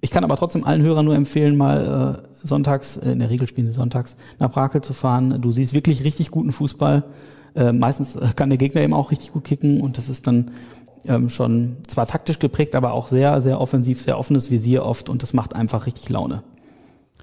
ich 0.00 0.10
kann 0.10 0.24
aber 0.24 0.36
trotzdem 0.36 0.64
allen 0.64 0.82
Hörern 0.82 1.04
nur 1.04 1.14
empfehlen, 1.14 1.56
mal 1.56 2.22
äh, 2.24 2.46
sonntags, 2.46 2.96
äh, 2.96 3.12
in 3.12 3.18
der 3.18 3.28
Regel 3.28 3.46
spielen 3.46 3.66
sie 3.66 3.72
sonntags, 3.74 4.16
nach 4.38 4.50
Brakel 4.50 4.80
zu 4.80 4.94
fahren. 4.94 5.40
Du 5.42 5.52
siehst 5.52 5.74
wirklich 5.74 6.02
richtig 6.02 6.30
guten 6.30 6.52
Fußball. 6.52 7.04
Äh, 7.54 7.72
meistens 7.72 8.16
kann 8.36 8.48
der 8.48 8.58
Gegner 8.58 8.80
eben 8.80 8.94
auch 8.94 9.10
richtig 9.10 9.32
gut 9.32 9.44
kicken 9.44 9.82
und 9.82 9.98
das 9.98 10.08
ist 10.08 10.26
dann 10.26 10.50
ähm, 11.06 11.28
schon 11.28 11.76
zwar 11.86 12.06
taktisch 12.06 12.38
geprägt, 12.38 12.74
aber 12.74 12.92
auch 12.92 13.08
sehr, 13.08 13.40
sehr 13.40 13.60
offensiv, 13.60 14.02
sehr 14.02 14.18
offenes 14.18 14.50
Visier 14.50 14.84
oft 14.84 15.08
und 15.08 15.22
das 15.22 15.32
macht 15.32 15.54
einfach 15.54 15.86
richtig 15.86 16.08
Laune. 16.08 16.42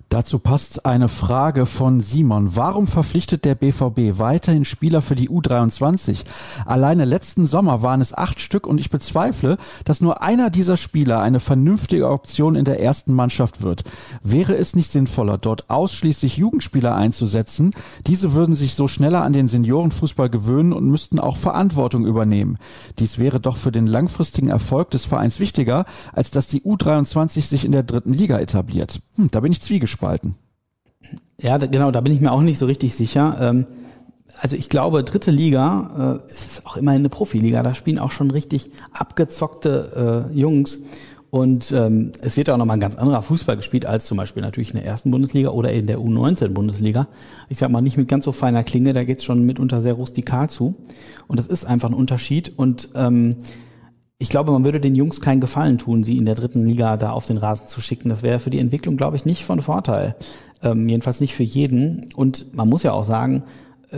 Dazu 0.10 0.38
passt 0.38 0.86
eine 0.86 1.10
Frage 1.10 1.66
von 1.66 2.00
Simon. 2.00 2.56
Warum 2.56 2.86
verpflichtet 2.86 3.44
der 3.44 3.56
BVB 3.56 4.20
weiterhin 4.20 4.64
Spieler 4.64 5.02
für 5.02 5.16
die 5.16 5.30
U23? 5.30 6.24
Alleine 6.66 7.06
letzten 7.06 7.48
Sommer 7.48 7.82
waren 7.82 8.02
es 8.02 8.16
acht 8.16 8.40
Stück 8.40 8.68
und 8.68 8.78
ich 8.78 8.92
bezweifle, 8.92 9.58
dass 9.84 10.02
nur 10.02 10.22
einer 10.22 10.52
dieser 10.52 10.78
Spieler 10.78 11.22
eine 11.22 11.40
vernünftige 11.40 12.10
Option 12.10 12.56
in 12.56 12.66
der 12.66 12.82
ersten 12.82 13.14
Mannschaft 13.14 13.64
wird. 13.64 13.84
Wäre 14.24 14.56
es 14.56 14.76
nicht 14.76 14.92
sinnvoller, 14.92 15.40
dort 15.40 15.70
ausschließlich 15.72 16.38
Jugendspieler 16.38 16.96
einzusetzen? 16.96 17.74
Diese 18.06 18.34
würden 18.34 18.56
sich 18.56 18.76
so 18.76 18.88
schneller 18.88 19.24
an 19.24 19.34
den 19.34 19.48
Seniorenfußball 19.48 20.30
gewöhnen 20.30 20.72
und 20.72 20.86
müssten 20.86 21.20
auch 21.20 21.36
Verantwortung 21.36 22.06
übernehmen. 22.06 22.58
Dies 23.00 23.18
wäre 23.18 23.40
doch 23.40 23.58
für 23.58 23.72
den 23.72 23.88
langfristigen 23.88 24.50
Erfolg 24.50 24.92
des 24.92 25.04
Vereins 25.04 25.40
wichtiger, 25.40 25.86
als 26.14 26.30
dass 26.30 26.46
die 26.46 26.62
U23 26.62 27.42
sich 27.42 27.66
in 27.66 27.72
der 27.72 27.84
dritten 27.84 28.14
Liga 28.14 28.38
etabliert. 28.38 29.02
Hm, 29.16 29.30
da 29.32 29.40
bin 29.40 29.52
ich 29.52 29.62
zwiegespannt 29.62 30.05
gespalten. 30.06 30.36
Ja, 31.42 31.58
genau, 31.58 31.92
da 31.92 32.02
bin 32.02 32.14
ich 32.14 32.22
mir 32.22 32.32
auch 32.32 32.42
nicht 32.42 32.58
so 32.58 32.66
richtig 32.66 32.96
sicher. 32.96 33.38
Ähm, 33.42 33.66
also 34.40 34.56
ich 34.56 34.70
glaube, 34.70 35.04
dritte 35.04 35.32
Liga, 35.32 36.22
äh, 36.28 36.32
es 36.32 36.46
ist 36.46 36.66
auch 36.66 36.78
immer 36.78 36.92
eine 36.92 37.10
Profiliga, 37.10 37.64
da 37.64 37.76
spielen 37.76 38.00
auch 38.00 38.12
schon 38.12 38.32
richtig 38.32 38.72
abgezockte 38.92 40.30
äh, 40.34 40.38
Jungs. 40.38 40.82
Und 41.32 41.74
ähm, 41.74 42.14
es 42.22 42.38
wird 42.38 42.50
auch 42.50 42.56
nochmal 42.56 42.78
ein 42.78 42.82
ganz 42.82 42.96
anderer 42.96 43.22
Fußball 43.22 43.58
gespielt 43.58 43.86
als 43.86 44.06
zum 44.06 44.16
Beispiel 44.18 44.42
natürlich 44.42 44.70
in 44.70 44.78
der 44.78 44.86
ersten 44.86 45.12
Bundesliga 45.12 45.50
oder 45.50 45.72
in 45.74 45.86
der 45.86 46.00
U19-Bundesliga. 46.00 47.08
Ich 47.50 47.58
sag 47.58 47.70
mal 47.72 47.82
nicht 47.82 47.98
mit 47.98 48.08
ganz 48.08 48.24
so 48.24 48.32
feiner 48.32 48.64
Klinge, 48.64 48.94
da 48.94 49.04
geht's 49.04 49.26
schon 49.26 49.46
mitunter 49.46 49.82
sehr 49.82 49.94
rustikal 49.94 50.50
zu. 50.50 50.76
Und 51.28 51.38
das 51.38 51.48
ist 51.48 51.66
einfach 51.66 51.90
ein 51.90 51.94
Unterschied. 51.94 52.54
Und 52.56 52.90
ähm, 52.96 53.36
ich 54.18 54.30
glaube, 54.30 54.52
man 54.52 54.64
würde 54.64 54.80
den 54.80 54.96
Jungs 54.96 55.20
keinen 55.20 55.42
Gefallen 55.42 55.78
tun, 55.78 56.04
sie 56.04 56.18
in 56.18 56.26
der 56.26 56.36
dritten 56.36 56.66
Liga 56.66 56.96
da 56.96 57.12
auf 57.12 57.26
den 57.26 57.38
Rasen 57.38 57.68
zu 57.68 57.82
schicken. 57.82 58.10
Das 58.10 58.24
wäre 58.24 58.40
für 58.40 58.50
die 58.50 58.60
Entwicklung, 58.60 58.96
glaube 58.96 59.18
ich, 59.18 59.26
nicht 59.26 59.44
von 59.44 59.62
Vorteil. 59.62 60.16
Ähm, 60.64 60.88
jedenfalls 60.88 61.20
nicht 61.20 61.36
für 61.36 61.44
jeden. 61.44 62.14
Und 62.16 62.56
man 62.56 62.70
muss 62.70 62.84
ja 62.84 62.94
auch 62.94 63.04
sagen, 63.04 63.44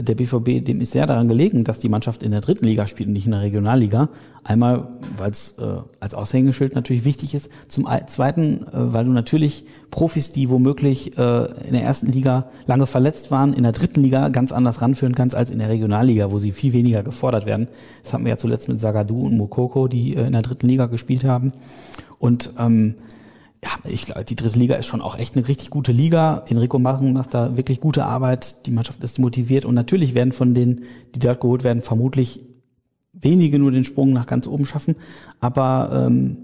der 0.02 0.16
BVB, 0.16 0.64
dem 0.66 0.82
ist 0.82 0.92
sehr 0.92 1.06
daran 1.06 1.28
gelegen, 1.28 1.64
dass 1.64 1.80
die 1.80 1.90
Mannschaft 1.90 2.24
in 2.24 2.32
der 2.32 2.42
dritten 2.42 2.66
Liga 2.66 2.88
spielt 2.88 3.08
und 3.08 3.14
nicht 3.14 3.26
in 3.26 3.32
der 3.32 3.42
Regionalliga. 3.42 4.10
Einmal, 4.44 4.88
weil 5.18 5.32
es 5.32 5.56
äh, 5.60 5.82
als 6.00 6.14
Aushängeschild 6.14 6.76
natürlich 6.76 7.06
wichtig 7.06 7.34
ist. 7.34 7.50
Zum 7.68 7.88
Zweiten, 8.08 8.64
äh, 8.68 8.94
weil 8.94 9.06
du 9.06 9.12
natürlich 9.12 9.66
Profis, 9.92 10.32
die 10.32 10.50
womöglich 10.50 11.18
äh, 11.18 11.46
in 11.66 11.74
der 11.74 11.84
ersten 11.84 12.12
Liga 12.12 12.50
lange 12.66 12.86
verletzt 12.86 13.32
waren, 13.32 13.54
in 13.54 13.64
der 13.64 13.72
dritten 13.72 14.02
Liga 14.02 14.30
ganz 14.30 14.52
anders 14.52 14.82
ranführen 14.82 15.16
kannst 15.16 15.36
als 15.36 15.50
in 15.50 15.60
der 15.60 15.70
Regionalliga, 15.70 16.32
wo 16.32 16.40
sie 16.40 16.52
viel 16.52 16.74
weniger 16.74 17.04
gefordert 17.04 17.46
werden. 17.46 17.68
Das 18.04 18.14
hatten 18.14 18.26
wir 18.26 18.32
ja 18.32 18.38
zuletzt 18.38 18.70
mit 18.70 18.80
Sagadu 18.80 19.26
und 19.26 19.38
Mokoko, 19.38 19.88
die 19.88 20.16
äh, 20.16 20.28
in 20.28 20.34
der 20.34 20.42
dritten 20.42 20.68
Liga 20.68 20.86
gespielt 20.86 21.24
haben. 21.24 21.54
Und 22.20 22.52
ähm, 22.58 22.96
ja, 23.64 23.72
ich 23.86 24.06
glaube, 24.06 24.24
die 24.24 24.36
dritte 24.36 24.60
Liga 24.60 24.76
ist 24.76 24.86
schon 24.86 25.02
auch 25.02 25.18
echt 25.18 25.36
eine 25.36 25.48
richtig 25.48 25.70
gute 25.70 25.92
Liga. 25.92 26.44
Enrico 26.48 26.78
Machen 26.78 27.14
macht 27.14 27.34
da 27.34 27.58
wirklich 27.58 27.80
gute 27.80 28.06
Arbeit. 28.06 28.68
Die 28.68 28.72
Mannschaft 28.72 29.04
ist 29.04 29.20
motiviert 29.20 29.66
und 29.66 29.74
natürlich 29.74 30.14
werden 30.14 30.32
von 30.32 30.54
denen, 30.54 30.84
die 31.16 31.20
dort 31.20 31.42
geholt 31.42 31.64
werden, 31.64 31.82
vermutlich 31.82 32.42
wenige 33.14 33.58
nur 33.58 33.72
den 33.72 33.84
Sprung 33.84 34.14
nach 34.14 34.28
ganz 34.28 34.46
oben 34.46 34.66
schaffen. 34.66 34.96
Aber 35.40 35.90
ähm, 36.08 36.38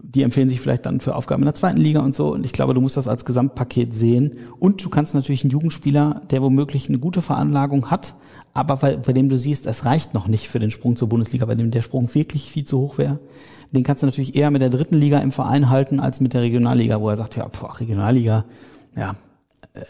die 0.00 0.22
empfehlen 0.22 0.48
sich 0.48 0.60
vielleicht 0.60 0.86
dann 0.86 1.00
für 1.00 1.16
Aufgaben 1.16 1.42
in 1.42 1.46
der 1.46 1.56
zweiten 1.56 1.80
Liga 1.80 2.00
und 2.00 2.14
so. 2.14 2.32
Und 2.32 2.46
ich 2.46 2.52
glaube, 2.52 2.72
du 2.72 2.80
musst 2.80 2.96
das 2.96 3.08
als 3.08 3.24
Gesamtpaket 3.24 3.92
sehen. 3.92 4.38
Und 4.60 4.84
du 4.84 4.90
kannst 4.90 5.14
natürlich 5.14 5.42
einen 5.42 5.50
Jugendspieler, 5.50 6.22
der 6.30 6.40
womöglich 6.40 6.88
eine 6.88 7.00
gute 7.00 7.20
Veranlagung 7.20 7.90
hat, 7.90 8.14
aber 8.54 8.76
bei, 8.76 8.96
bei 8.96 9.12
dem 9.12 9.28
du 9.28 9.38
siehst, 9.38 9.66
es 9.66 9.84
reicht 9.84 10.14
noch 10.14 10.28
nicht 10.28 10.48
für 10.48 10.58
den 10.58 10.70
Sprung 10.70 10.96
zur 10.96 11.08
Bundesliga, 11.08 11.46
bei 11.46 11.54
dem 11.54 11.70
der 11.70 11.82
Sprung 11.82 12.12
wirklich 12.14 12.50
viel 12.50 12.64
zu 12.64 12.78
hoch 12.78 12.98
wäre 12.98 13.20
den 13.72 13.82
kannst 13.82 14.02
du 14.02 14.06
natürlich 14.06 14.34
eher 14.34 14.50
mit 14.50 14.62
der 14.62 14.70
dritten 14.70 14.96
Liga 14.96 15.18
im 15.18 15.32
Verein 15.32 15.70
halten 15.70 16.00
als 16.00 16.20
mit 16.20 16.34
der 16.34 16.42
Regionalliga, 16.42 17.00
wo 17.00 17.10
er 17.10 17.16
sagt, 17.16 17.36
ja, 17.36 17.46
boah, 17.48 17.78
Regionalliga, 17.78 18.44
ja, 18.96 19.14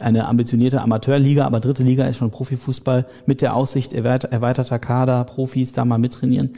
eine 0.01 0.27
ambitionierte 0.27 0.81
Amateurliga, 0.81 1.47
aber 1.47 1.61
dritte 1.61 1.83
Liga 1.83 2.05
ist 2.07 2.17
schon 2.17 2.31
Profifußball 2.31 3.07
mit 3.27 3.41
der 3.41 3.55
Aussicht 3.55 3.93
erweiterter 3.93 4.79
Kader, 4.79 5.25
Profis 5.25 5.73
da 5.73 5.85
mal 5.85 5.99
mittrainieren. 5.99 6.51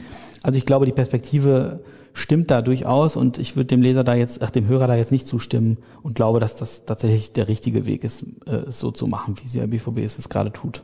Also 0.43 0.57
ich 0.57 0.65
glaube, 0.65 0.85
die 0.85 0.91
Perspektive 0.91 1.81
stimmt 2.13 2.51
da 2.51 2.61
durchaus 2.61 3.15
und 3.15 3.37
ich 3.37 3.55
würde 3.55 3.67
dem 3.67 3.81
Leser 3.81 4.03
da 4.03 4.15
jetzt, 4.15 4.41
ach, 4.41 4.51
dem 4.51 4.67
Hörer 4.67 4.87
da 4.87 4.95
jetzt 4.95 5.11
nicht 5.11 5.27
zustimmen 5.27 5.77
und 6.03 6.15
glaube, 6.15 6.39
dass 6.39 6.57
das 6.57 6.85
tatsächlich 6.85 7.31
der 7.31 7.47
richtige 7.47 7.85
Weg 7.85 8.03
ist, 8.03 8.23
äh, 8.47 8.69
so 8.69 8.91
zu 8.91 9.07
machen, 9.07 9.35
wie 9.41 9.47
sie 9.47 9.59
der 9.59 9.67
BVB 9.67 9.99
es 9.99 10.27
gerade 10.27 10.51
tut. 10.51 10.83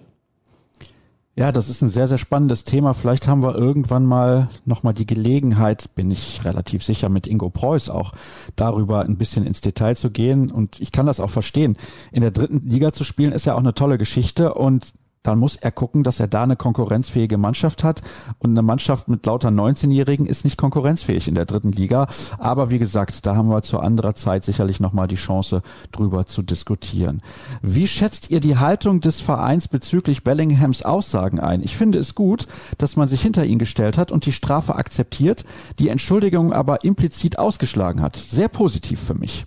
Ja, 1.37 1.51
das 1.51 1.69
ist 1.69 1.83
ein 1.83 1.89
sehr, 1.89 2.07
sehr 2.07 2.17
spannendes 2.17 2.63
Thema. 2.63 2.95
Vielleicht 2.95 3.27
haben 3.27 3.43
wir 3.43 3.53
irgendwann 3.53 4.07
mal 4.07 4.49
nochmal 4.65 4.95
die 4.95 5.05
Gelegenheit, 5.05 5.93
bin 5.93 6.09
ich 6.09 6.43
relativ 6.43 6.83
sicher, 6.83 7.09
mit 7.09 7.27
Ingo 7.27 7.51
Preuß 7.51 7.91
auch 7.91 8.13
darüber 8.55 9.01
ein 9.01 9.17
bisschen 9.17 9.45
ins 9.45 9.61
Detail 9.61 9.95
zu 9.95 10.09
gehen. 10.09 10.49
Und 10.49 10.81
ich 10.81 10.91
kann 10.91 11.05
das 11.05 11.19
auch 11.19 11.29
verstehen. 11.29 11.77
In 12.11 12.21
der 12.21 12.31
dritten 12.31 12.67
Liga 12.67 12.91
zu 12.91 13.03
spielen 13.03 13.33
ist 13.33 13.45
ja 13.45 13.53
auch 13.53 13.59
eine 13.59 13.75
tolle 13.75 13.99
Geschichte 13.99 14.55
und 14.55 14.93
dann 15.23 15.39
muss 15.39 15.55
er 15.55 15.71
gucken, 15.71 16.03
dass 16.03 16.19
er 16.19 16.27
da 16.27 16.43
eine 16.43 16.55
konkurrenzfähige 16.55 17.37
Mannschaft 17.37 17.83
hat. 17.83 18.01
Und 18.39 18.51
eine 18.51 18.61
Mannschaft 18.61 19.07
mit 19.07 19.25
lauter 19.25 19.49
19-Jährigen 19.49 20.25
ist 20.25 20.43
nicht 20.43 20.57
konkurrenzfähig 20.57 21.27
in 21.27 21.35
der 21.35 21.45
dritten 21.45 21.71
Liga. 21.71 22.07
Aber 22.37 22.69
wie 22.69 22.79
gesagt, 22.79 23.25
da 23.25 23.35
haben 23.35 23.49
wir 23.49 23.61
zu 23.61 23.79
anderer 23.79 24.15
Zeit 24.15 24.43
sicherlich 24.43 24.79
nochmal 24.79 25.07
die 25.07 25.15
Chance, 25.15 25.61
drüber 25.91 26.25
zu 26.25 26.41
diskutieren. 26.41 27.21
Wie 27.61 27.87
schätzt 27.87 28.29
ihr 28.29 28.39
die 28.39 28.57
Haltung 28.57 29.01
des 29.01 29.19
Vereins 29.19 29.67
bezüglich 29.67 30.23
Bellinghams 30.23 30.83
Aussagen 30.83 31.39
ein? 31.39 31.61
Ich 31.61 31.75
finde 31.75 31.99
es 31.99 32.15
gut, 32.15 32.47
dass 32.77 32.95
man 32.95 33.07
sich 33.07 33.21
hinter 33.21 33.45
ihn 33.45 33.59
gestellt 33.59 33.97
hat 33.97 34.11
und 34.11 34.25
die 34.25 34.31
Strafe 34.31 34.75
akzeptiert, 34.75 35.43
die 35.79 35.89
Entschuldigung 35.89 36.53
aber 36.53 36.83
implizit 36.83 37.39
ausgeschlagen 37.39 38.01
hat. 38.01 38.15
Sehr 38.15 38.47
positiv 38.47 39.01
für 39.01 39.15
mich. 39.15 39.45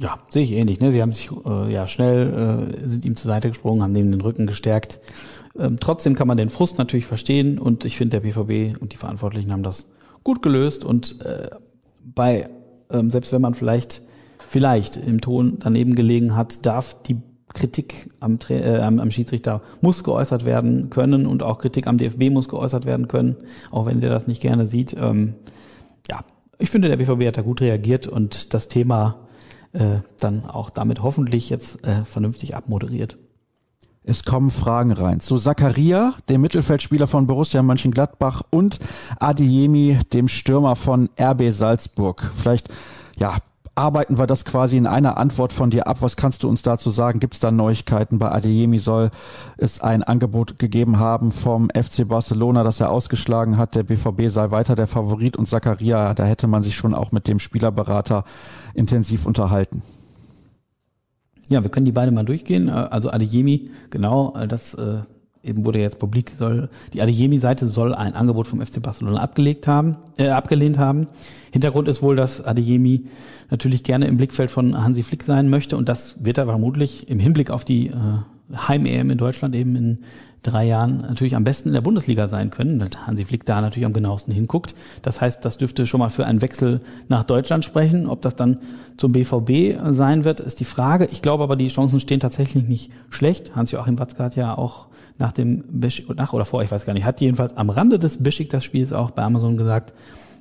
Ja, 0.00 0.18
sehe 0.28 0.44
ich 0.44 0.52
ähnlich. 0.52 0.80
Ne? 0.80 0.92
Sie 0.92 1.02
haben 1.02 1.12
sich 1.12 1.30
äh, 1.44 1.72
ja 1.72 1.86
schnell 1.86 2.70
äh, 2.82 2.88
sind 2.88 3.04
ihm 3.04 3.16
zur 3.16 3.28
Seite 3.28 3.48
gesprungen, 3.48 3.82
haben 3.82 3.96
ihm 3.96 4.12
den 4.12 4.20
Rücken 4.20 4.46
gestärkt. 4.46 5.00
Ähm, 5.58 5.78
trotzdem 5.80 6.14
kann 6.14 6.28
man 6.28 6.36
den 6.36 6.50
Frust 6.50 6.78
natürlich 6.78 7.06
verstehen 7.06 7.58
und 7.58 7.84
ich 7.84 7.96
finde, 7.96 8.20
der 8.20 8.28
BVB 8.28 8.80
und 8.80 8.92
die 8.92 8.96
Verantwortlichen 8.96 9.50
haben 9.50 9.64
das 9.64 9.90
gut 10.22 10.40
gelöst 10.40 10.84
und 10.84 11.24
äh, 11.24 11.48
bei 12.04 12.48
ähm, 12.90 13.10
selbst 13.10 13.32
wenn 13.32 13.42
man 13.42 13.54
vielleicht 13.54 14.02
vielleicht 14.46 14.96
im 14.96 15.20
Ton 15.20 15.58
daneben 15.58 15.94
gelegen 15.94 16.36
hat, 16.36 16.64
darf 16.64 16.96
die 17.02 17.16
Kritik 17.52 18.08
am, 18.20 18.38
äh, 18.50 18.78
am, 18.78 19.00
am 19.00 19.10
Schiedsrichter 19.10 19.62
muss 19.80 20.04
geäußert 20.04 20.44
werden 20.44 20.90
können 20.90 21.26
und 21.26 21.42
auch 21.42 21.58
Kritik 21.58 21.86
am 21.86 21.98
DFB 21.98 22.30
muss 22.30 22.48
geäußert 22.48 22.84
werden 22.86 23.08
können, 23.08 23.36
auch 23.70 23.86
wenn 23.86 24.00
der 24.00 24.10
das 24.10 24.26
nicht 24.28 24.40
gerne 24.40 24.66
sieht. 24.66 24.94
Ähm, 24.98 25.34
ja, 26.08 26.20
ich 26.58 26.70
finde, 26.70 26.88
der 26.88 26.98
BVB 26.98 27.26
hat 27.26 27.36
da 27.36 27.42
gut 27.42 27.60
reagiert 27.60 28.06
und 28.06 28.54
das 28.54 28.68
Thema 28.68 29.27
äh, 29.72 30.00
dann 30.18 30.46
auch 30.46 30.70
damit 30.70 31.02
hoffentlich 31.02 31.50
jetzt 31.50 31.86
äh, 31.86 32.04
vernünftig 32.04 32.56
abmoderiert. 32.56 33.18
Es 34.02 34.24
kommen 34.24 34.50
Fragen 34.50 34.92
rein 34.92 35.20
zu 35.20 35.38
Zakaria, 35.38 36.14
dem 36.30 36.40
Mittelfeldspieler 36.40 37.06
von 37.06 37.26
Borussia 37.26 37.62
Mönchengladbach 37.62 38.42
und 38.48 38.78
Adeyemi, 39.20 39.98
dem 40.14 40.28
Stürmer 40.28 40.76
von 40.76 41.10
RB 41.20 41.52
Salzburg. 41.52 42.30
Vielleicht 42.34 42.68
ja, 43.18 43.36
arbeiten 43.78 44.18
wir 44.18 44.26
das 44.26 44.44
quasi 44.44 44.76
in 44.76 44.86
einer 44.86 45.16
Antwort 45.16 45.52
von 45.52 45.70
dir 45.70 45.86
ab. 45.86 45.98
Was 46.00 46.16
kannst 46.16 46.42
du 46.42 46.48
uns 46.48 46.62
dazu 46.62 46.90
sagen? 46.90 47.20
Gibt 47.20 47.34
es 47.34 47.40
da 47.40 47.52
Neuigkeiten? 47.52 48.18
Bei 48.18 48.32
Adeyemi 48.32 48.80
soll 48.80 49.10
es 49.56 49.80
ein 49.80 50.02
Angebot 50.02 50.58
gegeben 50.58 50.98
haben 50.98 51.30
vom 51.30 51.70
FC 51.70 52.06
Barcelona, 52.06 52.64
das 52.64 52.80
er 52.80 52.90
ausgeschlagen 52.90 53.56
hat. 53.56 53.76
Der 53.76 53.84
BVB 53.84 54.28
sei 54.28 54.50
weiter 54.50 54.74
der 54.74 54.88
Favorit 54.88 55.36
und 55.36 55.46
Zakaria, 55.46 56.12
da 56.14 56.24
hätte 56.24 56.48
man 56.48 56.64
sich 56.64 56.74
schon 56.74 56.92
auch 56.92 57.12
mit 57.12 57.28
dem 57.28 57.38
Spielerberater 57.38 58.24
intensiv 58.74 59.26
unterhalten. 59.26 59.82
Ja, 61.48 61.62
wir 61.62 61.70
können 61.70 61.86
die 61.86 61.92
beide 61.92 62.10
mal 62.10 62.24
durchgehen. 62.24 62.68
Also 62.68 63.10
Adeyemi, 63.10 63.70
genau, 63.90 64.34
das 64.48 64.74
äh, 64.74 65.02
eben 65.48 65.64
wurde 65.64 65.80
jetzt 65.80 65.98
publik, 65.98 66.32
soll 66.36 66.68
die 66.92 67.02
Adeyemi-Seite 67.02 67.68
soll 67.68 67.94
ein 67.94 68.14
Angebot 68.14 68.46
vom 68.46 68.60
FC 68.60 68.82
Barcelona 68.82 69.20
abgelegt 69.20 69.66
haben, 69.66 69.96
äh, 70.18 70.28
abgelehnt 70.28 70.78
haben. 70.78 71.06
Hintergrund 71.52 71.88
ist 71.88 72.02
wohl, 72.02 72.16
dass 72.16 72.44
Adeyemi 72.44 73.06
natürlich 73.50 73.82
gerne 73.82 74.06
im 74.06 74.16
Blickfeld 74.16 74.50
von 74.50 74.82
Hansi 74.82 75.02
Flick 75.02 75.22
sein 75.22 75.48
möchte 75.48 75.76
und 75.76 75.88
das 75.88 76.22
wird 76.24 76.38
er 76.38 76.46
vermutlich 76.46 77.08
im 77.08 77.18
Hinblick 77.18 77.50
auf 77.50 77.64
die 77.64 77.88
äh, 77.88 77.92
Heim-EM 78.54 79.10
in 79.10 79.18
Deutschland 79.18 79.54
eben 79.54 79.76
in 79.76 79.98
drei 80.42 80.64
Jahren 80.64 80.98
natürlich 80.98 81.36
am 81.36 81.44
besten 81.44 81.68
in 81.68 81.74
der 81.74 81.80
Bundesliga 81.80 82.28
sein 82.28 82.50
können, 82.50 82.80
weil 82.80 82.88
Hansi 83.06 83.24
Flick 83.24 83.44
da 83.44 83.60
natürlich 83.60 83.86
am 83.86 83.92
genauesten 83.92 84.32
hinguckt. 84.32 84.74
Das 85.02 85.20
heißt, 85.20 85.44
das 85.44 85.58
dürfte 85.58 85.86
schon 85.86 86.00
mal 86.00 86.10
für 86.10 86.26
einen 86.26 86.40
Wechsel 86.40 86.80
nach 87.08 87.24
Deutschland 87.24 87.64
sprechen. 87.64 88.08
Ob 88.08 88.22
das 88.22 88.36
dann 88.36 88.58
zum 88.96 89.12
BVB 89.12 89.78
sein 89.90 90.24
wird, 90.24 90.40
ist 90.40 90.60
die 90.60 90.64
Frage. 90.64 91.06
Ich 91.10 91.22
glaube 91.22 91.42
aber, 91.42 91.56
die 91.56 91.68
Chancen 91.68 92.00
stehen 92.00 92.20
tatsächlich 92.20 92.66
nicht 92.68 92.90
schlecht. 93.10 93.54
Hans-Joachim 93.56 93.98
Watzke 93.98 94.22
hat 94.22 94.36
ja 94.36 94.56
auch 94.56 94.88
nach 95.18 95.32
dem 95.32 95.64
Bisch, 95.68 96.04
nach 96.14 96.32
oder 96.32 96.44
vor, 96.44 96.62
ich 96.62 96.70
weiß 96.70 96.86
gar 96.86 96.92
nicht, 96.92 97.04
hat 97.04 97.20
jedenfalls 97.20 97.56
am 97.56 97.70
Rande 97.70 97.98
des 97.98 98.22
Besiktas-Spiels 98.22 98.92
auch 98.92 99.10
bei 99.10 99.22
Amazon 99.22 99.56
gesagt, 99.56 99.92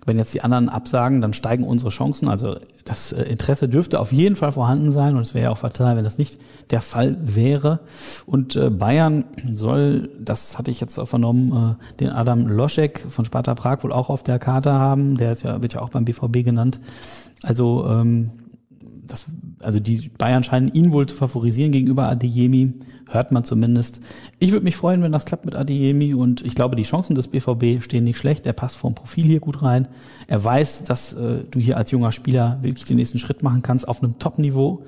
wenn 0.08 0.18
jetzt 0.18 0.34
die 0.34 0.42
anderen 0.42 0.70
absagen, 0.70 1.20
dann 1.20 1.34
steigen 1.34 1.66
unsere 1.66 1.92
Chancen. 1.92 2.30
Also 2.30 2.56
das 2.86 3.12
äh, 3.12 3.24
Interesse 3.24 3.68
dürfte 3.68 4.00
auf 4.00 4.14
jeden 4.14 4.38
Fall 4.38 4.54
vorhanden 4.54 4.90
sein 4.92 5.16
und 5.16 5.22
es 5.22 5.34
wäre 5.34 5.46
ja 5.46 5.52
auch 5.52 5.58
fatal, 5.58 5.98
wenn 5.98 6.06
das 6.06 6.18
nicht 6.18 6.40
der 6.72 6.80
Fall 6.80 7.18
wäre. 7.22 7.82
Und 8.26 8.56
äh, 8.56 8.70
Bayern 8.70 9.26
soll, 9.52 10.10
das 10.20 10.58
hatte 10.58 10.72
ich 10.72 10.80
jetzt 10.80 10.98
auch 10.98 11.10
vernommen, 11.10 11.78
äh, 11.78 11.96
den 12.00 12.10
Adam 12.10 12.48
Loschek 12.48 13.06
von 13.10 13.26
Sparta 13.26 13.54
Prag 13.54 13.84
wohl 13.84 13.92
auch 13.92 14.10
auf 14.10 14.24
der 14.24 14.40
Karte 14.40 14.72
haben. 14.72 15.16
Der 15.16 15.34
ist 15.34 15.44
ja, 15.44 15.62
wird 15.62 15.74
ja 15.74 15.82
auch 15.82 15.90
beim 15.90 16.06
BVB 16.06 16.46
genannt. 16.46 16.80
Also 17.44 17.86
ähm, 17.90 18.32
das, 19.06 19.26
also 19.62 19.82
die 19.82 20.10
Bayern 20.18 20.44
scheinen 20.44 20.72
ihn 20.74 20.94
wohl 20.94 21.06
zu 21.06 21.16
favorisieren 21.16 21.72
gegenüber 21.72 22.08
Adeyemi, 22.08 22.74
hört 23.10 23.32
man 23.32 23.44
zumindest. 23.44 24.00
Ich 24.40 24.52
würde 24.52 24.64
mich 24.64 24.76
freuen, 24.76 25.02
wenn 25.02 25.12
das 25.12 25.26
klappt 25.26 25.46
mit 25.46 25.56
Adeyemi 25.56 26.14
und 26.14 26.42
ich 26.42 26.56
glaube, 26.56 26.76
die 26.76 26.84
Chancen 26.84 27.16
des 27.16 27.28
BVB 27.28 27.82
stehen 27.84 28.04
nicht 28.04 28.18
schlecht. 28.18 28.46
Er 28.46 28.54
passt 28.54 28.78
vom 28.78 28.96
Profil 28.96 29.26
hier 29.26 29.40
gut 29.40 29.62
rein. 29.62 29.88
Er 30.28 30.44
weiß, 30.44 30.84
dass 30.84 31.14
äh, 31.14 31.44
du 31.50 31.60
hier 31.60 31.78
als 31.78 31.92
junger 31.92 32.12
Spieler 32.12 32.60
wirklich 32.62 32.86
den 32.86 32.98
nächsten 32.98 33.20
Schritt 33.20 33.44
machen 33.44 33.62
kannst 33.62 33.88
auf 33.88 34.04
einem 34.04 34.20
Top-Niveau 34.20 34.84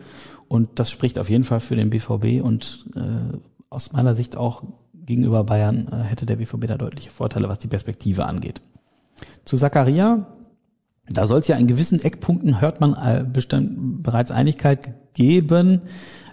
und 0.49 0.79
das 0.79 0.89
spricht 0.89 1.19
auf 1.19 1.29
jeden 1.29 1.43
Fall 1.43 1.59
für 1.59 1.75
den 1.75 1.91
BVB 1.91 2.43
und 2.43 2.85
äh, 2.95 3.37
aus 3.69 3.93
meiner 3.93 4.15
Sicht 4.15 4.35
auch 4.35 4.63
gegenüber 4.93 5.43
Bayern 5.43 5.87
äh, 5.91 5.97
hätte 6.03 6.25
der 6.25 6.37
BVB 6.37 6.67
da 6.67 6.77
deutliche 6.77 7.11
Vorteile, 7.11 7.47
was 7.49 7.59
die 7.59 7.67
Perspektive 7.67 8.25
angeht. 8.25 8.61
Zu 9.45 9.57
Zakaria, 9.57 10.27
da 11.07 11.27
soll 11.27 11.39
es 11.39 11.47
ja 11.47 11.55
in 11.57 11.67
gewissen 11.67 12.01
Eckpunkten, 12.01 12.61
hört 12.61 12.81
man 12.81 12.93
äh, 12.93 13.23
bestimmt 13.23 14.03
bereits 14.03 14.31
Einigkeit 14.31 15.13
geben. 15.13 15.81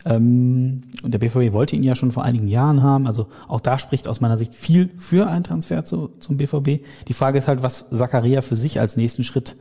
Ähm, 0.07 0.83
und 1.03 1.13
der 1.13 1.19
BVB 1.19 1.53
wollte 1.53 1.75
ihn 1.75 1.83
ja 1.83 1.97
schon 1.97 2.13
vor 2.13 2.23
einigen 2.23 2.47
Jahren 2.47 2.83
haben. 2.83 3.07
Also 3.07 3.27
auch 3.49 3.61
da 3.61 3.79
spricht 3.79 4.07
aus 4.07 4.21
meiner 4.21 4.37
Sicht 4.37 4.55
viel 4.55 4.91
für 4.97 5.27
einen 5.29 5.45
Transfer 5.45 5.85
zu, 5.85 6.11
zum 6.21 6.37
BVB. 6.37 6.85
Die 7.09 7.13
Frage 7.13 7.39
ist 7.39 7.49
halt, 7.49 7.63
was 7.63 7.91
Zakaria 7.91 8.41
für 8.41 8.57
sich 8.57 8.79
als 8.79 8.97
nächsten 8.97 9.25
Schritt, 9.25 9.57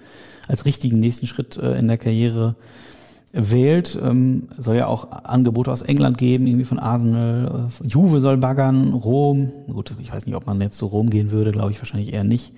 als 0.48 0.66
richtigen 0.66 1.00
nächsten 1.00 1.26
Schritt 1.26 1.58
äh, 1.58 1.78
in 1.80 1.88
der 1.88 1.98
Karriere 1.98 2.56
wählt. 3.34 3.98
Ähm, 4.02 4.48
soll 4.58 4.78
ja 4.78 4.86
auch 4.86 5.12
Angebote 5.12 5.72
aus 5.72 5.82
England 5.82 6.20
geben, 6.20 6.46
irgendwie 6.46 6.66
von 6.66 6.80
Arsenal. 6.80 7.70
Äh, 7.84 7.88
Juve 7.88 8.20
soll 8.20 8.38
baggern, 8.38 8.94
Rom. 8.94 9.52
Gut, 9.68 9.96
ich 10.00 10.14
weiß 10.14 10.28
nicht, 10.28 10.36
ob 10.36 10.46
man 10.46 10.62
jetzt 10.62 10.78
zu 10.78 10.86
Rom 10.86 11.10
gehen 11.10 11.32
würde, 11.32 11.52
glaube 11.52 11.72
ich 11.72 11.80
wahrscheinlich 11.80 12.14
eher 12.14 12.24
nicht. 12.24 12.54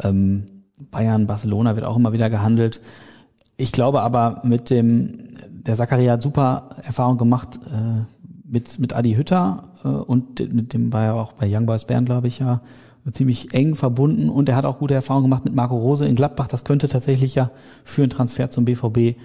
Ähm, 0.00 0.46
Bayern, 0.90 1.26
Barcelona 1.26 1.76
wird 1.76 1.84
auch 1.84 1.96
immer 1.96 2.12
wieder 2.14 2.30
gehandelt. 2.30 2.80
Ich 3.60 3.72
glaube 3.72 4.02
aber 4.02 4.40
mit 4.44 4.70
dem, 4.70 5.18
der 5.50 5.74
Zakaria 5.74 6.12
hat 6.12 6.22
super 6.22 6.70
Erfahrung 6.84 7.18
gemacht 7.18 7.58
äh, 7.66 8.04
mit, 8.48 8.78
mit 8.78 8.94
Adi 8.94 9.14
Hütter 9.14 9.72
äh, 9.84 9.88
und 9.88 10.38
mit 10.54 10.72
dem 10.72 10.92
war 10.92 11.04
ja 11.04 11.14
auch 11.14 11.32
bei 11.32 11.46
Young 11.52 11.66
Boys 11.66 11.84
Bern, 11.84 12.04
glaube 12.04 12.28
ich, 12.28 12.38
ja 12.38 12.62
ziemlich 13.12 13.54
eng 13.54 13.74
verbunden 13.74 14.28
und 14.28 14.48
er 14.48 14.56
hat 14.56 14.64
auch 14.64 14.78
gute 14.78 14.94
Erfahrungen 14.94 15.24
gemacht 15.24 15.44
mit 15.44 15.54
Marco 15.54 15.76
Rose 15.76 16.06
in 16.06 16.14
Gladbach. 16.14 16.46
Das 16.46 16.62
könnte 16.62 16.88
tatsächlich 16.88 17.34
ja 17.34 17.50
für 17.82 18.02
einen 18.02 18.10
Transfer 18.10 18.50
zum 18.50 18.64
BVB 18.64 19.16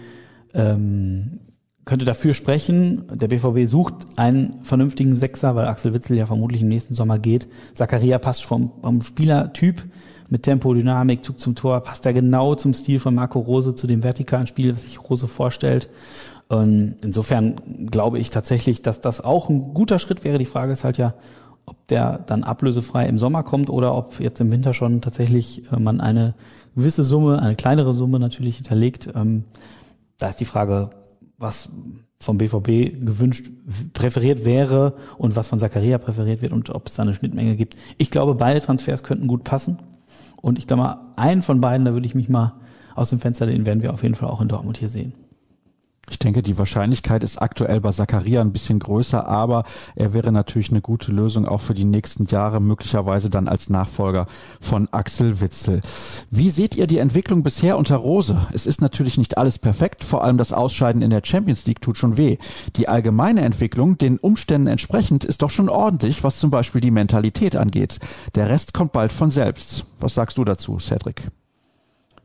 ähm, 0.53 1.39
könnte 1.85 2.05
dafür 2.05 2.33
sprechen. 2.33 3.03
Der 3.13 3.27
BVB 3.27 3.69
sucht 3.69 3.93
einen 4.15 4.63
vernünftigen 4.63 5.15
Sechser, 5.15 5.55
weil 5.55 5.67
Axel 5.67 5.93
Witzel 5.93 6.17
ja 6.17 6.25
vermutlich 6.25 6.61
im 6.61 6.69
nächsten 6.69 6.93
Sommer 6.93 7.19
geht. 7.19 7.47
Zakaria 7.73 8.19
passt 8.19 8.45
vom, 8.45 8.71
vom 8.81 9.01
Spielertyp 9.01 9.83
mit 10.29 10.43
Tempo, 10.43 10.73
Dynamik, 10.73 11.23
Zug 11.23 11.39
zum 11.39 11.55
Tor, 11.55 11.81
passt 11.81 12.05
er 12.05 12.13
genau 12.13 12.55
zum 12.55 12.73
Stil 12.73 12.99
von 12.99 13.15
Marco 13.15 13.39
Rose, 13.39 13.75
zu 13.75 13.87
dem 13.87 14.03
vertikalen 14.03 14.47
Spiel, 14.47 14.71
das 14.71 14.83
sich 14.83 15.09
Rose 15.09 15.27
vorstellt. 15.27 15.89
Und 16.49 16.97
insofern 17.01 17.55
glaube 17.89 18.19
ich 18.19 18.29
tatsächlich, 18.29 18.81
dass 18.81 19.01
das 19.01 19.21
auch 19.21 19.49
ein 19.49 19.73
guter 19.73 19.99
Schritt 19.99 20.23
wäre. 20.23 20.37
Die 20.37 20.45
Frage 20.45 20.73
ist 20.73 20.83
halt 20.83 20.97
ja, 20.97 21.13
ob 21.65 21.87
der 21.87 22.19
dann 22.25 22.43
ablösefrei 22.43 23.07
im 23.07 23.17
Sommer 23.17 23.43
kommt 23.43 23.69
oder 23.69 23.95
ob 23.95 24.19
jetzt 24.19 24.41
im 24.41 24.51
Winter 24.51 24.73
schon 24.73 25.01
tatsächlich 25.01 25.71
äh, 25.71 25.79
man 25.79 26.01
eine 26.01 26.33
gewisse 26.75 27.03
Summe, 27.03 27.41
eine 27.41 27.55
kleinere 27.55 27.93
Summe 27.93 28.19
natürlich 28.19 28.57
hinterlegt. 28.57 29.09
Ähm, 29.15 29.45
da 30.17 30.29
ist 30.29 30.39
die 30.39 30.45
Frage, 30.45 30.89
was 31.37 31.69
vom 32.19 32.37
BVB 32.37 33.05
gewünscht, 33.05 33.49
präferiert 33.93 34.45
wäre 34.45 34.93
und 35.17 35.35
was 35.35 35.47
von 35.47 35.59
Zakaria 35.59 35.97
präferiert 35.97 36.41
wird 36.41 36.53
und 36.53 36.69
ob 36.69 36.87
es 36.87 36.95
da 36.95 37.03
eine 37.03 37.13
Schnittmenge 37.13 37.55
gibt. 37.55 37.75
Ich 37.97 38.11
glaube, 38.11 38.35
beide 38.35 38.61
Transfers 38.61 39.03
könnten 39.03 39.27
gut 39.27 39.43
passen. 39.43 39.79
Und 40.43 40.59
ich 40.59 40.67
glaube 40.67 40.83
mal, 40.83 40.99
einen 41.15 41.41
von 41.41 41.61
beiden, 41.61 41.85
da 41.85 41.93
würde 41.93 42.05
ich 42.05 42.15
mich 42.15 42.27
mal 42.27 42.51
aus 42.95 43.09
dem 43.11 43.21
Fenster 43.21 43.45
lehnen, 43.45 43.65
werden 43.65 43.81
wir 43.81 43.93
auf 43.93 44.03
jeden 44.03 44.13
Fall 44.13 44.27
auch 44.29 44.41
in 44.41 44.49
Dortmund 44.49 44.77
hier 44.77 44.89
sehen. 44.89 45.13
Ich 46.09 46.19
denke, 46.19 46.43
die 46.43 46.57
Wahrscheinlichkeit 46.57 47.23
ist 47.23 47.41
aktuell 47.41 47.79
bei 47.79 47.91
Zakaria 47.91 48.41
ein 48.41 48.51
bisschen 48.51 48.79
größer, 48.79 49.25
aber 49.25 49.63
er 49.95 50.13
wäre 50.13 50.33
natürlich 50.33 50.69
eine 50.69 50.81
gute 50.81 51.13
Lösung 51.13 51.47
auch 51.47 51.61
für 51.61 51.73
die 51.73 51.85
nächsten 51.85 52.25
Jahre, 52.25 52.59
möglicherweise 52.59 53.29
dann 53.29 53.47
als 53.47 53.69
Nachfolger 53.69 54.27
von 54.59 54.89
Axel 54.91 55.39
Witzel. 55.39 55.81
Wie 56.29 56.49
seht 56.49 56.75
ihr 56.75 56.87
die 56.87 56.97
Entwicklung 56.97 57.41
bisher 57.41 57.77
unter 57.77 57.95
Rose? 57.95 58.47
Es 58.51 58.65
ist 58.65 58.81
natürlich 58.81 59.17
nicht 59.17 59.37
alles 59.37 59.57
perfekt, 59.57 60.03
vor 60.03 60.25
allem 60.25 60.37
das 60.37 60.51
Ausscheiden 60.51 61.01
in 61.01 61.09
der 61.09 61.21
Champions 61.23 61.65
League 61.65 61.81
tut 61.81 61.97
schon 61.97 62.17
weh. 62.17 62.37
Die 62.75 62.89
allgemeine 62.89 63.41
Entwicklung, 63.41 63.97
den 63.97 64.19
Umständen 64.19 64.67
entsprechend, 64.67 65.23
ist 65.23 65.41
doch 65.41 65.49
schon 65.49 65.69
ordentlich, 65.69 66.23
was 66.23 66.37
zum 66.37 66.51
Beispiel 66.51 66.81
die 66.81 66.91
Mentalität 66.91 67.55
angeht. 67.55 67.99
Der 68.35 68.49
Rest 68.49 68.73
kommt 68.73 68.91
bald 68.91 69.13
von 69.13 69.31
selbst. 69.31 69.85
Was 70.01 70.15
sagst 70.15 70.37
du 70.37 70.43
dazu, 70.43 70.79
Cedric? 70.79 71.31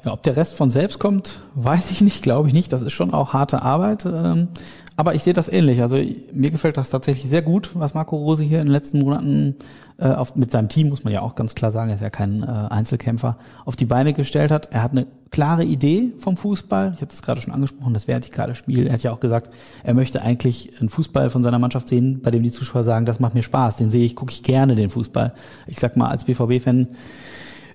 Ja, 0.04 0.12
ob 0.12 0.22
der 0.22 0.36
Rest 0.36 0.54
von 0.54 0.70
selbst 0.70 1.00
kommt, 1.00 1.40
weiß 1.54 1.90
ich 1.90 2.00
nicht, 2.00 2.22
glaube 2.22 2.48
ich 2.48 2.54
nicht. 2.54 2.72
Das 2.72 2.82
ist 2.82 2.92
schon 2.92 3.12
auch 3.12 3.32
harte 3.32 3.62
Arbeit. 3.62 4.04
Ähm, 4.06 4.48
aber 4.96 5.14
ich 5.14 5.22
sehe 5.22 5.32
das 5.32 5.48
ähnlich. 5.48 5.82
Also 5.82 5.96
mir 6.32 6.50
gefällt 6.50 6.76
das 6.76 6.90
tatsächlich 6.90 7.28
sehr 7.28 7.42
gut, 7.42 7.70
was 7.74 7.94
Marco 7.94 8.16
Rose 8.16 8.42
hier 8.42 8.60
in 8.60 8.66
den 8.66 8.72
letzten 8.72 9.00
Monaten 9.00 9.56
äh, 9.98 10.08
auf, 10.08 10.36
mit 10.36 10.50
seinem 10.50 10.68
Team, 10.68 10.88
muss 10.88 11.04
man 11.04 11.12
ja 11.12 11.22
auch 11.22 11.34
ganz 11.34 11.54
klar 11.54 11.72
sagen, 11.72 11.90
er 11.90 11.96
ist 11.96 12.02
ja 12.02 12.10
kein 12.10 12.42
äh, 12.42 12.46
Einzelkämpfer, 12.46 13.38
auf 13.64 13.74
die 13.74 13.86
Beine 13.86 14.12
gestellt 14.12 14.50
hat. 14.50 14.72
Er 14.72 14.82
hat 14.82 14.92
eine 14.92 15.06
klare 15.30 15.64
Idee 15.64 16.12
vom 16.18 16.36
Fußball. 16.36 16.92
Ich 16.94 17.00
habe 17.00 17.10
das 17.10 17.22
gerade 17.22 17.40
schon 17.40 17.52
angesprochen, 17.52 17.94
das 17.94 18.06
vertikale 18.08 18.54
Spiel. 18.54 18.86
Er 18.86 18.94
hat 18.94 19.02
ja 19.02 19.12
auch 19.12 19.20
gesagt, 19.20 19.50
er 19.82 19.94
möchte 19.94 20.22
eigentlich 20.22 20.80
einen 20.80 20.88
Fußball 20.88 21.30
von 21.30 21.42
seiner 21.42 21.58
Mannschaft 21.58 21.88
sehen, 21.88 22.20
bei 22.22 22.30
dem 22.30 22.42
die 22.42 22.52
Zuschauer 22.52 22.84
sagen, 22.84 23.04
das 23.04 23.20
macht 23.20 23.34
mir 23.34 23.42
Spaß, 23.42 23.76
den 23.76 23.90
sehe 23.90 24.04
ich, 24.04 24.16
gucke 24.16 24.32
ich 24.32 24.42
gerne, 24.42 24.74
den 24.74 24.90
Fußball. 24.90 25.34
Ich 25.66 25.78
sag 25.78 25.96
mal, 25.96 26.08
als 26.08 26.24
BVB-Fan 26.24 26.88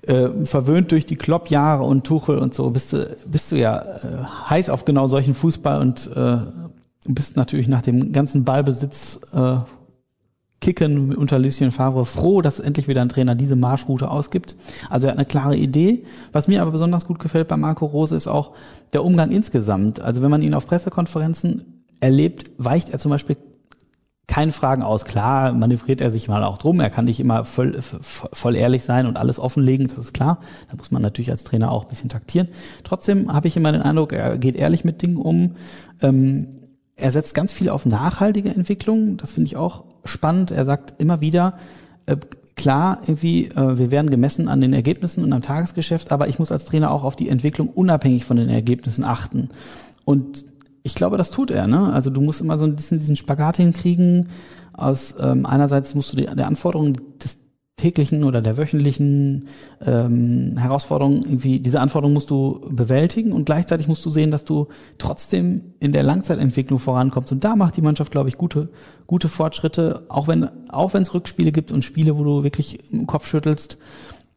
äh, 0.08 0.46
verwöhnt 0.46 0.92
durch 0.92 1.06
die 1.06 1.16
Klopp-Jahre 1.16 1.84
und 1.84 2.06
Tuchel 2.06 2.38
und 2.38 2.54
so, 2.54 2.70
bist 2.70 2.94
du, 2.94 3.16
bist 3.28 3.52
du 3.52 3.56
ja 3.56 3.82
äh, 3.82 4.24
heiß 4.50 4.70
auf 4.70 4.86
genau 4.86 5.08
solchen 5.08 5.34
Fußball 5.34 5.82
und 5.82 6.10
äh, 6.16 6.38
bist 7.08 7.36
natürlich 7.36 7.68
nach 7.68 7.82
dem 7.82 8.12
ganzen 8.12 8.44
Ballbesitz 8.44 9.20
äh, 9.34 9.56
Kicken 10.64 11.14
unter 11.14 11.40
Lucien 11.40 11.72
Favre 11.72 12.06
froh, 12.06 12.42
dass 12.42 12.60
endlich 12.60 12.88
wieder 12.88 13.02
ein 13.02 13.10
Trainer 13.10 13.36
diese 13.36 13.58
Marschroute 13.58 14.10
ausgibt. 14.10 14.56
Also 14.90 15.08
er 15.08 15.12
hat 15.12 15.18
eine 15.18 15.26
klare 15.26 15.58
Idee. 15.58 16.06
Was 16.32 16.48
mir 16.48 16.62
aber 16.62 16.72
besonders 16.72 17.06
gut 17.06 17.20
gefällt 17.20 17.50
bei 17.50 17.58
Marco 17.58 17.86
Rose 17.86 18.16
ist 18.16 18.28
auch 18.28 18.54
der 18.94 19.04
Umgang 19.04 19.32
insgesamt. 19.32 20.00
Also 20.00 20.22
wenn 20.22 20.32
man 20.32 20.42
ihn 20.42 20.54
auf 20.54 20.66
Pressekonferenzen 20.66 21.84
erlebt, 22.00 22.52
weicht 22.58 22.90
er 22.90 23.00
zum 23.00 23.10
Beispiel 23.12 23.36
keine 24.28 24.52
Fragen 24.52 24.84
aus. 24.84 25.06
Klar, 25.06 25.54
manövriert 25.54 26.02
er 26.02 26.12
sich 26.12 26.28
mal 26.28 26.44
auch 26.44 26.58
drum. 26.58 26.80
Er 26.80 26.90
kann 26.90 27.06
nicht 27.06 27.20
immer 27.20 27.44
voll, 27.44 27.80
voll 27.82 28.56
ehrlich 28.56 28.84
sein 28.84 29.06
und 29.06 29.18
alles 29.18 29.38
offenlegen, 29.38 29.88
das 29.88 29.98
ist 29.98 30.14
klar. 30.14 30.40
Da 30.70 30.78
muss 30.78 30.92
man 30.92 31.02
natürlich 31.02 31.32
als 31.32 31.44
Trainer 31.44 31.72
auch 31.72 31.84
ein 31.84 31.90
bisschen 31.90 32.10
taktieren. 32.10 32.48
Trotzdem 32.84 33.32
habe 33.34 33.48
ich 33.48 33.58
immer 33.58 33.72
den 33.72 33.82
Eindruck, 33.82 34.14
er 34.14 34.38
geht 34.38 34.56
ehrlich 34.56 34.86
mit 34.86 35.02
Dingen 35.02 35.18
um. 35.18 35.56
Ähm, 36.02 36.48
er 36.96 37.12
setzt 37.12 37.34
ganz 37.36 37.52
viel 37.52 37.70
auf 37.70 37.86
nachhaltige 37.86 38.50
Entwicklung. 38.50 39.18
Das 39.18 39.32
finde 39.32 39.48
ich 39.48 39.58
auch 39.58 39.84
spannend. 40.06 40.52
Er 40.52 40.64
sagt 40.64 41.02
immer 41.02 41.22
wieder, 41.22 41.58
äh, 42.06 42.18
klar, 42.56 43.00
irgendwie, 43.02 43.48
äh, 43.48 43.78
wir 43.78 43.92
werden 43.92 44.10
gemessen 44.10 44.48
an 44.48 44.62
den 44.62 44.74
Ergebnissen 44.74 45.24
und 45.24 45.34
am 45.34 45.42
Tagesgeschäft, 45.42 46.12
aber 46.12 46.28
ich 46.28 46.40
muss 46.40 46.52
als 46.52 46.66
Trainer 46.66 46.92
auch 46.92 47.04
auf 47.04 47.16
die 47.16 47.30
Entwicklung 47.30 47.70
unabhängig 47.70 48.26
von 48.26 48.38
den 48.38 48.50
Ergebnissen 48.50 49.04
achten. 49.04 49.50
Und 50.06 50.46
ich 50.84 50.96
glaube, 50.96 51.18
das 51.18 51.32
tut 51.32 51.50
er. 51.50 51.68
Ne? 51.68 51.92
Also 51.92 52.10
du 52.10 52.22
musst 52.22 52.42
immer 52.42 52.58
so 52.58 52.66
ein 52.66 52.76
bisschen 52.76 53.00
diesen 53.00 53.16
Spagat 53.16 53.58
hinkriegen. 53.58 54.30
Aus 54.74 55.16
ähm, 55.20 55.46
einerseits 55.46 55.96
musst 55.96 56.12
du 56.12 56.18
die, 56.18 56.26
der 56.26 56.48
Anforderungen 56.48 56.98
des 57.24 57.38
täglichen 57.76 58.24
oder 58.24 58.42
der 58.42 58.56
wöchentlichen 58.58 59.48
ähm, 59.84 60.58
Herausforderungen 60.58 61.24
irgendwie 61.24 61.60
diese 61.60 61.82
Anforderungen 61.82 62.14
musst 62.14 62.30
du 62.30 62.62
bewältigen 62.70 63.32
und 63.32 63.46
gleichzeitig 63.46 63.88
musst 63.88 64.06
du 64.06 64.10
sehen, 64.10 64.30
dass 64.30 64.46
du 64.46 64.68
trotzdem 65.00 65.74
in 65.80 65.92
der 65.92 66.04
Langzeitentwicklung 66.04 66.80
vorankommst. 66.80 67.32
Und 67.32 67.44
da 67.44 67.56
macht 67.56 67.76
die 67.76 67.82
Mannschaft, 67.82 68.12
glaube 68.12 68.30
ich, 68.30 68.38
gute 68.38 68.70
gute 69.08 69.28
Fortschritte, 69.28 70.04
auch 70.08 70.28
wenn 70.28 70.50
auch 70.70 70.94
wenn 70.94 71.02
es 71.02 71.14
Rückspiele 71.14 71.52
gibt 71.52 71.72
und 71.72 71.84
Spiele, 71.84 72.18
wo 72.18 72.24
du 72.24 72.44
wirklich 72.44 72.92
im 72.92 73.08
Kopf 73.08 73.28
schüttelst. 73.28 73.78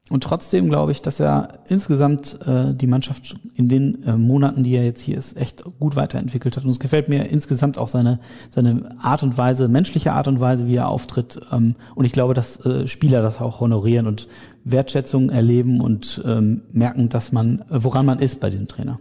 Und 0.09 0.22
trotzdem 0.22 0.68
glaube 0.68 0.92
ich, 0.92 1.02
dass 1.02 1.18
er 1.18 1.48
insgesamt 1.68 2.38
äh, 2.46 2.72
die 2.72 2.86
Mannschaft 2.86 3.34
in 3.57 3.68
den 3.68 4.04
äh, 4.04 4.16
Monaten, 4.16 4.62
die 4.62 4.76
er 4.76 4.84
jetzt 4.84 5.00
hier 5.00 5.18
ist, 5.18 5.36
echt 5.36 5.64
gut 5.80 5.96
weiterentwickelt 5.96 6.57
hat. 6.57 6.62
Und 6.62 6.70
es 6.70 6.78
gefällt 6.78 7.09
mir 7.09 7.24
insgesamt 7.24 7.76
auch 7.76 7.88
seine, 7.88 8.20
seine 8.50 8.96
Art 9.00 9.24
und 9.24 9.36
Weise, 9.36 9.66
menschliche 9.66 10.12
Art 10.12 10.28
und 10.28 10.38
Weise, 10.38 10.68
wie 10.68 10.76
er 10.76 10.88
auftritt. 10.88 11.40
Ähm, 11.50 11.74
und 11.96 12.04
ich 12.04 12.12
glaube, 12.12 12.34
dass 12.34 12.64
äh, 12.64 12.86
Spieler 12.86 13.20
das 13.20 13.40
auch 13.40 13.59
honorieren 13.59 14.07
und 14.07 14.28
Wertschätzung 14.62 15.30
erleben 15.30 15.80
und 15.80 16.22
ähm, 16.24 16.62
merken, 16.72 17.09
dass 17.09 17.32
man, 17.32 17.64
woran 17.68 18.07
man 18.07 18.20
ist 18.20 18.38
bei 18.38 18.48
diesem 18.48 18.68
Trainer. 18.68 19.00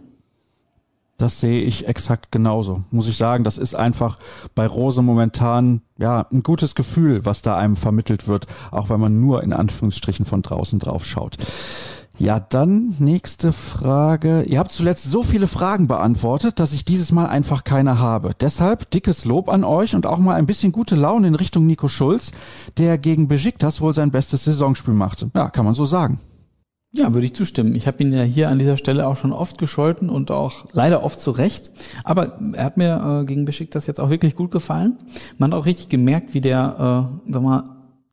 Das 1.18 1.40
sehe 1.40 1.62
ich 1.62 1.88
exakt 1.88 2.30
genauso. 2.30 2.84
Muss 2.90 3.08
ich 3.08 3.16
sagen, 3.16 3.42
das 3.42 3.56
ist 3.56 3.74
einfach 3.74 4.18
bei 4.54 4.66
Rose 4.66 5.00
momentan 5.00 5.80
ja 5.96 6.26
ein 6.30 6.42
gutes 6.42 6.74
Gefühl, 6.74 7.24
was 7.24 7.40
da 7.40 7.56
einem 7.56 7.76
vermittelt 7.76 8.28
wird, 8.28 8.46
auch 8.70 8.90
wenn 8.90 9.00
man 9.00 9.18
nur 9.18 9.42
in 9.42 9.54
Anführungsstrichen 9.54 10.26
von 10.26 10.42
draußen 10.42 10.78
drauf 10.78 11.06
schaut. 11.06 11.36
Ja, 12.18 12.40
dann 12.40 12.94
nächste 12.98 13.52
Frage. 13.52 14.42
Ihr 14.42 14.58
habt 14.58 14.72
zuletzt 14.72 15.04
so 15.04 15.22
viele 15.22 15.46
Fragen 15.46 15.86
beantwortet, 15.86 16.60
dass 16.60 16.72
ich 16.72 16.84
dieses 16.86 17.12
Mal 17.12 17.26
einfach 17.26 17.62
keine 17.62 17.98
habe. 17.98 18.32
Deshalb 18.40 18.90
dickes 18.90 19.26
Lob 19.26 19.50
an 19.50 19.64
euch 19.64 19.94
und 19.94 20.06
auch 20.06 20.16
mal 20.16 20.34
ein 20.34 20.46
bisschen 20.46 20.72
gute 20.72 20.96
Laune 20.96 21.28
in 21.28 21.34
Richtung 21.34 21.66
Nico 21.66 21.88
Schulz, 21.88 22.32
der 22.78 22.96
gegen 22.96 23.28
Besiktas 23.28 23.82
wohl 23.82 23.92
sein 23.92 24.10
bestes 24.10 24.44
Saisonspiel 24.44 24.94
machte. 24.94 25.30
Ja, 25.34 25.50
kann 25.50 25.66
man 25.66 25.74
so 25.74 25.84
sagen. 25.84 26.18
Ja, 26.96 27.12
würde 27.12 27.26
ich 27.26 27.34
zustimmen. 27.34 27.74
Ich 27.74 27.86
habe 27.86 28.02
ihn 28.02 28.10
ja 28.10 28.22
hier 28.22 28.48
an 28.48 28.58
dieser 28.58 28.78
Stelle 28.78 29.06
auch 29.06 29.16
schon 29.16 29.32
oft 29.32 29.58
gescholten 29.58 30.08
und 30.08 30.30
auch 30.30 30.64
leider 30.72 31.04
oft 31.04 31.20
zu 31.20 31.30
Recht. 31.30 31.70
Aber 32.04 32.38
er 32.54 32.64
hat 32.64 32.78
mir 32.78 33.20
äh, 33.20 33.26
gegen 33.26 33.44
Besiktas 33.44 33.86
jetzt 33.86 34.00
auch 34.00 34.08
wirklich 34.08 34.34
gut 34.34 34.50
gefallen. 34.50 34.96
Man 35.36 35.52
hat 35.52 35.60
auch 35.60 35.66
richtig 35.66 35.90
gemerkt, 35.90 36.32
wie 36.32 36.40
der, 36.40 37.10
äh, 37.28 37.32
sag 37.32 37.42
mal, 37.42 37.64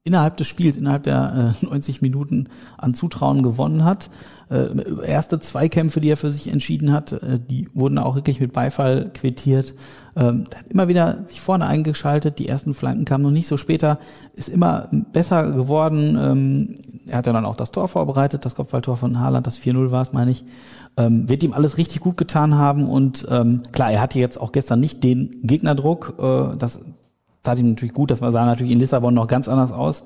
innerhalb 0.04 0.36
des 0.36 0.48
Spiels, 0.48 0.76
innerhalb 0.76 1.04
der 1.04 1.56
äh, 1.62 1.66
90 1.70 2.02
Minuten 2.02 2.50
an 2.78 2.94
Zutrauen 2.94 3.42
gewonnen 3.42 3.86
hat. 3.86 4.10
Äh, 4.50 4.68
erste 5.06 5.40
Zweikämpfe, 5.40 6.02
die 6.02 6.10
er 6.10 6.18
für 6.18 6.32
sich 6.32 6.48
entschieden 6.48 6.94
hat, 6.94 7.12
äh, 7.14 7.40
die 7.40 7.70
wurden 7.74 7.98
auch 7.98 8.16
wirklich 8.16 8.40
mit 8.40 8.54
Beifall 8.54 9.12
quittiert. 9.14 9.74
Ähm, 10.16 10.46
hat 10.56 10.68
immer 10.70 10.88
wieder 10.88 11.24
sich 11.28 11.42
vorne 11.42 11.66
eingeschaltet, 11.66 12.38
die 12.38 12.48
ersten 12.48 12.74
Flanken 12.74 13.06
kamen 13.06 13.24
noch 13.24 13.32
nicht 13.32 13.48
so 13.48 13.58
später, 13.58 14.00
ist 14.36 14.50
immer 14.50 14.90
besser 15.12 15.52
geworden. 15.52 16.18
Ähm, 16.20 16.76
er 17.08 17.18
hat 17.18 17.28
ja 17.28 17.34
dann 17.34 17.46
auch 17.46 17.56
das 17.56 17.72
Tor 17.72 17.88
vorbereitet, 17.88 18.46
das 18.46 18.56
Kopfballtor 18.56 18.98
von 18.98 19.20
Haaland, 19.20 19.48
das 19.48 19.60
4-0 19.60 19.92
war 19.92 20.02
es, 20.02 20.14
meine 20.14 20.32
ich. 20.32 20.46
Ähm, 20.96 21.28
wird 21.28 21.42
ihm 21.42 21.54
alles 21.54 21.78
richtig 21.78 22.02
gut 22.02 22.18
getan 22.18 22.56
haben 22.56 22.88
und 22.88 23.26
ähm, 23.32 23.64
klar, 23.72 23.92
er 23.92 24.02
hatte 24.02 24.20
jetzt 24.20 24.40
auch 24.40 24.52
gestern 24.52 24.80
nicht 24.80 25.04
den 25.04 25.40
Gegnerdruck, 25.42 26.16
äh, 26.20 26.56
das 26.58 26.82
tat 27.44 27.60
ihm 27.60 27.70
natürlich 27.70 27.94
gut, 27.94 28.10
das 28.10 28.20
sah 28.20 28.46
natürlich 28.46 28.72
in 28.72 28.80
Lissabon 28.80 29.14
noch 29.14 29.28
ganz 29.28 29.48
anders 29.48 29.72
aus. 29.72 30.04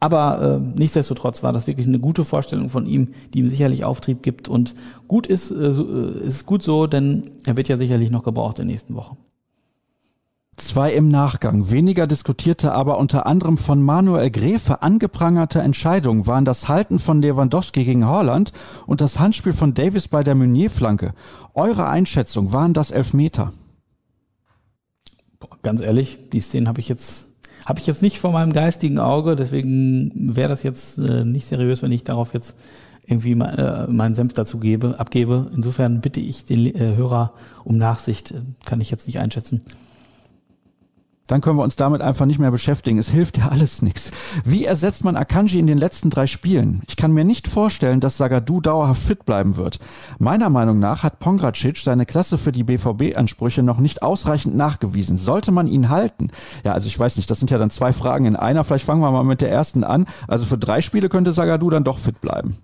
Aber 0.00 0.60
äh, 0.60 0.78
nichtsdestotrotz 0.78 1.42
war 1.42 1.54
das 1.54 1.66
wirklich 1.66 1.86
eine 1.86 1.98
gute 1.98 2.24
Vorstellung 2.24 2.68
von 2.68 2.84
ihm, 2.84 3.14
die 3.32 3.38
ihm 3.38 3.48
sicherlich 3.48 3.84
Auftrieb 3.84 4.22
gibt. 4.22 4.48
Und 4.48 4.74
gut 5.08 5.26
ist, 5.26 5.50
äh, 5.50 5.54
äh, 5.54 6.20
ist 6.20 6.44
gut 6.44 6.62
so, 6.62 6.86
denn 6.86 7.30
er 7.46 7.56
wird 7.56 7.68
ja 7.68 7.78
sicherlich 7.78 8.10
noch 8.10 8.22
gebraucht 8.22 8.58
in 8.58 8.66
den 8.66 8.72
nächsten 8.72 8.94
Wochen. 8.94 9.16
Zwei 10.58 10.92
im 10.92 11.08
Nachgang. 11.08 11.70
Weniger 11.70 12.06
diskutierte, 12.06 12.72
aber 12.72 12.98
unter 12.98 13.26
anderem 13.26 13.56
von 13.56 13.82
Manuel 13.82 14.30
Gräfe 14.30 14.82
angeprangerte 14.82 15.60
Entscheidungen 15.60 16.26
waren 16.26 16.44
das 16.44 16.68
Halten 16.68 16.98
von 17.00 17.22
Lewandowski 17.22 17.84
gegen 17.84 18.06
Holland 18.06 18.52
und 18.86 19.00
das 19.00 19.18
Handspiel 19.18 19.52
von 19.52 19.74
Davis 19.74 20.06
bei 20.06 20.22
der 20.22 20.34
Meunier-Flanke. 20.34 21.14
Eure 21.54 21.88
Einschätzung, 21.88 22.52
waren 22.52 22.72
das 22.72 22.92
Elfmeter? 22.92 23.52
Ganz 25.62 25.80
ehrlich, 25.80 26.18
die 26.32 26.40
Szenen 26.40 26.68
habe 26.68 26.80
ich 26.80 26.88
jetzt 26.88 27.30
habe 27.66 27.80
ich 27.80 27.86
jetzt 27.86 28.02
nicht 28.02 28.18
vor 28.18 28.30
meinem 28.30 28.52
geistigen 28.52 28.98
Auge, 28.98 29.36
deswegen 29.36 30.12
wäre 30.36 30.50
das 30.50 30.62
jetzt 30.62 30.98
äh, 30.98 31.24
nicht 31.24 31.46
seriös, 31.46 31.82
wenn 31.82 31.92
ich 31.92 32.04
darauf 32.04 32.34
jetzt 32.34 32.56
irgendwie 33.06 33.34
mein, 33.34 33.56
äh, 33.56 33.86
meinen 33.86 34.14
Senf 34.14 34.34
dazu 34.34 34.58
gebe, 34.58 34.98
abgebe. 35.00 35.50
Insofern 35.54 36.02
bitte 36.02 36.20
ich 36.20 36.44
den 36.44 36.66
äh, 36.66 36.94
Hörer 36.94 37.32
um 37.64 37.78
Nachsicht, 37.78 38.34
kann 38.66 38.82
ich 38.82 38.90
jetzt 38.90 39.06
nicht 39.06 39.18
einschätzen 39.18 39.62
dann 41.26 41.40
können 41.40 41.56
wir 41.56 41.62
uns 41.62 41.76
damit 41.76 42.02
einfach 42.02 42.26
nicht 42.26 42.38
mehr 42.38 42.50
beschäftigen. 42.50 42.98
Es 42.98 43.08
hilft 43.08 43.38
ja 43.38 43.48
alles 43.48 43.80
nichts. 43.80 44.10
Wie 44.44 44.64
ersetzt 44.64 45.04
man 45.04 45.16
Akanji 45.16 45.58
in 45.58 45.66
den 45.66 45.78
letzten 45.78 46.10
drei 46.10 46.26
Spielen? 46.26 46.82
Ich 46.88 46.96
kann 46.96 47.12
mir 47.12 47.24
nicht 47.24 47.48
vorstellen, 47.48 48.00
dass 48.00 48.18
Sagadu 48.18 48.60
dauerhaft 48.60 49.02
fit 49.02 49.24
bleiben 49.24 49.56
wird. 49.56 49.78
Meiner 50.18 50.50
Meinung 50.50 50.78
nach 50.78 51.02
hat 51.02 51.20
Pongracic 51.20 51.78
seine 51.78 52.04
Klasse 52.04 52.36
für 52.36 52.52
die 52.52 52.64
BVB-Ansprüche 52.64 53.62
noch 53.62 53.78
nicht 53.78 54.02
ausreichend 54.02 54.54
nachgewiesen. 54.54 55.16
Sollte 55.16 55.50
man 55.50 55.66
ihn 55.66 55.88
halten? 55.88 56.28
Ja, 56.64 56.72
also 56.72 56.88
ich 56.88 56.98
weiß 56.98 57.16
nicht, 57.16 57.30
das 57.30 57.38
sind 57.38 57.50
ja 57.50 57.58
dann 57.58 57.70
zwei 57.70 57.92
Fragen 57.92 58.26
in 58.26 58.36
einer. 58.36 58.64
Vielleicht 58.64 58.84
fangen 58.84 59.00
wir 59.00 59.10
mal 59.10 59.24
mit 59.24 59.40
der 59.40 59.50
ersten 59.50 59.82
an. 59.82 60.06
Also 60.28 60.44
für 60.44 60.58
drei 60.58 60.82
Spiele 60.82 61.08
könnte 61.08 61.32
Sagadu 61.32 61.70
dann 61.70 61.84
doch 61.84 61.98
fit 61.98 62.20
bleiben. 62.20 62.56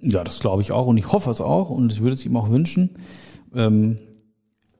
Ja, 0.00 0.24
das 0.24 0.40
glaube 0.40 0.62
ich 0.62 0.72
auch 0.72 0.86
und 0.86 0.96
ich 0.96 1.12
hoffe 1.12 1.30
es 1.30 1.40
auch 1.40 1.70
und 1.70 1.92
ich 1.92 2.00
würde 2.00 2.14
es 2.14 2.24
ihm 2.24 2.36
auch 2.36 2.50
wünschen. 2.50 2.96
Ähm 3.54 3.98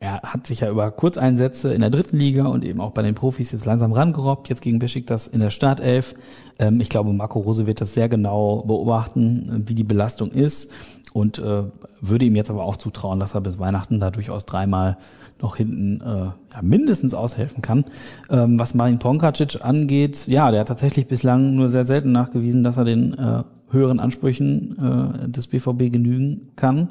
er 0.00 0.20
hat 0.22 0.46
sich 0.46 0.60
ja 0.60 0.70
über 0.70 0.90
Kurzeinsätze 0.90 1.74
in 1.74 1.80
der 1.80 1.90
dritten 1.90 2.18
Liga 2.18 2.46
und 2.46 2.64
eben 2.64 2.80
auch 2.80 2.92
bei 2.92 3.02
den 3.02 3.16
Profis 3.16 3.50
jetzt 3.50 3.66
langsam 3.66 3.92
rangerobbt, 3.92 4.48
jetzt 4.48 4.62
gegen 4.62 4.78
das 5.06 5.26
in 5.26 5.40
der 5.40 5.50
Startelf. 5.50 6.14
Ähm, 6.58 6.80
ich 6.80 6.88
glaube, 6.88 7.12
Marco 7.12 7.40
Rose 7.40 7.66
wird 7.66 7.80
das 7.80 7.94
sehr 7.94 8.08
genau 8.08 8.62
beobachten, 8.62 9.64
wie 9.66 9.74
die 9.74 9.84
Belastung 9.84 10.30
ist 10.30 10.70
und 11.12 11.38
äh, 11.38 11.64
würde 12.00 12.24
ihm 12.24 12.36
jetzt 12.36 12.50
aber 12.50 12.64
auch 12.64 12.76
zutrauen, 12.76 13.18
dass 13.18 13.34
er 13.34 13.40
bis 13.40 13.58
Weihnachten 13.58 13.98
da 13.98 14.10
durchaus 14.10 14.46
dreimal 14.46 14.98
noch 15.40 15.56
hinten 15.56 16.00
äh, 16.00 16.04
ja, 16.04 16.62
mindestens 16.62 17.14
aushelfen 17.14 17.62
kann. 17.62 17.84
Ähm, 18.30 18.58
was 18.58 18.74
Marin 18.74 18.98
Pongracic 18.98 19.64
angeht, 19.64 20.26
ja, 20.26 20.50
der 20.50 20.60
hat 20.60 20.68
tatsächlich 20.68 21.06
bislang 21.08 21.54
nur 21.54 21.68
sehr 21.70 21.84
selten 21.84 22.12
nachgewiesen, 22.12 22.64
dass 22.64 22.76
er 22.76 22.84
den 22.84 23.14
äh, 23.14 23.42
höheren 23.70 24.00
Ansprüchen 24.00 24.76
äh, 24.78 25.28
des 25.28 25.46
BVB 25.46 25.92
genügen 25.92 26.48
kann. 26.56 26.88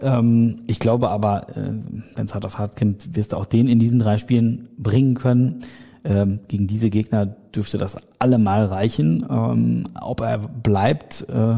Ähm, 0.00 0.58
ich 0.66 0.78
glaube 0.78 1.10
aber, 1.10 1.48
äh, 1.56 1.72
wenn 2.14 2.26
es 2.26 2.34
hart 2.34 2.44
auf 2.44 2.58
hart 2.58 2.76
kommt, 2.76 3.16
wirst 3.16 3.32
du 3.32 3.36
auch 3.36 3.46
den 3.46 3.68
in 3.68 3.78
diesen 3.78 3.98
drei 3.98 4.18
Spielen 4.18 4.68
bringen 4.78 5.14
können. 5.14 5.62
Ähm, 6.04 6.40
gegen 6.48 6.66
diese 6.66 6.90
Gegner 6.90 7.26
dürfte 7.26 7.78
das 7.78 7.96
allemal 8.18 8.66
reichen. 8.66 9.26
Ähm, 9.28 9.84
ob 10.00 10.20
er 10.20 10.38
bleibt, 10.38 11.26
äh, 11.28 11.56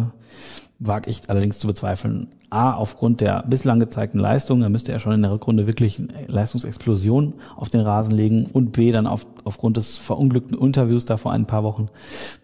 wage 0.79 1.11
ich 1.11 1.29
allerdings 1.29 1.59
zu 1.59 1.67
bezweifeln. 1.67 2.29
A, 2.51 2.73
aufgrund 2.73 3.21
der 3.21 3.45
bislang 3.47 3.79
gezeigten 3.79 4.19
Leistung, 4.19 4.61
da 4.61 4.69
müsste 4.69 4.91
er 4.91 5.01
schon 5.01 5.13
in 5.13 5.23
der 5.23 5.33
Rückrunde 5.33 5.67
wirklich 5.67 5.99
eine 5.99 6.27
Leistungsexplosion 6.29 7.35
auf 7.57 7.69
den 7.69 7.81
Rasen 7.81 8.13
legen 8.13 8.47
und 8.53 8.73
B, 8.73 8.91
dann 8.91 9.07
auf, 9.07 9.27
aufgrund 9.45 9.77
des 9.77 9.99
verunglückten 9.99 10.59
Interviews 10.59 11.05
da 11.05 11.19
vor 11.19 11.33
ein 11.33 11.47
paar 11.47 11.63
Wochen, 11.63 11.89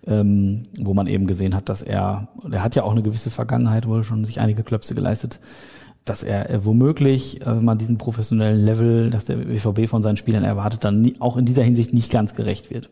ähm, 0.06 0.64
wo 0.78 0.92
man 0.92 1.06
eben 1.06 1.26
gesehen 1.26 1.54
hat, 1.54 1.68
dass 1.68 1.80
er, 1.80 2.28
er 2.50 2.62
hat 2.62 2.76
ja 2.76 2.82
auch 2.82 2.92
eine 2.92 3.02
gewisse 3.02 3.30
Vergangenheit, 3.30 3.88
wohl 3.88 4.04
schon 4.04 4.24
sich 4.24 4.40
einige 4.40 4.62
Klöpse 4.62 4.94
geleistet, 4.94 5.40
dass 6.04 6.22
er 6.22 6.64
womöglich, 6.64 7.40
äh, 7.40 7.56
wenn 7.56 7.64
man 7.64 7.78
diesen 7.78 7.96
professionellen 7.96 8.62
Level, 8.62 9.08
dass 9.08 9.24
der 9.24 9.36
BVB 9.36 9.88
von 9.88 10.02
seinen 10.02 10.18
Spielern 10.18 10.44
erwartet, 10.44 10.84
dann 10.84 11.12
auch 11.20 11.36
in 11.36 11.46
dieser 11.46 11.62
Hinsicht 11.62 11.94
nicht 11.94 12.12
ganz 12.12 12.34
gerecht 12.34 12.70
wird. 12.70 12.90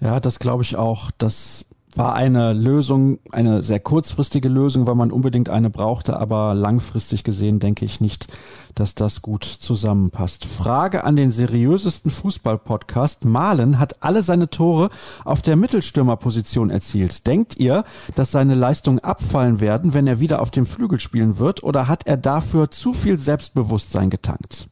Ja, 0.00 0.18
das 0.18 0.38
glaube 0.38 0.62
ich 0.62 0.76
auch. 0.76 1.10
dass 1.12 1.66
war 1.96 2.14
eine 2.14 2.52
Lösung, 2.52 3.18
eine 3.32 3.62
sehr 3.62 3.80
kurzfristige 3.80 4.48
Lösung, 4.48 4.86
weil 4.86 4.94
man 4.94 5.10
unbedingt 5.10 5.48
eine 5.48 5.70
brauchte, 5.70 6.18
aber 6.18 6.54
langfristig 6.54 7.24
gesehen 7.24 7.58
denke 7.58 7.84
ich 7.84 8.00
nicht, 8.00 8.28
dass 8.74 8.94
das 8.94 9.22
gut 9.22 9.44
zusammenpasst. 9.44 10.44
Frage 10.44 11.04
an 11.04 11.16
den 11.16 11.32
seriösesten 11.32 12.10
Fußball-Podcast. 12.10 13.24
Malen 13.24 13.78
hat 13.78 14.02
alle 14.02 14.22
seine 14.22 14.50
Tore 14.50 14.90
auf 15.24 15.42
der 15.42 15.56
Mittelstürmerposition 15.56 16.70
erzielt. 16.70 17.26
Denkt 17.26 17.58
ihr, 17.58 17.84
dass 18.14 18.30
seine 18.30 18.54
Leistungen 18.54 19.00
abfallen 19.00 19.60
werden, 19.60 19.92
wenn 19.92 20.06
er 20.06 20.20
wieder 20.20 20.42
auf 20.42 20.50
dem 20.50 20.66
Flügel 20.66 21.00
spielen 21.00 21.38
wird, 21.38 21.62
oder 21.62 21.88
hat 21.88 22.06
er 22.06 22.16
dafür 22.16 22.70
zu 22.70 22.94
viel 22.94 23.18
Selbstbewusstsein 23.18 24.10
getankt? 24.10 24.68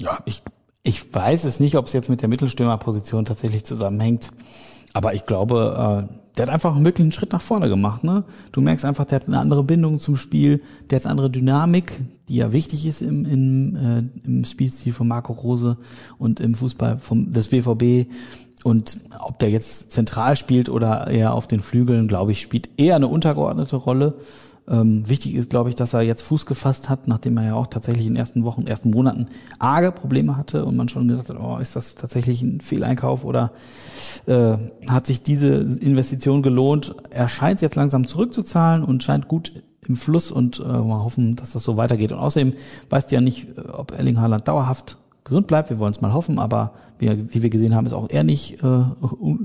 Ja, 0.00 0.18
ich, 0.24 0.42
ich 0.82 1.14
weiß 1.14 1.44
es 1.44 1.60
nicht, 1.60 1.76
ob 1.76 1.86
es 1.86 1.92
jetzt 1.92 2.08
mit 2.08 2.20
der 2.20 2.28
Mittelstürmerposition 2.28 3.24
tatsächlich 3.24 3.64
zusammenhängt. 3.64 4.30
Aber 4.92 5.14
ich 5.14 5.24
glaube, 5.26 6.08
äh, 6.10 6.21
der 6.36 6.46
hat 6.46 6.52
einfach 6.52 6.82
wirklich 6.82 7.04
einen 7.04 7.12
Schritt 7.12 7.32
nach 7.32 7.42
vorne 7.42 7.68
gemacht. 7.68 8.04
Ne? 8.04 8.24
Du 8.52 8.60
merkst 8.60 8.84
einfach, 8.84 9.04
der 9.04 9.20
hat 9.20 9.28
eine 9.28 9.38
andere 9.38 9.64
Bindung 9.64 9.98
zum 9.98 10.16
Spiel, 10.16 10.62
der 10.88 10.96
hat 10.96 11.06
eine 11.06 11.10
andere 11.10 11.30
Dynamik, 11.30 12.00
die 12.28 12.36
ja 12.36 12.52
wichtig 12.52 12.86
ist 12.86 13.02
im, 13.02 13.24
im, 13.26 13.76
äh, 13.76 14.26
im 14.26 14.44
Spielstil 14.44 14.92
von 14.92 15.08
Marco 15.08 15.32
Rose 15.32 15.76
und 16.18 16.40
im 16.40 16.54
Fußball 16.54 16.98
vom, 16.98 17.32
des 17.32 17.48
BVB. 17.48 18.10
Und 18.64 18.98
ob 19.18 19.38
der 19.40 19.50
jetzt 19.50 19.92
zentral 19.92 20.36
spielt 20.36 20.68
oder 20.68 21.08
eher 21.08 21.34
auf 21.34 21.46
den 21.46 21.60
Flügeln, 21.60 22.08
glaube 22.08 22.32
ich, 22.32 22.40
spielt 22.40 22.70
eher 22.76 22.96
eine 22.96 23.08
untergeordnete 23.08 23.76
Rolle. 23.76 24.14
Ähm, 24.68 25.08
wichtig 25.08 25.34
ist, 25.34 25.50
glaube 25.50 25.70
ich, 25.70 25.74
dass 25.74 25.92
er 25.92 26.02
jetzt 26.02 26.22
Fuß 26.22 26.46
gefasst 26.46 26.88
hat, 26.88 27.08
nachdem 27.08 27.36
er 27.36 27.46
ja 27.46 27.54
auch 27.54 27.66
tatsächlich 27.66 28.06
in 28.06 28.14
den 28.14 28.20
ersten 28.20 28.44
Wochen, 28.44 28.66
ersten 28.66 28.90
Monaten 28.90 29.26
arge 29.58 29.90
Probleme 29.90 30.36
hatte 30.36 30.64
und 30.64 30.76
man 30.76 30.88
schon 30.88 31.08
gesagt 31.08 31.30
hat, 31.30 31.40
oh, 31.40 31.58
ist 31.58 31.74
das 31.74 31.96
tatsächlich 31.96 32.42
ein 32.42 32.60
Fehleinkauf 32.60 33.24
oder 33.24 33.50
äh, 34.26 34.56
hat 34.88 35.06
sich 35.06 35.22
diese 35.22 35.48
Investition 35.48 36.42
gelohnt? 36.42 36.94
Er 37.10 37.28
scheint 37.28 37.60
jetzt 37.60 37.74
langsam 37.74 38.06
zurückzuzahlen 38.06 38.84
und 38.84 39.02
scheint 39.02 39.26
gut 39.26 39.52
im 39.88 39.96
Fluss 39.96 40.30
und 40.30 40.60
äh, 40.60 40.62
mal 40.62 41.02
hoffen, 41.02 41.34
dass 41.34 41.52
das 41.52 41.64
so 41.64 41.76
weitergeht. 41.76 42.12
Und 42.12 42.18
außerdem 42.18 42.54
weißt 42.88 43.10
du 43.10 43.16
ja 43.16 43.20
nicht, 43.20 43.58
äh, 43.58 43.62
ob 43.62 43.90
Erling 43.90 44.20
Haaland 44.20 44.46
dauerhaft 44.46 44.96
gesund 45.32 45.46
bleibt. 45.46 45.70
Wir 45.70 45.78
wollen 45.78 45.92
es 45.92 46.02
mal 46.02 46.12
hoffen, 46.12 46.38
aber 46.38 46.72
wie, 46.98 47.08
wie 47.34 47.42
wir 47.42 47.48
gesehen 47.48 47.74
haben, 47.74 47.86
ist 47.86 47.94
auch 47.94 48.08
er 48.10 48.22
nicht 48.22 48.62
äh, 48.62 48.82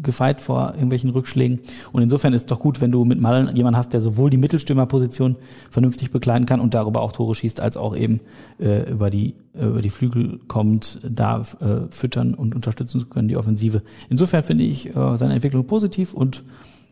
gefeit 0.04 0.42
vor 0.42 0.74
irgendwelchen 0.74 1.10
Rückschlägen. 1.10 1.60
Und 1.94 2.02
insofern 2.02 2.34
ist 2.34 2.42
es 2.42 2.46
doch 2.46 2.60
gut, 2.60 2.82
wenn 2.82 2.92
du 2.92 3.06
mit 3.06 3.22
Malen 3.22 3.56
jemanden 3.56 3.78
hast, 3.78 3.94
der 3.94 4.02
sowohl 4.02 4.30
die 4.30 4.38
Mittelstürmerposition 4.38 5.38
vernünftig 5.72 6.12
begleiten 6.12 6.46
kann 6.46 6.60
und 6.60 6.74
darüber 6.74 7.02
auch 7.02 7.14
Tore 7.14 7.36
schießt, 7.36 7.62
als 7.62 7.78
auch 7.78 7.96
eben 7.96 8.20
äh, 8.60 8.92
über 8.92 9.10
die 9.10 9.36
äh, 9.56 9.66
über 9.66 9.82
die 9.82 9.90
Flügel 9.90 10.40
kommt, 10.48 11.00
da 11.10 11.42
äh, 11.42 11.90
füttern 11.90 12.34
und 12.34 12.54
unterstützen 12.54 13.00
zu 13.00 13.08
können, 13.08 13.30
die 13.30 13.38
Offensive. 13.38 13.82
Insofern 14.10 14.44
finde 14.44 14.66
ich 14.66 14.94
äh, 14.94 15.18
seine 15.18 15.36
Entwicklung 15.36 15.66
positiv 15.66 16.14
und 16.14 16.44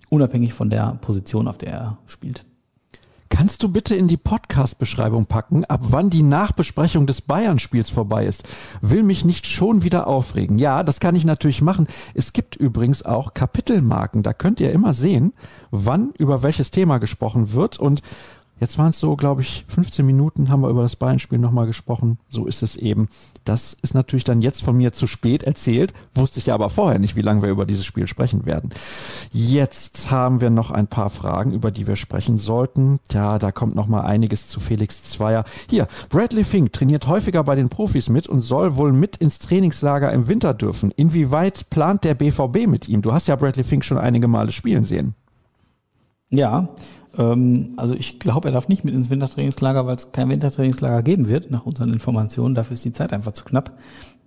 unabhängig 0.09 0.53
von 0.53 0.69
der 0.69 0.97
Position, 1.01 1.49
auf 1.49 1.57
der 1.57 1.73
er 1.73 1.97
spielt. 2.07 2.45
Kannst 3.29 3.63
du 3.63 3.69
bitte 3.69 3.95
in 3.95 4.07
die 4.07 4.17
Podcast-Beschreibung 4.17 5.25
packen, 5.25 5.65
ab 5.65 5.81
wann 5.89 6.09
die 6.09 6.21
Nachbesprechung 6.21 7.07
des 7.07 7.21
Bayern-Spiels 7.21 7.89
vorbei 7.89 8.25
ist? 8.25 8.43
Will 8.81 9.03
mich 9.03 9.25
nicht 9.25 9.47
schon 9.47 9.81
wieder 9.81 10.07
aufregen. 10.07 10.59
Ja, 10.59 10.83
das 10.83 10.99
kann 10.99 11.15
ich 11.15 11.25
natürlich 11.25 11.61
machen. 11.61 11.87
Es 12.13 12.33
gibt 12.33 12.55
übrigens 12.55 13.03
auch 13.03 13.33
Kapitelmarken. 13.33 14.21
Da 14.21 14.33
könnt 14.33 14.59
ihr 14.59 14.71
immer 14.71 14.93
sehen, 14.93 15.33
wann 15.71 16.11
über 16.17 16.43
welches 16.43 16.69
Thema 16.69 16.99
gesprochen 16.99 17.53
wird 17.53 17.79
und 17.79 18.01
Jetzt 18.59 18.77
waren 18.77 18.91
es 18.91 18.99
so, 18.99 19.15
glaube 19.17 19.41
ich, 19.41 19.65
15 19.67 20.05
Minuten 20.05 20.47
haben 20.49 20.61
wir 20.61 20.69
über 20.69 20.83
das 20.83 20.95
Bayern-Spiel 20.95 21.39
nochmal 21.39 21.67
gesprochen. 21.67 22.19
So 22.29 22.45
ist 22.45 22.63
es 22.63 22.77
eben. 22.77 23.09
Das 23.43 23.73
ist 23.81 23.93
natürlich 23.93 24.23
dann 24.23 24.41
jetzt 24.41 24.63
von 24.63 24.77
mir 24.77 24.93
zu 24.93 25.07
spät 25.07 25.43
erzählt. 25.43 25.93
Wusste 26.13 26.39
ich 26.39 26.45
ja 26.45 26.53
aber 26.53 26.69
vorher 26.69 26.97
nicht, 26.97 27.17
wie 27.17 27.21
lange 27.21 27.41
wir 27.41 27.49
über 27.49 27.65
dieses 27.65 27.85
Spiel 27.85 28.07
sprechen 28.07 28.45
werden. 28.45 28.69
Jetzt 29.31 30.09
haben 30.09 30.39
wir 30.39 30.49
noch 30.49 30.71
ein 30.71 30.87
paar 30.87 31.09
Fragen, 31.09 31.51
über 31.51 31.69
die 31.69 31.85
wir 31.85 31.97
sprechen 31.97 32.37
sollten. 32.37 32.99
Ja, 33.11 33.39
da 33.39 33.51
kommt 33.51 33.75
noch 33.75 33.87
mal 33.87 34.01
einiges 34.01 34.47
zu 34.47 34.61
Felix 34.61 35.03
Zweier. 35.03 35.43
Hier, 35.69 35.87
Bradley 36.09 36.45
Fink 36.45 36.71
trainiert 36.71 37.07
häufiger 37.07 37.43
bei 37.43 37.55
den 37.55 37.67
Profis 37.67 38.07
mit 38.07 38.27
und 38.27 38.41
soll 38.41 38.77
wohl 38.77 38.93
mit 38.93 39.17
ins 39.17 39.39
Trainingslager 39.39 40.13
im 40.13 40.29
Winter 40.29 40.53
dürfen. 40.53 40.91
Inwieweit 40.91 41.69
plant 41.69 42.05
der 42.05 42.15
BVB 42.15 42.67
mit 42.67 42.87
ihm? 42.87 43.01
Du 43.01 43.11
hast 43.11 43.27
ja 43.27 43.35
Bradley 43.35 43.65
Fink 43.65 43.83
schon 43.83 43.97
einige 43.97 44.29
Male 44.29 44.53
spielen 44.53 44.85
sehen. 44.85 45.13
Ja, 46.29 46.69
also 47.17 47.95
ich 47.95 48.19
glaube, 48.19 48.49
er 48.49 48.53
darf 48.53 48.67
nicht 48.67 48.83
mit 48.83 48.93
ins 48.93 49.09
Wintertrainingslager, 49.09 49.85
weil 49.85 49.95
es 49.95 50.11
kein 50.11 50.29
Wintertrainingslager 50.29 51.01
geben 51.01 51.27
wird, 51.27 51.51
nach 51.51 51.65
unseren 51.65 51.93
Informationen. 51.93 52.55
Dafür 52.55 52.73
ist 52.73 52.85
die 52.85 52.93
Zeit 52.93 53.13
einfach 53.13 53.31
zu 53.31 53.45
knapp. 53.45 53.77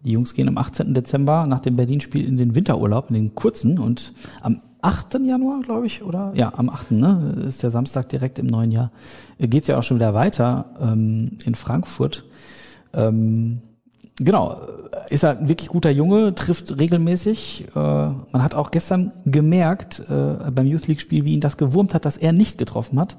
Die 0.04 0.12
Jungs 0.12 0.34
gehen 0.34 0.48
am 0.48 0.58
18. 0.58 0.94
Dezember 0.94 1.46
nach 1.46 1.60
dem 1.60 1.76
Berlin-Spiel 1.76 2.26
in 2.26 2.36
den 2.36 2.54
Winterurlaub, 2.54 3.10
in 3.10 3.14
den 3.14 3.34
kurzen 3.34 3.78
und 3.78 4.14
am 4.42 4.62
8. 4.80 5.20
Januar, 5.24 5.60
glaube 5.62 5.86
ich, 5.86 6.02
oder? 6.02 6.32
Ja, 6.34 6.52
am 6.54 6.70
8. 6.70 6.92
Ne, 6.92 7.34
ist 7.48 7.62
der 7.62 7.70
Samstag 7.70 8.08
direkt 8.08 8.38
im 8.38 8.46
neuen 8.46 8.70
Jahr. 8.70 8.92
Geht's 9.38 9.66
ja 9.66 9.76
auch 9.76 9.82
schon 9.82 9.96
wieder 9.96 10.14
weiter 10.14 10.66
ähm, 10.80 11.38
in 11.44 11.54
Frankfurt. 11.54 12.24
Ähm, 12.94 13.60
genau, 14.18 14.60
ist 15.08 15.22
er 15.22 15.38
ein 15.38 15.48
wirklich 15.48 15.68
guter 15.68 15.90
Junge, 15.90 16.34
trifft 16.34 16.78
regelmäßig. 16.78 17.66
Äh, 17.74 17.78
man 17.78 18.42
hat 18.42 18.54
auch 18.54 18.70
gestern 18.70 19.12
gemerkt 19.24 20.02
äh, 20.08 20.50
beim 20.50 20.66
Youth 20.66 20.86
League 20.86 21.00
Spiel, 21.00 21.24
wie 21.24 21.34
ihn 21.34 21.40
das 21.40 21.56
gewurmt 21.56 21.94
hat, 21.94 22.04
dass 22.04 22.16
er 22.16 22.32
nicht 22.32 22.58
getroffen 22.58 22.98
hat. 22.98 23.16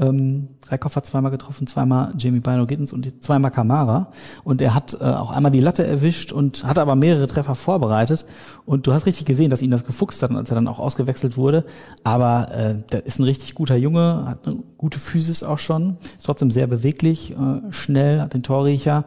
Ähm, 0.00 0.48
Reikhoff 0.68 0.96
hat 0.96 1.04
zweimal 1.04 1.30
getroffen, 1.30 1.66
zweimal 1.66 2.14
Jamie 2.16 2.40
Bino 2.40 2.64
Gittens 2.64 2.94
und 2.94 3.22
zweimal 3.22 3.50
Kamara. 3.50 4.10
Und 4.42 4.62
er 4.62 4.74
hat 4.74 4.94
äh, 4.94 5.04
auch 5.04 5.30
einmal 5.30 5.52
die 5.52 5.60
Latte 5.60 5.86
erwischt 5.86 6.32
und 6.32 6.64
hat 6.64 6.78
aber 6.78 6.96
mehrere 6.96 7.26
Treffer 7.26 7.54
vorbereitet. 7.54 8.24
Und 8.64 8.86
du 8.86 8.94
hast 8.94 9.04
richtig 9.04 9.26
gesehen, 9.26 9.50
dass 9.50 9.60
ihn 9.60 9.70
das 9.70 9.84
gefuchst 9.84 10.22
hat, 10.22 10.30
als 10.30 10.50
er 10.50 10.54
dann 10.54 10.68
auch 10.68 10.78
ausgewechselt 10.78 11.36
wurde. 11.36 11.64
Aber 12.04 12.48
äh, 12.52 12.74
der 12.90 13.04
ist 13.04 13.18
ein 13.18 13.24
richtig 13.24 13.54
guter 13.54 13.76
Junge, 13.76 14.24
hat 14.26 14.46
eine 14.46 14.56
gute 14.78 14.98
Physis 14.98 15.42
auch 15.42 15.58
schon, 15.58 15.98
ist 16.16 16.24
trotzdem 16.24 16.50
sehr 16.50 16.66
beweglich, 16.66 17.32
äh, 17.32 17.70
schnell, 17.70 18.22
hat 18.22 18.32
den 18.32 18.42
Torriecher. 18.42 19.04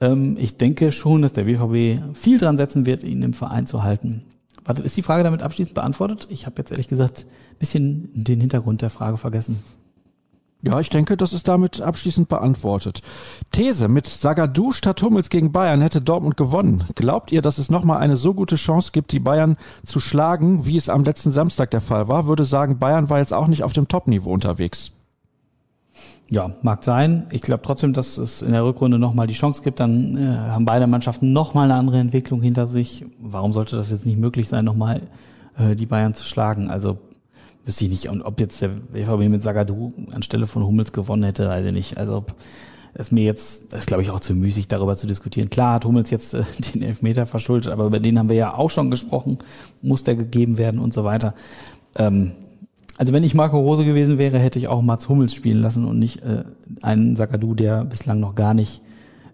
Ähm, 0.00 0.36
ich 0.38 0.56
denke 0.56 0.92
schon, 0.92 1.22
dass 1.22 1.32
der 1.32 1.44
BVB 1.44 2.16
viel 2.16 2.38
dran 2.38 2.56
setzen 2.56 2.86
wird, 2.86 3.02
ihn 3.02 3.22
im 3.22 3.32
Verein 3.32 3.66
zu 3.66 3.82
halten. 3.82 4.22
Warte, 4.64 4.82
ist 4.82 4.96
die 4.96 5.02
Frage 5.02 5.24
damit 5.24 5.42
abschließend 5.42 5.74
beantwortet? 5.74 6.26
Ich 6.30 6.46
habe 6.46 6.56
jetzt 6.58 6.70
ehrlich 6.70 6.88
gesagt 6.88 7.26
ein 7.52 7.58
bisschen 7.58 8.10
den 8.14 8.40
Hintergrund 8.40 8.82
der 8.82 8.90
Frage 8.90 9.16
vergessen. 9.16 9.62
Ja, 10.62 10.78
ich 10.78 10.90
denke, 10.90 11.16
das 11.16 11.32
ist 11.32 11.48
damit 11.48 11.80
abschließend 11.80 12.28
beantwortet. 12.28 13.00
These, 13.50 13.88
mit 13.88 14.06
Sagadou 14.06 14.72
statt 14.72 15.00
Hummels 15.00 15.30
gegen 15.30 15.52
Bayern 15.52 15.80
hätte 15.80 16.02
Dortmund 16.02 16.36
gewonnen. 16.36 16.84
Glaubt 16.96 17.32
ihr, 17.32 17.40
dass 17.40 17.56
es 17.56 17.70
nochmal 17.70 17.96
eine 17.98 18.18
so 18.18 18.34
gute 18.34 18.56
Chance 18.56 18.90
gibt, 18.92 19.12
die 19.12 19.20
Bayern 19.20 19.56
zu 19.86 20.00
schlagen, 20.00 20.66
wie 20.66 20.76
es 20.76 20.90
am 20.90 21.04
letzten 21.04 21.32
Samstag 21.32 21.70
der 21.70 21.80
Fall 21.80 22.08
war? 22.08 22.26
Würde 22.26 22.44
sagen, 22.44 22.78
Bayern 22.78 23.08
war 23.08 23.20
jetzt 23.20 23.32
auch 23.32 23.46
nicht 23.46 23.62
auf 23.64 23.72
dem 23.72 23.88
Top-Niveau 23.88 24.30
unterwegs. 24.30 24.92
Ja, 26.30 26.52
mag 26.62 26.84
sein. 26.84 27.26
Ich 27.32 27.42
glaube 27.42 27.62
trotzdem, 27.64 27.92
dass 27.92 28.16
es 28.16 28.40
in 28.40 28.52
der 28.52 28.64
Rückrunde 28.64 29.00
nochmal 29.00 29.26
die 29.26 29.34
Chance 29.34 29.62
gibt. 29.62 29.80
Dann 29.80 30.16
äh, 30.16 30.26
haben 30.26 30.64
beide 30.64 30.86
Mannschaften 30.86 31.32
nochmal 31.32 31.64
eine 31.64 31.74
andere 31.74 31.98
Entwicklung 31.98 32.40
hinter 32.40 32.68
sich. 32.68 33.04
Warum 33.18 33.52
sollte 33.52 33.74
das 33.74 33.90
jetzt 33.90 34.06
nicht 34.06 34.16
möglich 34.16 34.48
sein, 34.48 34.64
nochmal 34.64 35.02
äh, 35.58 35.74
die 35.74 35.86
Bayern 35.86 36.14
zu 36.14 36.22
schlagen? 36.22 36.70
Also 36.70 36.98
wüsste 37.64 37.84
ich 37.84 37.90
nicht, 37.90 38.08
ob 38.08 38.38
jetzt 38.38 38.62
der 38.62 38.68
BVB 38.68 39.28
mit 39.28 39.42
Sagadu 39.42 39.92
anstelle 40.12 40.46
von 40.46 40.64
Hummels 40.64 40.92
gewonnen 40.92 41.24
hätte, 41.24 41.48
weiß 41.48 41.66
ich 41.66 41.72
nicht. 41.72 41.98
Also 41.98 42.24
ist 42.94 43.10
mir 43.10 43.24
jetzt, 43.24 43.74
ist 43.74 43.88
glaube 43.88 44.04
ich 44.04 44.10
auch 44.10 44.20
zu 44.20 44.32
müßig, 44.32 44.68
darüber 44.68 44.96
zu 44.96 45.08
diskutieren. 45.08 45.50
Klar 45.50 45.74
hat 45.74 45.84
Hummels 45.84 46.10
jetzt 46.10 46.34
äh, 46.34 46.44
den 46.74 46.82
Elfmeter 46.82 47.26
verschuldet, 47.26 47.72
aber 47.72 47.86
über 47.86 47.98
den 47.98 48.20
haben 48.20 48.28
wir 48.28 48.36
ja 48.36 48.54
auch 48.54 48.70
schon 48.70 48.92
gesprochen. 48.92 49.38
Muss 49.82 50.04
der 50.04 50.14
gegeben 50.14 50.58
werden 50.58 50.78
und 50.78 50.94
so 50.94 51.02
weiter. 51.02 51.34
Ähm, 51.96 52.30
also 53.00 53.14
wenn 53.14 53.24
ich 53.24 53.34
Marco 53.34 53.58
Rose 53.58 53.86
gewesen 53.86 54.18
wäre, 54.18 54.38
hätte 54.38 54.58
ich 54.58 54.68
auch 54.68 54.82
Mats 54.82 55.08
Hummels 55.08 55.32
spielen 55.32 55.62
lassen 55.62 55.86
und 55.86 55.98
nicht 55.98 56.22
äh, 56.22 56.44
einen 56.82 57.16
Sakadu, 57.16 57.54
der 57.54 57.82
bislang 57.86 58.20
noch 58.20 58.34
gar 58.34 58.52
nicht 58.52 58.82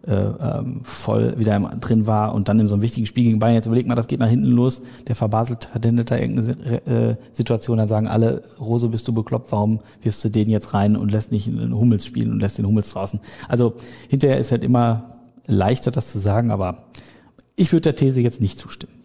äh, 0.07 0.13
ähm, 0.13 0.83
voll 0.85 1.37
wieder 1.37 1.59
drin 1.81 2.07
war 2.07 2.33
und 2.33 2.49
dann 2.49 2.61
in 2.61 2.69
so 2.69 2.77
einem 2.77 2.83
wichtigen 2.83 3.07
Spiel 3.07 3.25
gegen 3.25 3.41
Bayern. 3.41 3.57
Jetzt 3.57 3.67
überleg 3.67 3.89
mal, 3.89 3.97
das 3.97 4.07
geht 4.07 4.21
nach 4.21 4.29
hinten 4.29 4.53
los, 4.53 4.83
der 5.09 5.17
verbaselt, 5.17 5.65
verdändelt 5.65 6.13
da 6.13 6.17
irgendeine 6.17 6.87
äh, 6.87 7.17
Situation, 7.33 7.79
dann 7.79 7.89
sagen 7.89 8.07
alle, 8.07 8.45
Rose, 8.61 8.89
bist 8.89 9.09
du 9.09 9.13
bekloppt, 9.13 9.51
warum 9.51 9.81
wirfst 10.01 10.25
du 10.25 10.29
den 10.29 10.49
jetzt 10.49 10.73
rein 10.73 10.95
und 10.97 11.11
lässt 11.11 11.33
nicht 11.33 11.49
einen 11.49 11.77
Hummels 11.77 12.07
spielen 12.07 12.31
und 12.31 12.39
lässt 12.39 12.59
den 12.59 12.69
Hummels 12.69 12.91
draußen. 12.91 13.19
Also 13.49 13.75
hinterher 14.09 14.39
ist 14.39 14.53
halt 14.53 14.63
immer 14.63 15.17
leichter, 15.49 15.91
das 15.91 16.13
zu 16.13 16.21
sagen, 16.21 16.53
aber 16.53 16.85
ich 17.57 17.73
würde 17.73 17.83
der 17.83 17.97
These 17.97 18.21
jetzt 18.21 18.41
nicht 18.41 18.61
zustimmen. 18.61 18.96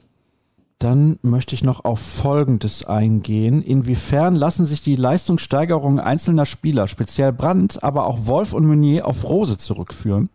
Dann 0.82 1.19
möchte 1.21 1.53
ich 1.53 1.63
noch 1.63 1.86
auf 1.86 1.99
Folgendes 1.99 2.86
eingehen. 2.86 3.61
Inwiefern 3.61 4.36
lassen 4.36 4.65
sich 4.65 4.82
die 4.82 4.95
Leistungssteigerungen 4.95 5.99
einzelner 5.99 6.47
Spieler, 6.47 6.88
speziell 6.88 7.32
Brandt, 7.32 7.84
aber 7.84 8.07
auch 8.07 8.25
Wolf 8.25 8.51
und 8.51 8.65
Meunier 8.65 9.05
auf 9.05 9.23
Rose 9.29 9.57
zurückführen? 9.57 10.32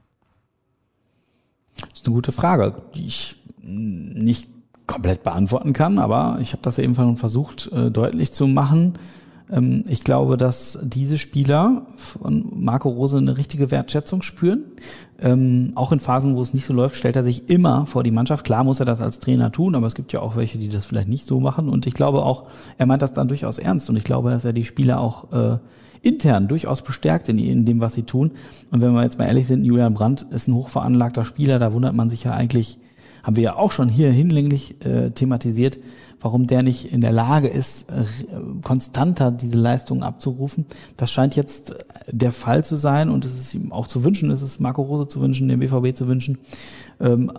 Das 1.80 1.88
ist 1.94 2.06
eine 2.06 2.14
gute 2.14 2.30
Frage, 2.30 2.76
die 2.94 3.06
ich 3.06 3.42
nicht 3.60 4.46
komplett 4.86 5.24
beantworten 5.24 5.72
kann, 5.72 5.98
aber 5.98 6.38
ich 6.40 6.52
habe 6.52 6.62
das 6.62 6.78
eben 6.78 7.16
versucht 7.16 7.72
äh, 7.72 7.90
deutlich 7.90 8.32
zu 8.32 8.46
machen. 8.46 9.00
Ähm, 9.50 9.84
ich 9.88 10.04
glaube, 10.04 10.36
dass 10.36 10.78
diese 10.82 11.18
Spieler 11.18 11.86
von 11.96 12.46
Marco 12.54 12.88
Rose 12.88 13.18
eine 13.18 13.36
richtige 13.36 13.70
Wertschätzung 13.70 14.22
spüren. 14.22 14.64
Ähm, 15.20 15.72
auch 15.74 15.92
in 15.92 16.00
Phasen, 16.00 16.36
wo 16.36 16.42
es 16.42 16.52
nicht 16.52 16.66
so 16.66 16.74
läuft, 16.74 16.96
stellt 16.96 17.16
er 17.16 17.24
sich 17.24 17.48
immer 17.48 17.86
vor 17.86 18.02
die 18.02 18.10
Mannschaft. 18.10 18.44
Klar 18.44 18.64
muss 18.64 18.80
er 18.80 18.86
das 18.86 19.00
als 19.00 19.18
Trainer 19.18 19.50
tun, 19.52 19.74
aber 19.74 19.86
es 19.86 19.94
gibt 19.94 20.12
ja 20.12 20.20
auch 20.20 20.36
welche, 20.36 20.58
die 20.58 20.68
das 20.68 20.84
vielleicht 20.84 21.08
nicht 21.08 21.26
so 21.26 21.40
machen. 21.40 21.68
Und 21.68 21.86
ich 21.86 21.94
glaube 21.94 22.22
auch, 22.22 22.44
er 22.78 22.86
meint 22.86 23.02
das 23.02 23.12
dann 23.12 23.28
durchaus 23.28 23.58
ernst. 23.58 23.88
Und 23.88 23.96
ich 23.96 24.04
glaube, 24.04 24.30
dass 24.30 24.44
er 24.44 24.52
die 24.52 24.64
Spieler 24.64 25.00
auch 25.00 25.32
äh, 25.32 25.58
intern 26.02 26.48
durchaus 26.48 26.82
bestärkt 26.82 27.28
in, 27.28 27.38
in 27.38 27.64
dem, 27.64 27.80
was 27.80 27.94
sie 27.94 28.02
tun. 28.02 28.32
Und 28.70 28.80
wenn 28.80 28.92
wir 28.92 29.02
jetzt 29.02 29.18
mal 29.18 29.26
ehrlich 29.26 29.46
sind, 29.46 29.64
Julian 29.64 29.94
Brandt 29.94 30.22
ist 30.30 30.48
ein 30.48 30.54
hochveranlagter 30.54 31.24
Spieler. 31.24 31.58
Da 31.58 31.72
wundert 31.72 31.94
man 31.94 32.08
sich 32.08 32.24
ja 32.24 32.32
eigentlich, 32.32 32.78
haben 33.26 33.34
wir 33.34 33.42
ja 33.42 33.56
auch 33.56 33.72
schon 33.72 33.88
hier 33.88 34.12
hinlänglich 34.12 34.76
äh, 34.86 35.10
thematisiert, 35.10 35.80
warum 36.20 36.46
der 36.46 36.62
nicht 36.62 36.92
in 36.92 37.00
der 37.00 37.10
Lage 37.10 37.48
ist, 37.48 37.90
äh, 37.90 38.04
konstanter 38.62 39.32
diese 39.32 39.58
Leistungen 39.58 40.04
abzurufen. 40.04 40.64
Das 40.96 41.10
scheint 41.10 41.34
jetzt 41.34 41.72
äh, 41.72 41.74
der 42.12 42.30
Fall 42.30 42.64
zu 42.64 42.76
sein 42.76 43.10
und 43.10 43.24
es 43.24 43.34
ist 43.34 43.52
ihm 43.52 43.72
auch 43.72 43.88
zu 43.88 44.04
wünschen, 44.04 44.30
es 44.30 44.42
ist 44.42 44.60
Marco 44.60 44.82
Rose 44.82 45.08
zu 45.08 45.20
wünschen, 45.20 45.48
dem 45.48 45.58
BVB 45.58 45.92
zu 45.96 46.06
wünschen. 46.06 46.38
Ähm, 47.00 47.32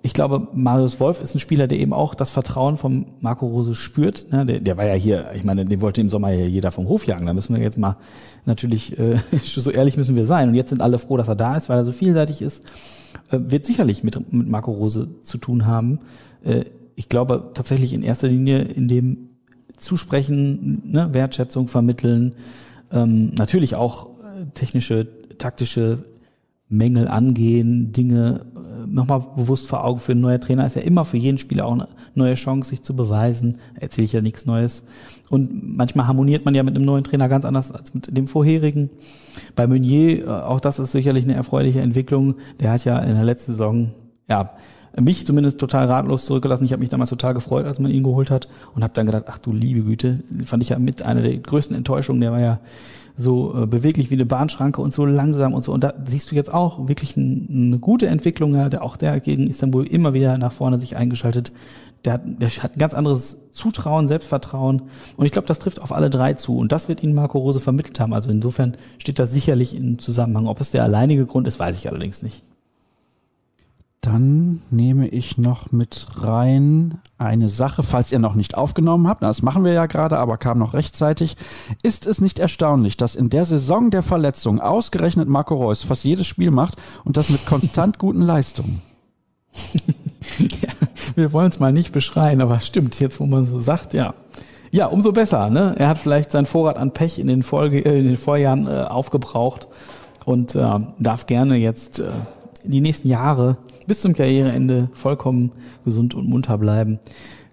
ich 0.00 0.14
glaube, 0.14 0.48
Marius 0.54 0.98
Wolf 0.98 1.20
ist 1.20 1.34
ein 1.34 1.40
Spieler, 1.40 1.66
der 1.66 1.78
eben 1.78 1.92
auch 1.92 2.14
das 2.14 2.30
Vertrauen 2.30 2.78
von 2.78 3.04
Marco 3.20 3.46
Rose 3.46 3.74
spürt. 3.74 4.32
Der, 4.32 4.46
der 4.46 4.76
war 4.78 4.86
ja 4.86 4.94
hier, 4.94 5.30
ich 5.34 5.44
meine, 5.44 5.66
den 5.66 5.82
wollte 5.82 6.00
im 6.00 6.08
Sommer 6.08 6.28
hier 6.28 6.48
jeder 6.48 6.70
vom 6.70 6.88
Hof 6.88 7.04
jagen. 7.04 7.26
Da 7.26 7.34
müssen 7.34 7.54
wir 7.54 7.62
jetzt 7.62 7.76
mal 7.76 7.98
natürlich, 8.46 8.98
äh, 8.98 9.18
so 9.44 9.70
ehrlich 9.70 9.98
müssen 9.98 10.16
wir 10.16 10.24
sein. 10.24 10.48
Und 10.48 10.54
jetzt 10.54 10.70
sind 10.70 10.80
alle 10.80 10.98
froh, 10.98 11.18
dass 11.18 11.28
er 11.28 11.36
da 11.36 11.54
ist, 11.54 11.68
weil 11.68 11.76
er 11.76 11.84
so 11.84 11.92
vielseitig 11.92 12.40
ist. 12.40 12.62
Wird 13.50 13.66
sicherlich 13.66 14.02
mit, 14.02 14.32
mit 14.32 14.48
Marco 14.48 14.72
Rose 14.72 15.08
zu 15.22 15.38
tun 15.38 15.66
haben. 15.66 16.00
Ich 16.96 17.08
glaube 17.08 17.50
tatsächlich 17.54 17.92
in 17.92 18.02
erster 18.02 18.28
Linie 18.28 18.62
in 18.62 18.88
dem 18.88 19.30
Zusprechen, 19.76 20.82
ne, 20.84 21.12
Wertschätzung 21.12 21.68
vermitteln, 21.68 22.34
ähm, 22.92 23.32
natürlich 23.34 23.74
auch 23.74 24.10
äh, 24.20 24.46
technische, 24.54 25.08
taktische 25.38 26.04
Mängel 26.68 27.08
angehen, 27.08 27.92
Dinge 27.92 28.46
äh, 28.56 28.86
nochmal 28.86 29.20
bewusst 29.36 29.68
vor 29.68 29.84
Augen 29.84 30.00
führen. 30.00 30.20
Neuer 30.20 30.40
Trainer 30.40 30.66
ist 30.66 30.76
ja 30.76 30.82
immer 30.82 31.04
für 31.04 31.16
jeden 31.16 31.38
Spieler 31.38 31.66
auch 31.66 31.72
eine 31.72 31.88
neue 32.14 32.34
Chance, 32.34 32.70
sich 32.70 32.82
zu 32.82 32.96
beweisen. 32.96 33.58
Erzähle 33.78 34.06
ich 34.06 34.12
ja 34.12 34.22
nichts 34.22 34.46
Neues. 34.46 34.84
Und 35.30 35.76
manchmal 35.76 36.06
harmoniert 36.06 36.44
man 36.44 36.54
ja 36.54 36.62
mit 36.62 36.74
einem 36.74 36.84
neuen 36.84 37.04
Trainer 37.04 37.28
ganz 37.28 37.44
anders 37.44 37.70
als 37.70 37.94
mit 37.94 38.16
dem 38.16 38.26
vorherigen. 38.26 38.90
Bei 39.54 39.66
Meunier, 39.66 40.24
äh, 40.24 40.28
auch 40.28 40.60
das 40.60 40.78
ist 40.78 40.92
sicherlich 40.92 41.24
eine 41.24 41.34
erfreuliche 41.34 41.80
Entwicklung. 41.80 42.36
Der 42.60 42.72
hat 42.72 42.84
ja 42.84 42.98
in 42.98 43.14
der 43.14 43.24
letzten 43.24 43.52
Saison, 43.52 43.92
ja, 44.28 44.50
mich 45.00 45.26
zumindest 45.26 45.58
total 45.58 45.86
ratlos 45.86 46.24
zurückgelassen. 46.24 46.64
Ich 46.64 46.72
habe 46.72 46.80
mich 46.80 46.88
damals 46.88 47.10
total 47.10 47.34
gefreut, 47.34 47.66
als 47.66 47.80
man 47.80 47.90
ihn 47.90 48.04
geholt 48.04 48.30
hat 48.30 48.48
und 48.74 48.82
habe 48.82 48.94
dann 48.94 49.06
gedacht, 49.06 49.24
ach 49.26 49.38
du 49.38 49.52
liebe 49.52 49.82
Güte, 49.82 50.20
fand 50.44 50.62
ich 50.62 50.68
ja 50.70 50.78
mit 50.78 51.02
einer 51.02 51.22
der 51.22 51.36
größten 51.36 51.76
Enttäuschungen. 51.76 52.20
Der 52.20 52.32
war 52.32 52.40
ja 52.40 52.60
so 53.16 53.62
äh, 53.62 53.66
beweglich 53.66 54.10
wie 54.10 54.14
eine 54.14 54.26
Bahnschranke 54.26 54.80
und 54.80 54.92
so 54.92 55.06
langsam 55.06 55.54
und 55.54 55.62
so. 55.64 55.72
Und 55.72 55.84
da 55.84 55.94
siehst 56.04 56.30
du 56.30 56.34
jetzt 56.34 56.52
auch 56.52 56.88
wirklich 56.88 57.16
ein, 57.16 57.48
eine 57.50 57.78
gute 57.78 58.06
Entwicklung. 58.06 58.54
Ja, 58.54 58.68
der, 58.68 58.82
auch 58.82 58.96
der 58.96 59.20
gegen 59.20 59.46
Istanbul 59.46 59.86
immer 59.86 60.14
wieder 60.14 60.36
nach 60.38 60.52
vorne 60.52 60.78
sich 60.78 60.96
eingeschaltet. 60.96 61.52
Der 62.04 62.14
hat, 62.14 62.22
der 62.24 62.50
hat 62.50 62.76
ein 62.76 62.78
ganz 62.78 62.92
anderes 62.92 63.50
Zutrauen, 63.52 64.08
Selbstvertrauen. 64.08 64.82
Und 65.16 65.26
ich 65.26 65.32
glaube, 65.32 65.48
das 65.48 65.58
trifft 65.58 65.80
auf 65.80 65.92
alle 65.92 66.10
drei 66.10 66.34
zu. 66.34 66.58
Und 66.58 66.72
das 66.72 66.88
wird 66.88 67.02
Ihnen 67.02 67.14
Marco 67.14 67.38
Rose 67.38 67.60
vermittelt 67.60 67.98
haben. 68.00 68.12
Also 68.12 68.30
insofern 68.30 68.76
steht 68.98 69.18
das 69.18 69.32
sicherlich 69.32 69.74
in 69.74 69.98
Zusammenhang. 69.98 70.46
Ob 70.46 70.60
es 70.60 70.70
der 70.70 70.82
alleinige 70.82 71.24
Grund 71.24 71.46
ist, 71.46 71.60
weiß 71.60 71.78
ich 71.78 71.88
allerdings 71.88 72.22
nicht. 72.22 72.42
Dann 74.04 74.60
nehme 74.70 75.08
ich 75.08 75.38
noch 75.38 75.72
mit 75.72 76.06
rein 76.18 76.98
eine 77.16 77.48
Sache, 77.48 77.82
falls 77.82 78.12
ihr 78.12 78.18
noch 78.18 78.34
nicht 78.34 78.54
aufgenommen 78.54 79.08
habt, 79.08 79.22
das 79.22 79.40
machen 79.40 79.64
wir 79.64 79.72
ja 79.72 79.86
gerade, 79.86 80.18
aber 80.18 80.36
kam 80.36 80.58
noch 80.58 80.74
rechtzeitig. 80.74 81.38
Ist 81.82 82.06
es 82.06 82.20
nicht 82.20 82.38
erstaunlich, 82.38 82.98
dass 82.98 83.14
in 83.14 83.30
der 83.30 83.46
Saison 83.46 83.90
der 83.90 84.02
Verletzung 84.02 84.60
ausgerechnet 84.60 85.26
Marco 85.26 85.54
Reus 85.54 85.82
fast 85.84 86.04
jedes 86.04 86.26
Spiel 86.26 86.50
macht 86.50 86.76
und 87.04 87.16
das 87.16 87.30
mit 87.30 87.46
konstant 87.46 87.98
guten 87.98 88.20
Leistungen? 88.20 88.82
ja, 90.38 90.72
wir 91.14 91.32
wollen 91.32 91.48
es 91.48 91.58
mal 91.58 91.72
nicht 91.72 91.92
beschreien, 91.92 92.42
aber 92.42 92.60
stimmt, 92.60 93.00
jetzt 93.00 93.20
wo 93.20 93.24
man 93.24 93.46
so 93.46 93.58
sagt, 93.58 93.94
ja. 93.94 94.12
Ja, 94.70 94.88
umso 94.88 95.12
besser. 95.12 95.48
Ne? 95.48 95.76
Er 95.78 95.88
hat 95.88 95.98
vielleicht 95.98 96.30
seinen 96.30 96.46
Vorrat 96.46 96.76
an 96.76 96.92
Pech 96.92 97.18
in 97.18 97.28
den, 97.28 97.42
Folge, 97.42 97.78
äh, 97.78 98.00
in 98.00 98.04
den 98.04 98.18
Vorjahren 98.18 98.66
äh, 98.66 98.82
aufgebraucht 98.82 99.66
und 100.26 100.54
äh, 100.54 100.80
darf 100.98 101.24
gerne 101.24 101.56
jetzt 101.56 102.00
äh, 102.00 102.10
die 102.64 102.82
nächsten 102.82 103.08
Jahre 103.08 103.56
bis 103.86 104.00
zum 104.00 104.14
Karriereende 104.14 104.88
vollkommen 104.92 105.52
gesund 105.84 106.14
und 106.14 106.28
munter 106.28 106.58
bleiben. 106.58 106.98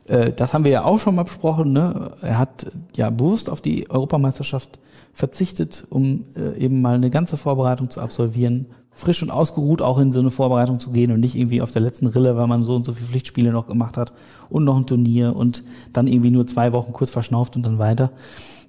Äh, 0.08 0.34
das 0.34 0.54
haben 0.54 0.64
wir 0.64 0.72
ja 0.72 0.86
auch 0.86 1.00
schon 1.00 1.16
mal 1.16 1.24
besprochen. 1.24 1.74
Ne? 1.74 2.12
Er 2.22 2.38
hat 2.38 2.72
ja 2.96 3.10
bewusst 3.10 3.50
auf 3.50 3.62
die 3.62 3.90
Europameisterschaft 3.90 4.80
verzichtet, 5.14 5.86
um 5.90 6.26
äh, 6.36 6.58
eben 6.58 6.82
mal 6.82 6.96
eine 6.96 7.10
ganze 7.10 7.38
Vorbereitung 7.38 7.90
zu 7.90 8.02
absolvieren, 8.02 8.68
frisch 8.92 9.24
und 9.24 9.32
ausgeruht 9.32 9.82
auch 9.82 10.00
in 10.00 10.12
so 10.12 10.20
eine 10.20 10.32
Vorbereitung 10.32 10.80
zu 10.80 10.92
gehen 10.92 11.12
und 11.12 11.20
nicht 11.20 11.36
irgendwie 11.36 11.62
auf 11.62 11.72
der 11.72 11.82
letzten 11.82 12.08
Rille, 12.08 12.36
weil 12.36 12.48
man 12.48 12.64
so 12.64 12.76
und 12.76 12.84
so 12.84 12.94
viele 12.94 13.08
Pflichtspiele 13.08 13.52
noch 13.52 13.68
gemacht 13.68 13.98
hat 13.98 14.14
und 14.50 14.64
noch 14.64 14.78
ein 14.78 14.86
Turnier 14.86 15.36
und 15.36 15.64
dann 15.94 16.08
irgendwie 16.08 16.32
nur 16.32 16.48
zwei 16.48 16.74
Wochen 16.74 16.94
kurz 16.94 17.12
verschnauft 17.12 17.56
und 17.56 17.64
dann 17.64 17.80
weiter. 17.80 18.12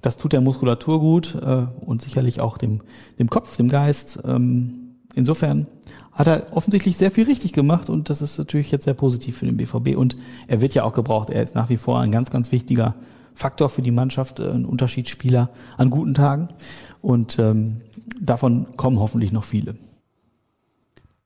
Das 0.00 0.16
tut 0.16 0.32
der 0.32 0.40
Muskulatur 0.40 1.00
gut 1.00 1.36
äh, 1.40 1.66
und 1.80 2.02
sicherlich 2.02 2.40
auch 2.40 2.58
dem, 2.58 2.80
dem 3.18 3.30
Kopf, 3.30 3.56
dem 3.56 3.68
Geist. 3.68 4.20
Ähm, 4.24 4.81
insofern 5.14 5.66
hat 6.12 6.26
er 6.26 6.46
offensichtlich 6.52 6.96
sehr 6.96 7.10
viel 7.10 7.24
richtig 7.24 7.52
gemacht 7.52 7.88
und 7.88 8.10
das 8.10 8.22
ist 8.22 8.38
natürlich 8.38 8.70
jetzt 8.70 8.84
sehr 8.84 8.94
positiv 8.94 9.38
für 9.38 9.46
den 9.46 9.56
BVB 9.56 9.96
und 9.96 10.16
er 10.46 10.60
wird 10.60 10.74
ja 10.74 10.84
auch 10.84 10.92
gebraucht. 10.92 11.30
Er 11.30 11.42
ist 11.42 11.54
nach 11.54 11.68
wie 11.68 11.76
vor 11.76 12.00
ein 12.00 12.10
ganz, 12.10 12.30
ganz 12.30 12.52
wichtiger 12.52 12.94
Faktor 13.34 13.70
für 13.70 13.82
die 13.82 13.90
Mannschaft, 13.90 14.40
äh, 14.40 14.50
ein 14.50 14.64
Unterschiedsspieler 14.64 15.50
an 15.78 15.90
guten 15.90 16.14
Tagen 16.14 16.48
und 17.00 17.38
ähm, 17.38 17.80
davon 18.20 18.76
kommen 18.76 18.98
hoffentlich 18.98 19.32
noch 19.32 19.44
viele. 19.44 19.74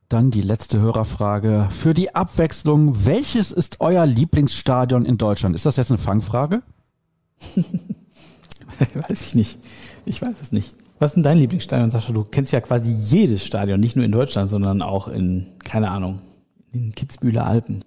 Dann 0.09 0.31
die 0.31 0.43
letzte 0.43 0.79
Hörerfrage. 0.79 1.67
Für 1.71 1.93
die 1.93 2.15
Abwechslung, 2.15 3.05
welches 3.07 3.51
ist 3.51 3.81
euer 3.81 4.07
Lieblingsstadion 4.07 5.05
in 5.05 5.19
Deutschland? 5.19 5.57
Ist 5.57 5.67
das 5.67 5.75
jetzt 5.77 5.91
eine 5.91 5.99
Fangfrage? 5.99 6.63
weiß 8.95 9.23
ich 9.23 9.35
nicht. 9.35 9.59
Ich 10.05 10.23
weiß 10.23 10.37
es 10.41 10.53
nicht. 10.53 10.75
Was 10.99 11.11
ist 11.11 11.15
denn 11.17 11.23
dein 11.23 11.39
Lieblingsstadion, 11.39 11.91
Sascha? 11.91 12.13
Du 12.13 12.25
kennst 12.25 12.53
ja 12.53 12.61
quasi 12.61 12.91
jedes 12.91 13.45
Stadion, 13.45 13.81
nicht 13.81 13.97
nur 13.97 14.05
in 14.05 14.13
Deutschland, 14.13 14.49
sondern 14.49 14.81
auch 14.81 15.09
in, 15.09 15.47
keine 15.63 15.91
Ahnung, 15.91 16.23
in 16.73 16.95
Kitzbühler 16.95 17.47
Alpen. 17.47 17.83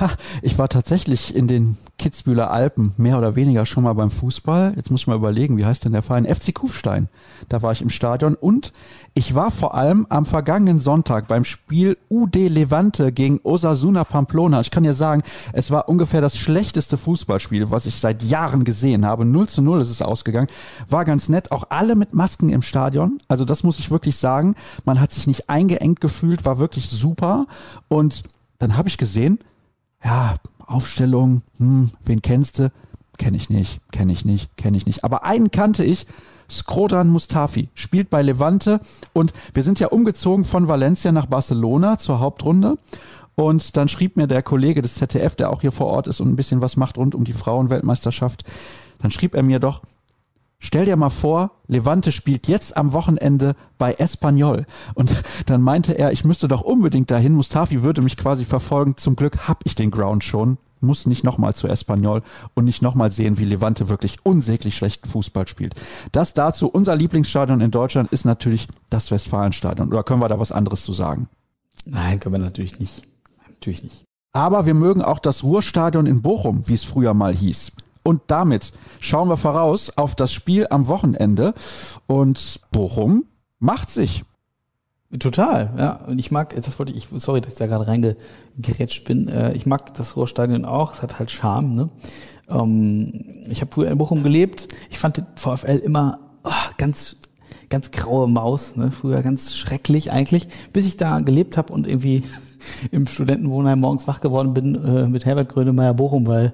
Ha, 0.00 0.10
ich 0.42 0.58
war 0.58 0.68
tatsächlich 0.68 1.34
in 1.34 1.46
den 1.46 1.76
Kitzbühler 1.98 2.50
Alpen 2.50 2.92
mehr 2.96 3.18
oder 3.18 3.36
weniger 3.36 3.66
schon 3.66 3.84
mal 3.84 3.92
beim 3.92 4.10
Fußball. 4.10 4.74
Jetzt 4.76 4.90
muss 4.90 5.02
ich 5.02 5.06
mal 5.06 5.16
überlegen, 5.16 5.58
wie 5.58 5.64
heißt 5.64 5.84
denn 5.84 5.92
der 5.92 6.02
Verein? 6.02 6.26
FC 6.26 6.54
Kufstein. 6.54 7.08
Da 7.48 7.62
war 7.62 7.72
ich 7.72 7.82
im 7.82 7.90
Stadion 7.90 8.34
und 8.34 8.72
ich 9.14 9.34
war 9.34 9.50
vor 9.50 9.74
allem 9.74 10.06
am 10.08 10.24
vergangenen 10.24 10.80
Sonntag 10.80 11.28
beim 11.28 11.44
Spiel 11.44 11.98
UD 12.08 12.36
Levante 12.48 13.12
gegen 13.12 13.40
Osasuna 13.42 14.04
Pamplona. 14.04 14.60
Ich 14.60 14.70
kann 14.70 14.84
dir 14.84 14.94
sagen, 14.94 15.22
es 15.52 15.70
war 15.70 15.88
ungefähr 15.88 16.20
das 16.20 16.36
schlechteste 16.36 16.96
Fußballspiel, 16.96 17.70
was 17.70 17.86
ich 17.86 17.96
seit 17.96 18.22
Jahren 18.22 18.64
gesehen 18.64 19.04
habe. 19.04 19.24
0 19.24 19.48
zu 19.48 19.62
0 19.62 19.80
ist 19.80 19.90
es 19.90 20.02
ausgegangen. 20.02 20.48
War 20.88 21.04
ganz 21.04 21.28
nett. 21.28 21.52
Auch 21.52 21.64
alle 21.70 21.96
mit 21.96 22.14
Masken 22.14 22.48
im 22.50 22.62
Stadion. 22.62 23.18
Also 23.28 23.44
das 23.44 23.62
muss 23.62 23.78
ich 23.78 23.90
wirklich 23.90 24.16
sagen. 24.16 24.54
Man 24.84 25.00
hat 25.00 25.12
sich 25.12 25.26
nicht 25.26 25.50
eingeengt 25.50 26.00
gefühlt, 26.00 26.44
war 26.44 26.58
wirklich 26.58 26.88
super. 26.88 27.46
Und 27.88 28.22
dann 28.58 28.76
habe 28.76 28.88
ich 28.88 28.98
gesehen, 28.98 29.38
ja, 30.04 30.36
Aufstellung, 30.66 31.42
hm, 31.58 31.90
wen 32.04 32.22
kennst 32.22 32.58
du? 32.58 32.72
Kenn 33.18 33.34
ich 33.34 33.50
nicht, 33.50 33.80
kenn 33.92 34.08
ich 34.08 34.24
nicht, 34.24 34.56
kenn 34.56 34.74
ich 34.74 34.86
nicht. 34.86 35.04
Aber 35.04 35.24
einen 35.24 35.50
kannte 35.50 35.84
ich, 35.84 36.06
Skrodran 36.48 37.08
Mustafi, 37.08 37.68
spielt 37.74 38.10
bei 38.10 38.22
Levante 38.22 38.80
und 39.12 39.32
wir 39.54 39.62
sind 39.62 39.78
ja 39.78 39.88
umgezogen 39.88 40.44
von 40.44 40.68
Valencia 40.68 41.12
nach 41.12 41.26
Barcelona 41.26 41.98
zur 41.98 42.20
Hauptrunde. 42.20 42.78
Und 43.36 43.76
dann 43.76 43.88
schrieb 43.88 44.16
mir 44.16 44.26
der 44.26 44.42
Kollege 44.42 44.82
des 44.82 44.96
ZDF, 44.96 45.34
der 45.34 45.50
auch 45.50 45.60
hier 45.62 45.72
vor 45.72 45.86
Ort 45.86 46.06
ist 46.06 46.20
und 46.20 46.28
ein 46.28 46.36
bisschen 46.36 46.60
was 46.60 46.76
macht 46.76 46.98
rund 46.98 47.14
um 47.14 47.24
die 47.24 47.32
Frauenweltmeisterschaft, 47.32 48.44
dann 49.00 49.10
schrieb 49.10 49.34
er 49.34 49.42
mir 49.42 49.60
doch, 49.60 49.80
Stell 50.62 50.84
dir 50.84 50.96
mal 50.96 51.10
vor, 51.10 51.52
Levante 51.66 52.12
spielt 52.12 52.46
jetzt 52.46 52.76
am 52.76 52.92
Wochenende 52.92 53.56
bei 53.78 53.94
Espanyol. 53.94 54.66
Und 54.94 55.10
dann 55.46 55.62
meinte 55.62 55.94
er, 55.94 56.12
ich 56.12 56.24
müsste 56.24 56.48
doch 56.48 56.60
unbedingt 56.60 57.10
dahin. 57.10 57.34
Mustafi 57.34 57.82
würde 57.82 58.02
mich 58.02 58.18
quasi 58.18 58.44
verfolgen. 58.44 58.96
Zum 58.98 59.16
Glück 59.16 59.48
hab 59.48 59.64
ich 59.64 59.74
den 59.74 59.90
Ground 59.90 60.22
schon. 60.22 60.58
Muss 60.82 61.06
nicht 61.06 61.24
nochmal 61.24 61.54
zu 61.54 61.66
Espanyol 61.66 62.22
und 62.54 62.64
nicht 62.64 62.82
nochmal 62.82 63.10
sehen, 63.10 63.38
wie 63.38 63.44
Levante 63.44 63.88
wirklich 63.88 64.18
unsäglich 64.24 64.76
schlechten 64.76 65.08
Fußball 65.08 65.48
spielt. 65.48 65.74
Das 66.12 66.34
dazu. 66.34 66.68
Unser 66.68 66.94
Lieblingsstadion 66.94 67.60
in 67.60 67.70
Deutschland 67.70 68.12
ist 68.12 68.24
natürlich 68.24 68.68
das 68.90 69.10
Westfalenstadion. 69.10 69.88
Oder 69.88 70.04
können 70.04 70.20
wir 70.20 70.28
da 70.28 70.38
was 70.38 70.52
anderes 70.52 70.84
zu 70.84 70.92
sagen? 70.92 71.28
Nein, 71.86 72.20
können 72.20 72.34
wir 72.34 72.38
natürlich 72.38 72.78
nicht. 72.78 73.02
Natürlich 73.48 73.82
nicht. 73.82 74.04
Aber 74.32 74.66
wir 74.66 74.74
mögen 74.74 75.02
auch 75.02 75.18
das 75.18 75.42
Ruhrstadion 75.42 76.06
in 76.06 76.22
Bochum, 76.22 76.66
wie 76.68 76.74
es 76.74 76.84
früher 76.84 77.14
mal 77.14 77.34
hieß. 77.34 77.72
Und 78.02 78.22
damit 78.28 78.72
schauen 79.00 79.28
wir 79.28 79.36
voraus 79.36 79.96
auf 79.96 80.14
das 80.14 80.32
Spiel 80.32 80.66
am 80.70 80.86
Wochenende. 80.86 81.54
Und 82.06 82.60
Bochum 82.72 83.24
macht 83.58 83.90
sich. 83.90 84.24
Total, 85.18 85.74
ja. 85.76 85.92
Und 86.06 86.20
ich 86.20 86.30
mag, 86.30 86.54
das 86.54 86.78
wollte 86.78 86.92
ich, 86.92 87.08
sorry, 87.16 87.40
dass 87.40 87.54
ich 87.54 87.58
da 87.58 87.66
gerade 87.66 87.88
reingerätscht 87.88 89.04
bin. 89.04 89.28
Äh, 89.28 89.52
ich 89.54 89.66
mag 89.66 89.92
das 89.94 90.16
Ruhrstadion 90.16 90.64
auch. 90.64 90.92
Es 90.92 91.02
hat 91.02 91.18
halt 91.18 91.30
Charme. 91.32 91.74
Ne? 91.74 91.88
Ähm, 92.48 93.44
ich 93.48 93.60
habe 93.60 93.72
früher 93.72 93.90
in 93.90 93.98
Bochum 93.98 94.22
gelebt. 94.22 94.68
Ich 94.88 94.98
fand 94.98 95.16
den 95.16 95.26
VfL 95.34 95.78
immer 95.78 96.20
oh, 96.44 96.50
ganz 96.78 97.16
ganz 97.70 97.92
graue 97.92 98.28
Maus, 98.28 98.76
ne? 98.76 98.90
früher 98.90 99.22
ganz 99.22 99.54
schrecklich 99.54 100.12
eigentlich, 100.12 100.48
bis 100.72 100.86
ich 100.86 100.96
da 100.96 101.20
gelebt 101.20 101.56
habe 101.56 101.72
und 101.72 101.86
irgendwie 101.86 102.24
im 102.90 103.06
Studentenwohnheim 103.06 103.80
morgens 103.80 104.06
wach 104.06 104.20
geworden 104.20 104.52
bin 104.52 104.74
äh, 104.84 105.06
mit 105.06 105.24
Herbert 105.24 105.48
Grönemeyer 105.48 105.94
Bochum, 105.94 106.26
weil 106.26 106.52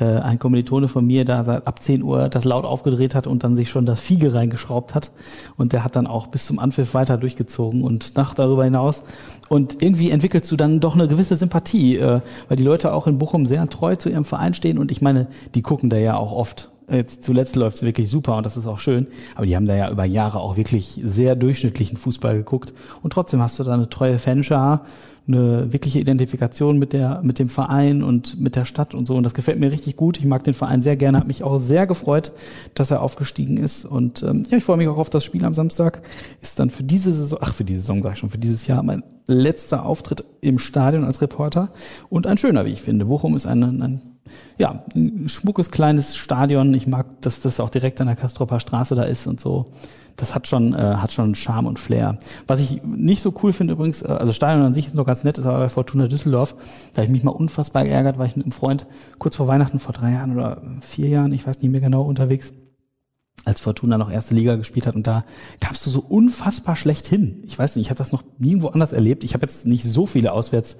äh, 0.00 0.04
ein 0.04 0.38
Kommilitone 0.38 0.88
von 0.88 1.06
mir 1.06 1.24
da 1.24 1.40
ab 1.40 1.82
10 1.82 2.02
Uhr 2.02 2.28
das 2.28 2.44
laut 2.44 2.64
aufgedreht 2.64 3.14
hat 3.14 3.26
und 3.26 3.44
dann 3.44 3.56
sich 3.56 3.70
schon 3.70 3.86
das 3.86 4.00
Fiege 4.00 4.34
reingeschraubt 4.34 4.94
hat. 4.94 5.10
Und 5.56 5.72
der 5.72 5.84
hat 5.84 5.96
dann 5.96 6.06
auch 6.06 6.28
bis 6.28 6.46
zum 6.46 6.58
Anpfiff 6.58 6.94
weiter 6.94 7.16
durchgezogen 7.18 7.82
und 7.82 8.16
nach 8.16 8.34
darüber 8.34 8.64
hinaus. 8.64 9.02
Und 9.48 9.82
irgendwie 9.82 10.10
entwickelst 10.10 10.50
du 10.50 10.56
dann 10.56 10.80
doch 10.80 10.94
eine 10.94 11.08
gewisse 11.08 11.36
Sympathie, 11.36 11.98
äh, 11.98 12.20
weil 12.48 12.56
die 12.56 12.64
Leute 12.64 12.92
auch 12.92 13.06
in 13.06 13.18
Bochum 13.18 13.46
sehr 13.46 13.68
treu 13.68 13.96
zu 13.96 14.08
ihrem 14.08 14.24
Verein 14.24 14.54
stehen 14.54 14.78
und 14.78 14.90
ich 14.90 15.02
meine, 15.02 15.26
die 15.54 15.62
gucken 15.62 15.90
da 15.90 15.96
ja 15.96 16.16
auch 16.16 16.32
oft 16.32 16.71
Jetzt 16.92 17.24
zuletzt 17.24 17.56
läuft 17.56 17.76
es 17.76 17.82
wirklich 17.82 18.10
super 18.10 18.36
und 18.36 18.44
das 18.44 18.56
ist 18.56 18.66
auch 18.66 18.78
schön. 18.78 19.06
Aber 19.34 19.46
die 19.46 19.56
haben 19.56 19.66
da 19.66 19.74
ja 19.74 19.90
über 19.90 20.04
Jahre 20.04 20.40
auch 20.40 20.56
wirklich 20.56 21.00
sehr 21.02 21.34
durchschnittlichen 21.34 21.96
Fußball 21.96 22.36
geguckt. 22.36 22.74
Und 23.02 23.12
trotzdem 23.12 23.40
hast 23.40 23.58
du 23.58 23.64
da 23.64 23.72
eine 23.72 23.88
treue 23.88 24.18
Fanschar 24.18 24.84
eine 25.28 25.72
wirkliche 25.72 26.00
Identifikation 26.00 26.78
mit 26.78 26.92
der, 26.92 27.20
mit 27.22 27.38
dem 27.38 27.48
Verein 27.48 28.02
und 28.02 28.40
mit 28.40 28.56
der 28.56 28.64
Stadt 28.64 28.94
und 28.94 29.06
so. 29.06 29.14
Und 29.14 29.22
das 29.22 29.34
gefällt 29.34 29.58
mir 29.60 29.70
richtig 29.70 29.96
gut. 29.96 30.18
Ich 30.18 30.24
mag 30.24 30.42
den 30.44 30.54
Verein 30.54 30.82
sehr 30.82 30.96
gerne, 30.96 31.18
habe 31.18 31.28
mich 31.28 31.44
auch 31.44 31.58
sehr 31.58 31.86
gefreut, 31.86 32.32
dass 32.74 32.90
er 32.90 33.02
aufgestiegen 33.02 33.56
ist. 33.56 33.84
Und 33.84 34.22
ähm, 34.22 34.42
ja, 34.50 34.58
ich 34.58 34.64
freue 34.64 34.76
mich 34.76 34.88
auch 34.88 34.98
auf 34.98 35.10
das 35.10 35.24
Spiel 35.24 35.44
am 35.44 35.54
Samstag. 35.54 36.02
Ist 36.40 36.58
dann 36.58 36.70
für 36.70 36.82
diese 36.82 37.12
Saison, 37.12 37.38
ach 37.40 37.54
für 37.54 37.64
diese 37.64 37.80
Saison 37.80 38.02
sage 38.02 38.14
ich 38.14 38.18
schon, 38.18 38.30
für 38.30 38.38
dieses 38.38 38.66
Jahr 38.66 38.82
mein 38.82 39.04
letzter 39.26 39.86
Auftritt 39.86 40.24
im 40.40 40.58
Stadion 40.58 41.04
als 41.04 41.22
Reporter 41.22 41.70
und 42.08 42.26
ein 42.26 42.38
schöner, 42.38 42.64
wie 42.64 42.70
ich 42.70 42.82
finde. 42.82 43.04
Bochum 43.04 43.36
ist 43.36 43.46
ein, 43.46 43.62
ein 43.62 44.11
ja, 44.58 44.84
ein 44.94 45.28
schmuckes 45.28 45.70
kleines 45.70 46.16
Stadion. 46.16 46.72
Ich 46.74 46.86
mag, 46.86 47.06
dass 47.22 47.40
das 47.40 47.60
auch 47.60 47.70
direkt 47.70 48.00
an 48.00 48.06
der 48.06 48.16
Kastropper 48.16 48.60
Straße 48.60 48.94
da 48.94 49.02
ist 49.02 49.26
und 49.26 49.40
so 49.40 49.72
das 50.16 50.34
hat 50.34 50.48
schon, 50.48 50.74
äh, 50.74 50.96
hat 50.96 51.12
schon 51.12 51.34
Charme 51.34 51.66
und 51.66 51.78
Flair. 51.78 52.18
Was 52.46 52.60
ich 52.60 52.82
nicht 52.82 53.22
so 53.22 53.34
cool 53.42 53.52
finde 53.52 53.74
übrigens, 53.74 54.02
äh, 54.02 54.08
also 54.08 54.32
Stadion 54.32 54.64
an 54.64 54.74
sich 54.74 54.86
ist 54.86 54.94
noch 54.94 55.06
ganz 55.06 55.24
nett, 55.24 55.38
ist 55.38 55.46
aber 55.46 55.58
bei 55.58 55.68
Fortuna 55.68 56.08
Düsseldorf, 56.08 56.54
da 56.92 56.98
habe 56.98 57.06
ich 57.06 57.12
mich 57.12 57.24
mal 57.24 57.32
unfassbar 57.32 57.84
geärgert, 57.84 58.18
weil 58.18 58.28
ich 58.28 58.36
mit 58.36 58.44
einem 58.44 58.52
Freund 58.52 58.86
kurz 59.18 59.36
vor 59.36 59.48
Weihnachten 59.48 59.78
vor 59.78 59.92
drei 59.92 60.12
Jahren 60.12 60.32
oder 60.32 60.62
vier 60.80 61.08
Jahren, 61.08 61.32
ich 61.32 61.46
weiß 61.46 61.60
nicht 61.60 61.70
mehr 61.70 61.80
genau, 61.80 62.02
unterwegs, 62.02 62.52
als 63.44 63.60
Fortuna 63.60 63.98
noch 63.98 64.10
erste 64.10 64.34
Liga 64.34 64.54
gespielt 64.56 64.86
hat 64.86 64.94
und 64.94 65.06
da 65.06 65.24
kamst 65.60 65.84
du 65.84 65.90
so 65.90 66.00
unfassbar 66.00 66.76
schlecht 66.76 67.06
hin. 67.06 67.42
Ich 67.44 67.58
weiß 67.58 67.74
nicht, 67.74 67.86
ich 67.86 67.90
habe 67.90 67.98
das 67.98 68.12
noch 68.12 68.22
nirgendwo 68.38 68.68
anders 68.68 68.92
erlebt. 68.92 69.24
Ich 69.24 69.34
habe 69.34 69.44
jetzt 69.44 69.66
nicht 69.66 69.84
so 69.84 70.06
viele 70.06 70.32
Auswärts 70.32 70.76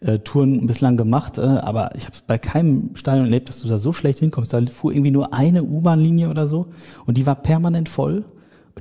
äh, 0.00 0.18
Touren 0.18 0.66
bislang 0.66 0.96
gemacht, 0.96 1.38
äh, 1.38 1.42
aber 1.42 1.94
ich 1.96 2.04
habe 2.04 2.16
bei 2.26 2.38
keinem 2.38 2.94
Stadion 2.94 3.26
erlebt, 3.26 3.48
dass 3.48 3.60
du 3.60 3.68
da 3.68 3.78
so 3.78 3.92
schlecht 3.92 4.18
hinkommst. 4.18 4.52
Da 4.52 4.64
fuhr 4.66 4.92
irgendwie 4.92 5.10
nur 5.10 5.32
eine 5.34 5.64
U-Bahn-Linie 5.64 6.30
oder 6.30 6.46
so 6.46 6.66
und 7.06 7.16
die 7.16 7.26
war 7.26 7.36
permanent 7.36 7.88
voll 7.88 8.24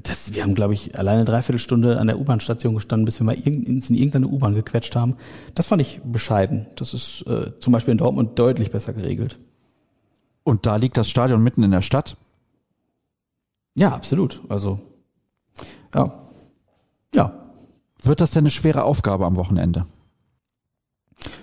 das, 0.04 0.34
wir 0.34 0.44
haben, 0.44 0.54
glaube 0.54 0.74
ich, 0.74 0.98
alleine 0.98 1.26
dreiviertel 1.26 1.60
Stunde 1.60 2.00
an 2.00 2.08
der 2.08 2.20
U-Bahn-Station 2.20 2.76
gestanden, 2.76 3.06
bis 3.06 3.20
wir 3.20 3.26
mal 3.26 3.36
in 3.36 3.66
irgendeine 3.66 4.28
U-Bahn 4.28 4.54
gequetscht 4.54 4.96
haben. 4.96 5.16
Das 5.56 5.68
fand 5.68 5.82
ich 5.82 6.02
bescheiden. 6.04 6.68
Das 6.76 6.94
ist 6.94 7.24
äh, 7.28 7.58
zum 7.60 7.74
Beispiel 7.74 7.94
in 7.94 7.98
Dortmund 7.98 8.38
deutlich 8.38 8.72
besser 8.72 8.94
geregelt. 8.94 9.40
Und 10.44 10.66
da 10.66 10.76
liegt 10.76 10.98
das 10.98 11.10
Stadion 11.10 11.44
mitten 11.44 11.64
in 11.64 11.72
der 11.72 11.82
Stadt? 11.82 12.16
Ja, 13.76 13.94
absolut. 13.94 14.42
Also, 14.50 14.80
ja. 15.94 16.28
Ja. 17.14 17.34
Wird 18.04 18.22
das 18.22 18.32
denn 18.32 18.44
eine 18.44 18.52
schwere 18.52 18.84
Aufgabe 18.84 19.26
am 19.26 19.36
Wochenende? 19.36 19.86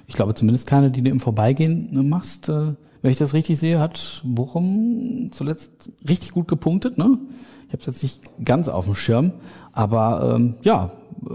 Ich 0.07 0.15
glaube 0.15 0.35
zumindest 0.35 0.67
keine, 0.67 0.91
die 0.91 1.03
du 1.03 1.11
im 1.11 1.21
Vorbeigehen 1.21 1.93
ne, 1.93 2.03
machst. 2.03 2.49
Äh, 2.49 2.75
wenn 3.03 3.11
ich 3.11 3.19
das 3.19 3.35
richtig 3.35 3.59
sehe, 3.59 3.81
hat 3.81 4.23
Bochum 4.25 5.29
zuletzt 5.33 5.91
richtig 6.09 6.33
gut 6.33 6.49
gepunktet. 6.49 6.97
Ne? 6.97 7.19
Ich 7.67 7.73
habe 7.73 7.81
es 7.81 7.87
jetzt 7.87 8.03
nicht 8.03 8.45
ganz 8.45 8.69
auf 8.69 8.87
dem 8.87 8.95
Schirm, 8.95 9.33
aber 9.73 10.35
ähm, 10.37 10.55
ja, 10.63 10.93
äh, 11.27 11.33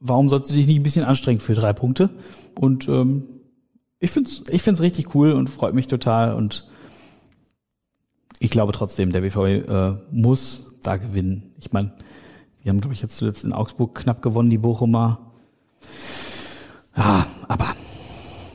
warum 0.00 0.28
sollst 0.28 0.50
du 0.50 0.54
dich 0.54 0.66
nicht 0.66 0.78
ein 0.78 0.82
bisschen 0.82 1.04
anstrengen 1.04 1.40
für 1.40 1.54
drei 1.54 1.72
Punkte? 1.72 2.10
Und 2.54 2.88
ähm, 2.88 3.24
ich 4.00 4.10
finde 4.10 4.30
es 4.30 4.42
ich 4.52 4.62
find's 4.62 4.80
richtig 4.80 5.14
cool 5.14 5.32
und 5.32 5.48
freut 5.48 5.74
mich 5.74 5.86
total 5.86 6.34
und 6.34 6.66
ich 8.40 8.50
glaube 8.50 8.72
trotzdem, 8.72 9.10
der 9.10 9.22
BVB 9.22 9.68
äh, 9.68 9.94
muss 10.12 10.66
da 10.82 10.96
gewinnen. 10.96 11.54
Ich 11.58 11.72
meine, 11.72 11.92
die 12.62 12.68
haben, 12.68 12.80
glaube 12.80 12.94
ich, 12.94 13.02
jetzt 13.02 13.16
zuletzt 13.16 13.44
in 13.44 13.52
Augsburg 13.52 13.94
knapp 13.94 14.22
gewonnen, 14.22 14.50
die 14.50 14.58
Bochumer. 14.58 15.32
Ja, 16.98 17.24
aber 17.46 17.76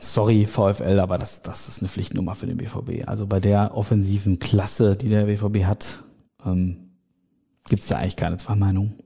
sorry, 0.02 0.44
VfL, 0.44 1.00
aber 1.00 1.16
das, 1.16 1.40
das 1.40 1.66
ist 1.66 1.80
eine 1.80 1.88
Pflichtnummer 1.88 2.34
für 2.34 2.46
den 2.46 2.58
BVB. 2.58 3.08
Also 3.08 3.26
bei 3.26 3.40
der 3.40 3.74
offensiven 3.74 4.38
Klasse, 4.38 4.96
die 4.96 5.08
der 5.08 5.24
BVB 5.24 5.64
hat, 5.64 6.04
ähm, 6.44 6.90
gibt 7.70 7.80
es 7.82 7.88
da 7.88 7.96
eigentlich 7.96 8.16
keine 8.16 8.36
zwei 8.36 8.54
Meinungen. 8.54 8.98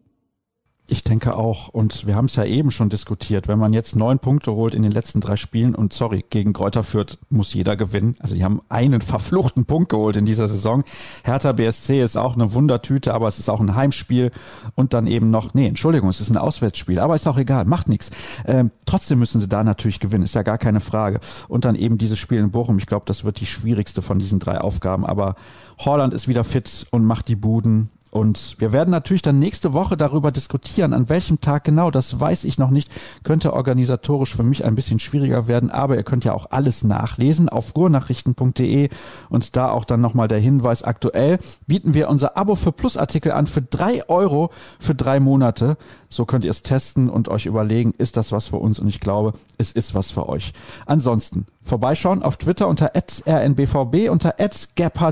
Ich 0.91 1.05
denke 1.05 1.37
auch. 1.37 1.69
Und 1.69 2.07
wir 2.07 2.17
haben 2.17 2.25
es 2.25 2.37
ja 2.37 2.45
eben 2.45 2.71
schon 2.71 2.89
diskutiert. 2.89 3.47
Wenn 3.47 3.59
man 3.59 3.75
jetzt 3.75 3.95
neun 3.95 4.21
Punkte 4.21 4.53
holt 4.53 4.75
in 4.75 4.83
den 4.83 4.91
letzten 4.91 5.21
drei 5.21 5.37
Spielen 5.37 5.75
und 5.75 5.93
sorry, 5.93 6.25
gegen 6.31 6.55
Kräuter 6.55 6.83
Fürth 6.83 7.19
muss 7.29 7.53
jeder 7.53 7.77
gewinnen. 7.77 8.15
Also 8.21 8.35
die 8.35 8.43
haben 8.43 8.63
einen 8.71 9.03
verfluchten 9.03 9.67
Punkt 9.67 9.91
geholt 9.91 10.17
in 10.17 10.25
dieser 10.25 10.49
Saison. 10.49 10.85
Hertha 11.25 11.53
BSC 11.53 12.03
ist 12.03 12.17
auch 12.17 12.35
eine 12.35 12.55
Wundertüte, 12.55 13.13
aber 13.13 13.29
es 13.29 13.39
ist 13.39 13.51
auch 13.51 13.61
ein 13.61 13.75
Heimspiel 13.75 14.31
und 14.77 14.95
dann 14.95 15.07
eben 15.07 15.31
noch, 15.31 15.53
nee, 15.53 15.67
Entschuldigung, 15.67 16.09
es 16.09 16.23
ist 16.23 16.31
ein 16.31 16.39
Auswärtsspiel, 16.39 17.01
aber 17.01 17.17
ist 17.17 17.27
auch 17.27 17.37
egal, 17.37 17.67
macht 17.67 17.91
nichts. 17.91 18.11
Ähm, 18.47 18.71
trotzdem 18.87 19.19
müssen 19.19 19.43
sie 19.43 19.49
da 19.49 19.63
natürlich 19.65 20.01
gewinnen, 20.01 20.25
ist 20.25 20.35
ja 20.35 20.43
gar 20.43 20.57
keine 20.57 20.81
Frage. 20.81 21.21
Und 21.49 21.67
dann 21.67 21.75
eben 21.75 21.99
dieses 21.99 22.19
Spiel 22.19 22.39
in 22.39 22.51
Bochum. 22.51 22.79
Ich 22.79 22.87
glaube, 22.87 23.05
das 23.05 23.25
wird 23.25 23.41
die 23.41 23.47
schwierigste 23.47 24.01
von 24.01 24.19
diesen 24.19 24.39
drei 24.39 24.59
Aufgaben. 24.59 25.05
Aber 25.05 25.35
Holland 25.79 26.15
ist 26.15 26.29
wieder 26.29 26.45
fit 26.45 26.87
und 26.91 27.05
macht 27.05 27.29
die 27.29 27.37
Buden. 27.37 27.91
Und 28.11 28.57
wir 28.59 28.73
werden 28.73 28.91
natürlich 28.91 29.23
dann 29.23 29.39
nächste 29.39 29.75
Woche 29.75 29.97
darüber 29.97 30.33
diskutieren, 30.33 30.93
an 30.95 31.09
welchem 31.09 31.41
Tag 31.41 31.65
genau, 31.65 31.91
das 31.91 32.19
weiß 32.19 32.45
ich 32.45 32.59
noch 32.59 32.71
nicht, 32.71 32.91
könnte 33.23 33.53
organisatorisch 33.53 34.35
für 34.35 34.43
mich 34.43 34.65
ein 34.65 34.75
bisschen 34.75 34.99
schwieriger 34.99 35.47
werden, 35.47 35.71
aber 35.71 35.97
ihr 35.97 36.03
könnt 36.03 36.25
ja 36.25 36.33
auch 36.33 36.47
alles 36.51 36.85
nachlesen 36.85 37.49
auf 37.49 37.77
ruhrnachrichten.de 37.77 38.89
und 39.29 39.57
da 39.57 39.71
auch 39.71 39.85
dann 39.85 40.01
nochmal 40.01 40.29
der 40.29 40.39
Hinweis, 40.39 40.83
aktuell 40.83 41.39
bieten 41.67 41.93
wir 41.93 42.09
unser 42.09 42.37
Abo 42.37 42.55
für 42.55 42.73
Plusartikel 42.73 43.33
an 43.33 43.47
für 43.47 43.63
drei 43.63 44.09
Euro 44.09 44.51
für 44.79 44.95
drei 44.95 45.21
Monate. 45.21 45.77
So 46.11 46.25
könnt 46.25 46.45
ihr 46.45 46.51
es 46.51 46.63
testen 46.63 47.11
und 47.11 47.29
euch 47.29 47.47
überlegen, 47.47 47.93
ist 47.97 48.17
das 48.17 48.33
was 48.33 48.49
für 48.49 48.57
uns? 48.57 48.79
Und 48.79 48.89
ich 48.89 49.01
glaube, 49.01 49.35
es 49.59 49.73
ist 49.73 49.95
was 49.95 50.11
für 50.11 50.29
euch. 50.29 50.53
Ansonsten 50.87 51.47
vorbeischauen 51.63 52.23
auf 52.23 52.39
Twitter 52.39 52.67
unter 52.67 52.93
rnbvb, 52.95 54.09
unter 54.09 54.35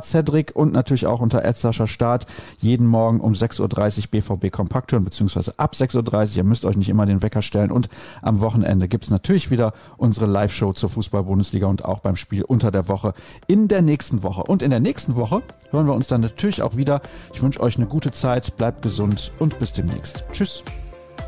Cedric 0.02 0.52
und 0.54 0.72
natürlich 0.72 1.06
auch 1.06 1.20
unter 1.20 1.42
Start. 1.86 2.26
Jeden 2.58 2.86
Morgen 2.86 3.20
um 3.20 3.34
6.30 3.34 3.60
Uhr 3.60 4.06
BVB 4.10 4.50
Kompakt 4.50 4.92
hören, 4.92 5.04
beziehungsweise 5.04 5.58
ab 5.58 5.74
6.30 5.74 6.30
Uhr. 6.30 6.36
Ihr 6.36 6.44
müsst 6.44 6.64
euch 6.64 6.76
nicht 6.76 6.88
immer 6.88 7.04
den 7.04 7.22
Wecker 7.22 7.42
stellen. 7.42 7.70
Und 7.70 7.88
am 8.22 8.40
Wochenende 8.40 8.88
gibt's 8.88 9.10
natürlich 9.10 9.50
wieder 9.50 9.74
unsere 9.98 10.26
Live-Show 10.26 10.72
zur 10.72 10.88
Fußball-Bundesliga 10.88 11.66
und 11.66 11.84
auch 11.84 12.00
beim 12.00 12.16
Spiel 12.16 12.42
unter 12.42 12.70
der 12.70 12.88
Woche 12.88 13.12
in 13.46 13.68
der 13.68 13.82
nächsten 13.82 14.22
Woche. 14.22 14.42
Und 14.44 14.62
in 14.62 14.70
der 14.70 14.80
nächsten 14.80 15.16
Woche 15.16 15.42
hören 15.70 15.86
wir 15.86 15.94
uns 15.94 16.08
dann 16.08 16.20
natürlich 16.20 16.62
auch 16.62 16.76
wieder. 16.76 17.00
Ich 17.34 17.42
wünsche 17.42 17.60
euch 17.60 17.76
eine 17.76 17.86
gute 17.86 18.10
Zeit, 18.12 18.56
bleibt 18.56 18.82
gesund 18.82 19.32
und 19.38 19.58
bis 19.58 19.72
demnächst. 19.72 20.24
Tschüss. 20.32 20.62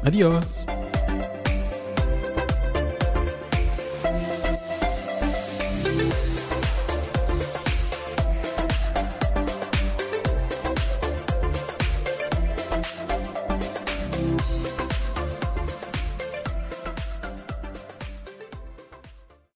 Adios. 0.05 0.67